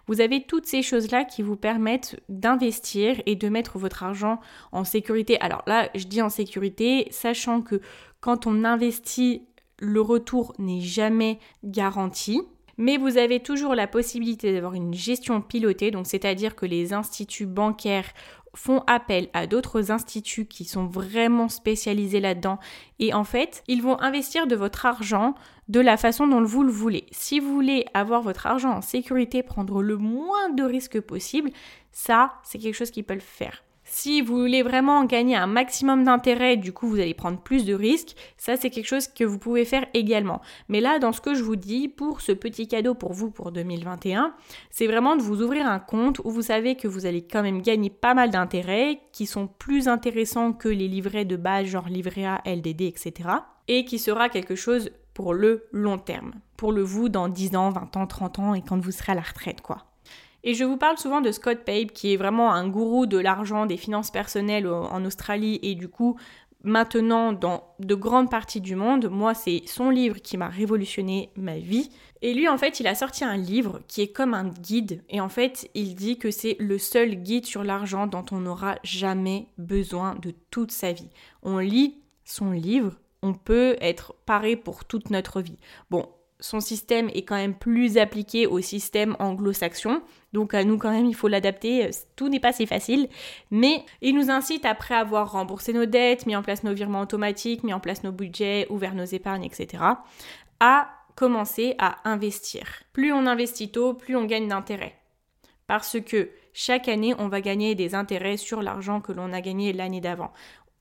Vous 0.06 0.20
avez 0.20 0.44
toutes 0.44 0.66
ces 0.66 0.82
choses-là 0.82 1.24
qui 1.24 1.42
vous 1.42 1.56
permettent 1.56 2.20
d'investir 2.28 3.20
et 3.26 3.36
de 3.36 3.48
mettre 3.48 3.78
votre 3.78 4.02
argent 4.02 4.40
en 4.72 4.84
sécurité. 4.84 5.40
Alors 5.40 5.62
là, 5.66 5.88
je 5.94 6.06
dis 6.06 6.22
en 6.22 6.28
sécurité, 6.28 7.08
sachant 7.10 7.62
que 7.62 7.80
quand 8.20 8.46
on 8.46 8.64
investit, 8.64 9.42
le 9.78 10.00
retour 10.00 10.54
n'est 10.58 10.80
jamais 10.80 11.38
garanti. 11.64 12.40
Mais 12.76 12.96
vous 12.96 13.18
avez 13.18 13.40
toujours 13.40 13.74
la 13.74 13.86
possibilité 13.86 14.52
d'avoir 14.52 14.74
une 14.74 14.94
gestion 14.94 15.40
pilotée, 15.40 15.92
c'est-à-dire 16.02 16.56
que 16.56 16.66
les 16.66 16.92
instituts 16.92 17.46
bancaires 17.46 18.12
font 18.54 18.82
appel 18.86 19.28
à 19.32 19.46
d'autres 19.46 19.90
instituts 19.90 20.46
qui 20.46 20.64
sont 20.64 20.86
vraiment 20.86 21.48
spécialisés 21.48 22.20
là-dedans 22.20 22.58
et 22.98 23.12
en 23.12 23.24
fait, 23.24 23.62
ils 23.68 23.82
vont 23.82 24.00
investir 24.00 24.46
de 24.46 24.56
votre 24.56 24.86
argent 24.86 25.34
de 25.68 25.80
la 25.80 25.96
façon 25.96 26.26
dont 26.26 26.42
vous 26.42 26.62
le 26.62 26.70
voulez. 26.70 27.06
Si 27.10 27.40
vous 27.40 27.52
voulez 27.52 27.86
avoir 27.94 28.22
votre 28.22 28.46
argent 28.46 28.70
en 28.70 28.82
sécurité, 28.82 29.42
prendre 29.42 29.82
le 29.82 29.96
moins 29.96 30.50
de 30.50 30.62
risques 30.62 31.00
possible, 31.00 31.50
ça, 31.92 32.34
c'est 32.42 32.58
quelque 32.58 32.74
chose 32.74 32.90
qui 32.90 33.02
peut 33.02 33.14
le 33.14 33.20
faire. 33.20 33.64
Si 33.96 34.22
vous 34.22 34.36
voulez 34.36 34.64
vraiment 34.64 35.04
gagner 35.04 35.36
un 35.36 35.46
maximum 35.46 36.02
d'intérêt, 36.02 36.56
du 36.56 36.72
coup 36.72 36.88
vous 36.88 36.98
allez 36.98 37.14
prendre 37.14 37.38
plus 37.38 37.64
de 37.64 37.74
risques, 37.74 38.16
ça 38.36 38.56
c'est 38.56 38.68
quelque 38.68 38.88
chose 38.88 39.06
que 39.06 39.22
vous 39.22 39.38
pouvez 39.38 39.64
faire 39.64 39.86
également. 39.94 40.40
Mais 40.68 40.80
là, 40.80 40.98
dans 40.98 41.12
ce 41.12 41.20
que 41.20 41.32
je 41.32 41.44
vous 41.44 41.54
dis, 41.54 41.86
pour 41.86 42.20
ce 42.20 42.32
petit 42.32 42.66
cadeau 42.66 42.94
pour 42.94 43.12
vous 43.12 43.30
pour 43.30 43.52
2021, 43.52 44.34
c'est 44.68 44.88
vraiment 44.88 45.14
de 45.14 45.22
vous 45.22 45.42
ouvrir 45.42 45.68
un 45.68 45.78
compte 45.78 46.18
où 46.24 46.30
vous 46.32 46.42
savez 46.42 46.74
que 46.74 46.88
vous 46.88 47.06
allez 47.06 47.22
quand 47.22 47.44
même 47.44 47.62
gagner 47.62 47.88
pas 47.88 48.14
mal 48.14 48.30
d'intérêts, 48.30 48.98
qui 49.12 49.26
sont 49.26 49.46
plus 49.46 49.86
intéressants 49.86 50.52
que 50.52 50.68
les 50.68 50.88
livrets 50.88 51.24
de 51.24 51.36
base, 51.36 51.66
genre 51.66 51.88
livret 51.88 52.24
A, 52.24 52.42
LDD, 52.44 52.82
etc. 52.82 53.12
Et 53.68 53.84
qui 53.84 54.00
sera 54.00 54.28
quelque 54.28 54.56
chose 54.56 54.90
pour 55.14 55.34
le 55.34 55.68
long 55.70 55.98
terme. 55.98 56.32
Pour 56.56 56.72
le 56.72 56.82
vous 56.82 57.08
dans 57.08 57.28
10 57.28 57.54
ans, 57.54 57.70
20 57.70 57.96
ans, 57.96 58.06
30 58.08 58.38
ans 58.40 58.54
et 58.54 58.62
quand 58.62 58.80
vous 58.80 58.90
serez 58.90 59.12
à 59.12 59.14
la 59.14 59.20
retraite, 59.20 59.60
quoi. 59.60 59.93
Et 60.46 60.54
je 60.54 60.64
vous 60.64 60.76
parle 60.76 60.98
souvent 60.98 61.22
de 61.22 61.32
Scott 61.32 61.64
Pape, 61.64 61.92
qui 61.92 62.12
est 62.12 62.16
vraiment 62.16 62.52
un 62.52 62.68
gourou 62.68 63.06
de 63.06 63.18
l'argent, 63.18 63.64
des 63.66 63.78
finances 63.78 64.10
personnelles 64.10 64.68
en 64.68 65.04
Australie, 65.04 65.58
et 65.62 65.74
du 65.74 65.88
coup, 65.88 66.18
maintenant 66.64 67.32
dans 67.32 67.74
de 67.78 67.94
grandes 67.94 68.30
parties 68.30 68.60
du 68.60 68.74
monde. 68.74 69.08
Moi, 69.08 69.34
c'est 69.34 69.62
son 69.66 69.90
livre 69.90 70.16
qui 70.16 70.36
m'a 70.36 70.48
révolutionné 70.48 71.30
ma 71.36 71.58
vie. 71.58 71.90
Et 72.22 72.34
lui, 72.34 72.48
en 72.48 72.58
fait, 72.58 72.80
il 72.80 72.86
a 72.86 72.94
sorti 72.94 73.24
un 73.24 73.36
livre 73.36 73.82
qui 73.86 74.00
est 74.00 74.12
comme 74.12 74.34
un 74.34 74.48
guide. 74.48 75.04
Et 75.10 75.20
en 75.20 75.28
fait, 75.28 75.70
il 75.74 75.94
dit 75.94 76.18
que 76.18 76.30
c'est 76.30 76.56
le 76.58 76.78
seul 76.78 77.16
guide 77.16 77.46
sur 77.46 77.62
l'argent 77.62 78.06
dont 78.06 78.24
on 78.32 78.40
n'aura 78.40 78.76
jamais 78.82 79.46
besoin 79.58 80.14
de 80.16 80.32
toute 80.50 80.72
sa 80.72 80.92
vie. 80.92 81.10
On 81.42 81.58
lit 81.58 82.02
son 82.24 82.50
livre, 82.50 82.94
on 83.22 83.34
peut 83.34 83.76
être 83.80 84.14
paré 84.24 84.56
pour 84.56 84.86
toute 84.86 85.10
notre 85.10 85.42
vie. 85.42 85.58
Bon, 85.90 86.08
son 86.44 86.60
système 86.60 87.08
est 87.14 87.22
quand 87.22 87.36
même 87.36 87.54
plus 87.54 87.96
appliqué 87.96 88.46
au 88.46 88.60
système 88.60 89.16
anglo-saxon. 89.18 90.02
Donc 90.34 90.52
à 90.52 90.62
nous 90.62 90.76
quand 90.76 90.90
même, 90.90 91.06
il 91.06 91.14
faut 91.14 91.28
l'adapter. 91.28 91.88
Tout 92.16 92.28
n'est 92.28 92.38
pas 92.38 92.52
si 92.52 92.66
facile. 92.66 93.08
Mais 93.50 93.82
il 94.02 94.14
nous 94.14 94.30
incite, 94.30 94.66
après 94.66 94.94
avoir 94.94 95.32
remboursé 95.32 95.72
nos 95.72 95.86
dettes, 95.86 96.26
mis 96.26 96.36
en 96.36 96.42
place 96.42 96.62
nos 96.62 96.74
virements 96.74 97.00
automatiques, 97.00 97.64
mis 97.64 97.72
en 97.72 97.80
place 97.80 98.04
nos 98.04 98.12
budgets, 98.12 98.66
ouvert 98.68 98.94
nos 98.94 99.06
épargnes, 99.06 99.44
etc., 99.44 99.82
à 100.60 100.90
commencer 101.16 101.76
à 101.78 102.06
investir. 102.06 102.82
Plus 102.92 103.10
on 103.10 103.26
investit 103.26 103.70
tôt, 103.70 103.94
plus 103.94 104.14
on 104.14 104.26
gagne 104.26 104.48
d'intérêt. 104.48 104.98
Parce 105.66 105.98
que 105.98 106.28
chaque 106.52 106.88
année, 106.88 107.14
on 107.18 107.28
va 107.28 107.40
gagner 107.40 107.74
des 107.74 107.94
intérêts 107.94 108.36
sur 108.36 108.60
l'argent 108.60 109.00
que 109.00 109.12
l'on 109.12 109.32
a 109.32 109.40
gagné 109.40 109.72
l'année 109.72 110.02
d'avant. 110.02 110.30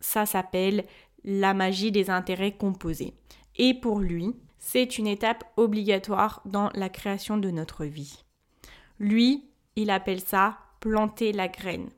Ça 0.02 0.26
s'appelle 0.26 0.84
la 1.24 1.54
magie 1.54 1.94
des 1.94 2.10
intérêts 2.10 2.52
composés. 2.52 3.14
Et 3.56 3.74
pour 3.74 4.00
lui, 4.00 4.36
c'est 4.66 4.98
une 4.98 5.08
étape 5.08 5.44
obligatoire 5.58 6.42
dans 6.46 6.70
la 6.74 6.88
création 6.88 7.36
de 7.36 7.52
notre 7.52 7.84
vie. 7.84 8.24
Lui, 8.98 9.44
il 9.76 9.90
appelle 9.90 10.22
ça 10.22 10.58
planter 10.80 11.34
la 11.34 11.50
graine. 11.50 11.90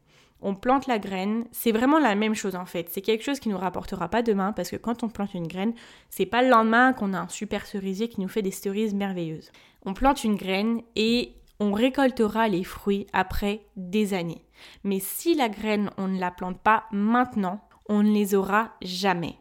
On 0.41 0.55
plante 0.55 0.87
la 0.87 0.97
graine, 0.97 1.45
c'est 1.51 1.71
vraiment 1.71 1.99
la 1.99 2.15
même 2.15 2.33
chose 2.33 2.55
en 2.55 2.65
fait. 2.65 2.89
C'est 2.89 3.03
quelque 3.03 3.23
chose 3.23 3.39
qui 3.39 3.49
nous 3.49 3.57
rapportera 3.57 4.09
pas 4.09 4.23
demain 4.23 4.51
parce 4.51 4.71
que 4.71 4.77
quand 4.77 5.03
on 5.03 5.09
plante 5.09 5.35
une 5.35 5.47
graine, 5.47 5.75
c'est 6.09 6.25
pas 6.25 6.41
le 6.41 6.49
lendemain 6.49 6.93
qu'on 6.93 7.13
a 7.13 7.19
un 7.19 7.27
super 7.27 7.67
cerisier 7.67 8.09
qui 8.09 8.19
nous 8.19 8.27
fait 8.27 8.41
des 8.41 8.49
cerises 8.49 8.95
merveilleuses. 8.95 9.51
On 9.85 9.93
plante 9.93 10.23
une 10.23 10.35
graine 10.35 10.81
et 10.95 11.33
on 11.59 11.71
récoltera 11.71 12.47
les 12.47 12.63
fruits 12.63 13.05
après 13.13 13.61
des 13.75 14.15
années. 14.15 14.43
Mais 14.83 14.99
si 14.99 15.35
la 15.35 15.49
graine, 15.49 15.91
on 15.97 16.07
ne 16.07 16.19
la 16.19 16.31
plante 16.31 16.59
pas 16.59 16.85
maintenant, 16.91 17.61
on 17.87 18.01
ne 18.01 18.11
les 18.11 18.33
aura 18.33 18.71
jamais. 18.81 19.37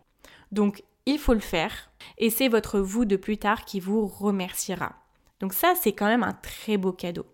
Donc 0.52 0.84
il 1.06 1.18
faut 1.18 1.34
le 1.34 1.40
faire 1.40 1.90
et 2.18 2.30
c'est 2.30 2.48
votre 2.48 2.80
vous 2.80 3.04
de 3.04 3.16
plus 3.16 3.38
tard 3.38 3.64
qui 3.64 3.80
vous 3.80 4.06
remerciera. 4.06 4.92
Donc 5.40 5.52
ça, 5.52 5.74
c'est 5.80 5.92
quand 5.92 6.06
même 6.06 6.22
un 6.22 6.32
très 6.32 6.76
beau 6.76 6.92
cadeau. 6.92 7.26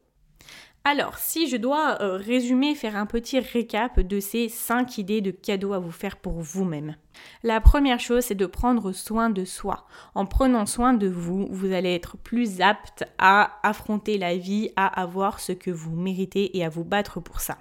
Alors, 0.82 1.18
si 1.18 1.46
je 1.46 1.58
dois 1.58 2.00
euh, 2.00 2.16
résumer, 2.16 2.74
faire 2.74 2.96
un 2.96 3.04
petit 3.04 3.38
récap 3.38 4.00
de 4.00 4.18
ces 4.18 4.48
5 4.48 4.96
idées 4.96 5.20
de 5.20 5.30
cadeaux 5.30 5.74
à 5.74 5.78
vous 5.78 5.90
faire 5.90 6.16
pour 6.16 6.40
vous-même. 6.40 6.96
La 7.42 7.60
première 7.60 8.00
chose, 8.00 8.24
c'est 8.24 8.34
de 8.34 8.46
prendre 8.46 8.92
soin 8.92 9.28
de 9.28 9.44
soi. 9.44 9.86
En 10.14 10.24
prenant 10.24 10.64
soin 10.64 10.94
de 10.94 11.06
vous, 11.06 11.46
vous 11.50 11.72
allez 11.72 11.94
être 11.94 12.16
plus 12.16 12.62
apte 12.62 13.04
à 13.18 13.60
affronter 13.62 14.16
la 14.16 14.38
vie, 14.38 14.70
à 14.74 14.86
avoir 14.86 15.38
ce 15.38 15.52
que 15.52 15.70
vous 15.70 15.94
méritez 15.94 16.56
et 16.56 16.64
à 16.64 16.70
vous 16.70 16.84
battre 16.84 17.20
pour 17.20 17.40
ça. 17.40 17.58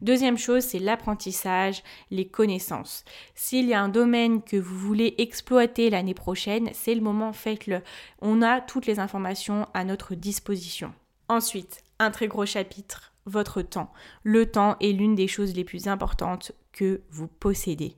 Deuxième 0.00 0.38
chose, 0.38 0.64
c'est 0.64 0.78
l'apprentissage, 0.78 1.82
les 2.10 2.26
connaissances. 2.26 3.04
S'il 3.34 3.66
y 3.66 3.74
a 3.74 3.82
un 3.82 3.88
domaine 3.88 4.42
que 4.42 4.56
vous 4.56 4.78
voulez 4.78 5.14
exploiter 5.18 5.90
l'année 5.90 6.14
prochaine, 6.14 6.70
c'est 6.72 6.94
le 6.94 7.00
moment, 7.00 7.32
faites-le. 7.32 7.82
On 8.20 8.42
a 8.42 8.60
toutes 8.60 8.86
les 8.86 8.98
informations 8.98 9.66
à 9.74 9.84
notre 9.84 10.14
disposition. 10.14 10.92
Ensuite, 11.28 11.82
un 11.98 12.10
très 12.10 12.28
gros 12.28 12.46
chapitre, 12.46 13.12
votre 13.26 13.62
temps. 13.62 13.92
Le 14.22 14.50
temps 14.50 14.76
est 14.80 14.92
l'une 14.92 15.14
des 15.14 15.28
choses 15.28 15.54
les 15.54 15.64
plus 15.64 15.88
importantes 15.88 16.52
que 16.72 17.02
vous 17.10 17.28
possédez. 17.28 17.96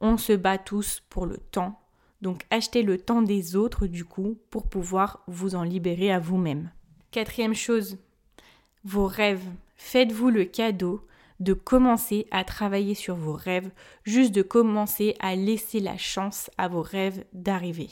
On 0.00 0.16
se 0.16 0.32
bat 0.32 0.58
tous 0.58 1.02
pour 1.08 1.26
le 1.26 1.38
temps, 1.38 1.80
donc 2.20 2.44
achetez 2.50 2.82
le 2.82 2.98
temps 2.98 3.22
des 3.22 3.56
autres 3.56 3.86
du 3.86 4.04
coup 4.04 4.38
pour 4.50 4.68
pouvoir 4.68 5.22
vous 5.26 5.54
en 5.54 5.62
libérer 5.62 6.12
à 6.12 6.18
vous-même. 6.18 6.70
Quatrième 7.10 7.54
chose, 7.54 7.98
vos 8.84 9.06
rêves. 9.06 9.46
Faites-vous 9.84 10.30
le 10.30 10.44
cadeau 10.44 11.04
de 11.40 11.52
commencer 11.52 12.26
à 12.30 12.44
travailler 12.44 12.94
sur 12.94 13.16
vos 13.16 13.34
rêves, 13.34 13.70
juste 14.04 14.32
de 14.32 14.40
commencer 14.40 15.16
à 15.18 15.34
laisser 15.34 15.80
la 15.80 15.98
chance 15.98 16.50
à 16.56 16.68
vos 16.68 16.80
rêves 16.80 17.24
d'arriver. 17.32 17.90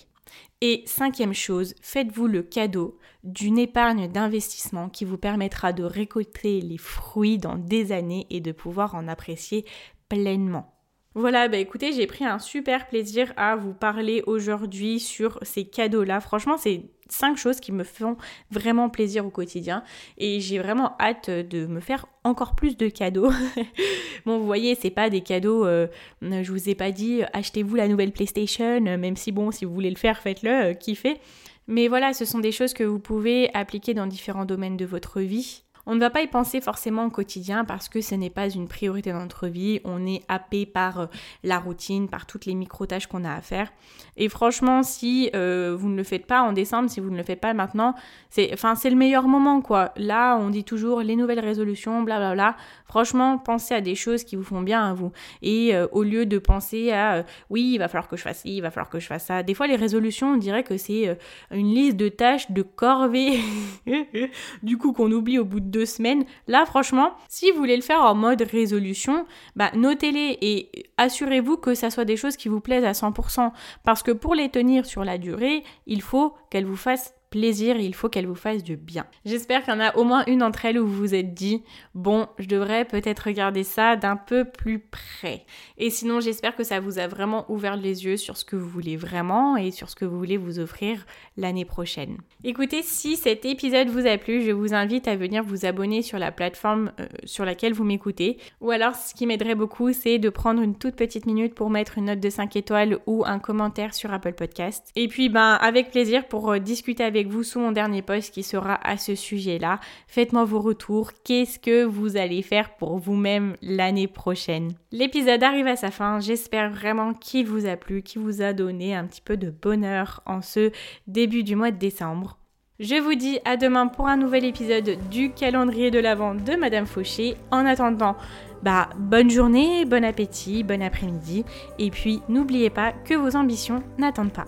Et 0.63 0.85
cinquième 0.87 1.35
chose, 1.35 1.75
faites-vous 1.83 2.29
le 2.29 2.43
cadeau 2.43 2.97
d'une 3.25 3.59
épargne 3.59 4.11
d'investissement 4.11 4.89
qui 4.89 5.05
vous 5.05 5.19
permettra 5.19 5.73
de 5.73 5.83
récolter 5.83 6.61
les 6.61 6.79
fruits 6.79 7.39
dans 7.39 7.57
des 7.57 7.91
années 7.91 8.27
et 8.31 8.41
de 8.41 8.53
pouvoir 8.53 8.95
en 8.95 9.09
apprécier 9.09 9.67
pleinement. 10.09 10.73
Voilà, 11.15 11.49
bah 11.49 11.59
écoutez, 11.59 11.93
j'ai 11.93 12.07
pris 12.07 12.25
un 12.25 12.39
super 12.39 12.87
plaisir 12.87 13.35
à 13.37 13.57
vous 13.57 13.75
parler 13.75 14.23
aujourd'hui 14.27 15.01
sur 15.01 15.41
ces 15.43 15.65
cadeaux-là. 15.65 16.21
Franchement, 16.21 16.57
c'est 16.57 16.85
cinq 17.11 17.37
choses 17.37 17.61
qui 17.61 17.73
me 17.73 17.85
font 17.85 18.17
vraiment 18.51 18.89
plaisir 18.89 19.27
au 19.27 19.31
quotidien 19.31 19.83
et 20.19 20.41
j'ai 20.41 20.59
vraiment 20.59 20.97
hâte 20.99 21.31
de 21.31 21.67
me 21.67 21.81
faire 21.81 22.07
encore 22.25 22.55
plus 22.55 22.77
de 22.77 22.89
cadeaux. 22.89 23.31
bon, 24.27 24.39
vous 24.39 24.47
voyez, 24.47 24.75
c'est 24.75 24.91
pas 24.91 25.11
des 25.11 25.21
cadeaux, 25.21 25.67
euh, 25.67 25.87
je 26.23 26.51
vous 26.51 26.69
ai 26.69 26.75
pas 26.75 26.91
dit 26.91 27.23
achetez-vous 27.33 27.75
la 27.75 27.89
nouvelle 27.89 28.13
PlayStation, 28.13 28.81
même 28.81 29.17
si 29.17 29.33
bon, 29.33 29.51
si 29.51 29.65
vous 29.65 29.75
voulez 29.75 29.91
le 29.91 29.97
faire, 29.97 30.19
faites-le, 30.19 30.51
euh, 30.51 30.75
kiffez. 30.75 31.19
Mais 31.67 31.89
voilà, 31.89 32.13
ce 32.13 32.25
sont 32.25 32.41
des 32.41 32.53
choses 32.53 32.75
que 32.75 32.85
vous 32.85 32.99
pouvez 32.99 33.55
appliquer 33.55 33.95
dans 33.95 34.07
différents 34.07 34.45
domaines 34.45 34.77
de 34.77 34.85
votre 34.85 35.21
vie. 35.21 35.63
On 35.87 35.95
ne 35.95 36.01
va 36.01 36.11
pas 36.11 36.23
y 36.23 36.27
penser 36.27 36.61
forcément 36.61 37.07
au 37.07 37.11
quotidien 37.11 37.65
parce 37.65 37.89
que 37.89 38.01
ce 38.01 38.15
n'est 38.15 38.31
pas 38.31 38.49
une 38.49 38.69
priorité 38.69 39.13
dans 39.13 39.21
notre 39.21 39.49
vie. 39.49 39.81
On 39.85 40.07
est 40.07 40.23
happé 40.29 40.67
par 40.67 41.01
euh, 41.01 41.07
la 41.43 41.59
routine, 41.59 42.09
par 42.09 42.27
toutes 42.27 42.47
les 42.47 42.55
micro-tâches 42.55 43.07
qu'on 43.07 43.25
a 43.25 43.33
à 43.33 43.41
faire. 43.41 43.73
Et 44.17 44.29
franchement, 44.29 44.83
si 44.83 45.31
euh, 45.35 45.77
vous 45.79 45.89
ne 45.89 45.97
le 45.97 46.05
faites 46.05 46.27
pas 46.27 46.43
en 46.43 46.53
décembre, 46.53 46.91
si 46.91 47.01
vous 47.01 47.11
ne 47.11 47.17
le 47.17 47.23
faites 47.23 47.41
pas 47.41 47.55
maintenant, 47.55 47.95
c'est 48.29 48.51
le 48.51 48.95
meilleur 48.95 49.27
moment 49.27 49.61
quoi. 49.63 49.93
Là, 49.97 50.37
on 50.37 50.51
dit 50.51 50.65
toujours 50.65 51.01
les 51.01 51.17
nouvelles 51.17 51.41
résolutions, 51.41 52.03
blablabla. 52.03 52.57
Franchement, 52.91 53.39
pensez 53.39 53.73
à 53.73 53.81
des 53.81 53.95
choses 53.95 54.25
qui 54.25 54.35
vous 54.35 54.43
font 54.43 54.63
bien 54.63 54.85
à 54.85 54.93
vous. 54.95 55.13
Et 55.43 55.77
euh, 55.77 55.87
au 55.93 56.03
lieu 56.03 56.27
de 56.27 56.39
penser 56.39 56.91
à 56.91 57.25
oui, 57.49 57.75
il 57.75 57.79
va 57.79 57.87
falloir 57.87 58.09
que 58.09 58.17
je 58.17 58.23
fasse 58.23 58.41
ci, 58.41 58.57
il 58.57 58.61
va 58.61 58.73
falloir 58.73 58.91
que 58.91 58.99
je 58.99 59.07
fasse 59.07 59.27
ça. 59.27 59.45
Des 59.45 59.55
fois, 59.55 59.69
les 59.69 59.77
résolutions, 59.77 60.35
on 60.35 60.37
dirait 60.37 60.65
que 60.65 60.77
c'est 60.77 61.17
une 61.53 61.73
liste 61.73 61.97
de 61.97 62.09
tâches, 62.09 62.51
de 62.51 62.63
corvées, 62.63 63.39
du 64.65 64.77
coup 64.77 64.93
qu'on 64.93 65.13
oublie 65.13 65.39
au 65.39 65.45
bout 65.45 65.61
de 65.61 65.67
deux 65.67 65.87
semaines. 65.87 66.25
Là, 66.49 66.67
franchement, 66.67 67.13
si 67.29 67.53
vous 67.53 67.59
voulez 67.59 67.77
le 67.77 67.83
faire 67.83 68.01
en 68.01 68.17
mode 68.17 68.43
résolution, 68.43 69.25
bah, 69.55 69.71
notez-les 69.75 70.39
et 70.41 70.91
assurez-vous 70.97 71.59
que 71.59 71.75
ça 71.75 71.91
soit 71.91 72.05
des 72.05 72.17
choses 72.17 72.37
qui 72.37 72.49
vous 72.49 72.61
plaisent 72.61 72.85
à 72.85 72.93
100%. 72.93 73.53
Parce 73.85 74.03
que 74.03 74.11
pour 74.11 74.35
les 74.35 74.49
tenir 74.49 74.85
sur 74.85 75.05
la 75.05 75.17
durée, 75.17 75.63
il 75.87 76.03
faut 76.03 76.35
qu'elles 76.51 76.67
vous 76.67 76.77
fassent 76.77 77.15
plaisir, 77.31 77.77
il 77.77 77.95
faut 77.95 78.09
qu'elle 78.09 78.27
vous 78.27 78.35
fasse 78.35 78.63
du 78.63 78.77
bien. 78.77 79.07
J'espère 79.25 79.63
qu'il 79.63 79.73
y 79.73 79.77
en 79.77 79.81
a 79.81 79.97
au 79.97 80.05
moins 80.05 80.25
une 80.27 80.41
d'entre 80.41 80.65
elles 80.65 80.79
où 80.79 80.87
vous 80.87 80.97
vous 80.97 81.15
êtes 81.15 81.33
dit, 81.33 81.63
bon, 81.95 82.27
je 82.39 82.47
devrais 82.47 82.85
peut-être 82.85 83.21
regarder 83.21 83.63
ça 83.63 83.97
d'un 83.97 84.17
peu 84.17 84.45
plus 84.45 84.81
près. 84.81 85.45
Et 85.79 85.91
sinon, 85.91 86.21
j'espère 86.21 86.57
que 86.57 86.65
ça 86.65 86.81
vous 86.81 86.99
a 86.99 87.07
vraiment 87.07 87.51
ouvert 87.51 87.77
les 87.77 88.05
yeux 88.05 88.17
sur 88.17 88.37
ce 88.37 88.45
que 88.45 88.57
vous 88.57 88.69
voulez 88.69 88.97
vraiment 88.97 89.57
et 89.57 89.71
sur 89.71 89.89
ce 89.89 89.95
que 89.95 90.05
vous 90.05 90.19
voulez 90.19 90.37
vous 90.37 90.59
offrir 90.59 91.07
l'année 91.37 91.65
prochaine. 91.65 92.19
Écoutez, 92.43 92.83
si 92.83 93.17
cet 93.17 93.45
épisode 93.45 93.89
vous 93.89 94.07
a 94.07 94.19
plu, 94.19 94.43
je 94.43 94.51
vous 94.51 94.75
invite 94.75 95.07
à 95.07 95.17
venir 95.17 95.45
vous 95.45 95.65
abonner 95.65 96.03
sur 96.03 96.19
la 96.19 96.33
plateforme 96.33 96.93
euh, 96.99 97.07
sur 97.25 97.45
laquelle 97.45 97.73
vous 97.73 97.85
m'écoutez. 97.85 98.39
Ou 98.61 98.71
alors, 98.71 98.95
ce 98.95 99.15
qui 99.15 99.27
m'aiderait 99.27 99.55
beaucoup, 99.55 99.93
c'est 99.93 100.19
de 100.19 100.31
prendre 100.31 100.63
une 100.63 100.75
toute 100.75 100.97
petite 100.97 101.27
minute 101.27 101.55
pour 101.55 101.71
mettre 101.71 101.99
une 101.99 102.07
note 102.07 102.21
de 102.21 102.31
5 102.31 102.57
étoiles 102.57 102.99
ou 103.07 103.25
un 103.25 103.39
commentaire 103.39 103.95
sur 103.95 104.13
Apple 104.13 104.33
Podcast. 104.33 104.91
Et 104.97 105.07
puis, 105.07 105.29
ben, 105.29 105.55
avec 105.61 105.91
plaisir 105.91 106.27
pour 106.27 106.51
euh, 106.51 106.59
discuter 106.59 107.05
vous 107.29 107.43
sous 107.43 107.61
mon 107.61 107.73
dernier 107.73 108.03
post 108.03 108.33
qui 108.33 108.43
sera 108.43 108.75
à 108.87 108.97
ce 108.97 109.15
sujet-là. 109.15 109.81
Faites-moi 110.07 110.45
vos 110.45 110.61
retours. 110.61 111.13
Qu'est-ce 111.25 111.59
que 111.59 111.85
vous 111.85 112.17
allez 112.17 112.43
faire 112.43 112.77
pour 112.77 112.99
vous-même 112.99 113.55
l'année 113.63 114.09
prochaine? 114.09 114.73
L'épisode 114.93 115.43
arrive 115.43 115.67
à 115.67 115.77
sa 115.77 115.91
fin. 115.91 116.21
J'espère 116.21 116.71
vraiment 116.71 117.15
qu'il 117.15 117.47
vous 117.47 117.67
a 117.67 117.77
plu, 117.77 118.03
qu'il 118.03 118.23
vous 118.23 118.43
a 118.43 118.53
donné 118.53 118.95
un 118.95 119.07
petit 119.07 119.23
peu 119.23 119.37
de 119.37 119.51
bonheur 119.51 120.23
en 120.27 120.43
ce 120.43 120.71
début 121.07 121.43
du 121.43 121.57
mois 121.57 121.71
de 121.71 121.79
décembre. 121.79 122.39
Je 122.81 122.95
vous 122.95 123.15
dis 123.15 123.39
à 123.45 123.59
demain 123.59 123.89
pour 123.89 124.09
un 124.09 124.17
nouvel 124.17 124.47
épisode 124.47 124.97
du 125.11 125.33
calendrier 125.33 125.91
de 125.91 125.99
l'Avent 125.99 126.35
de 126.35 126.57
Madame 126.57 126.87
Fauché. 126.87 127.37
En 127.51 127.67
attendant, 127.67 128.17
bah 128.63 128.89
bonne 128.97 129.29
journée, 129.29 129.85
bon 129.85 130.03
appétit, 130.03 130.63
bon 130.63 130.83
après-midi 130.83 131.45
et 131.79 131.91
puis 131.91 132.23
n'oubliez 132.31 132.71
pas 132.71 132.93
que 132.93 133.15
vos 133.15 133.37
ambitions 133.37 133.83
n'attendent 133.99 134.33
pas. 134.33 134.47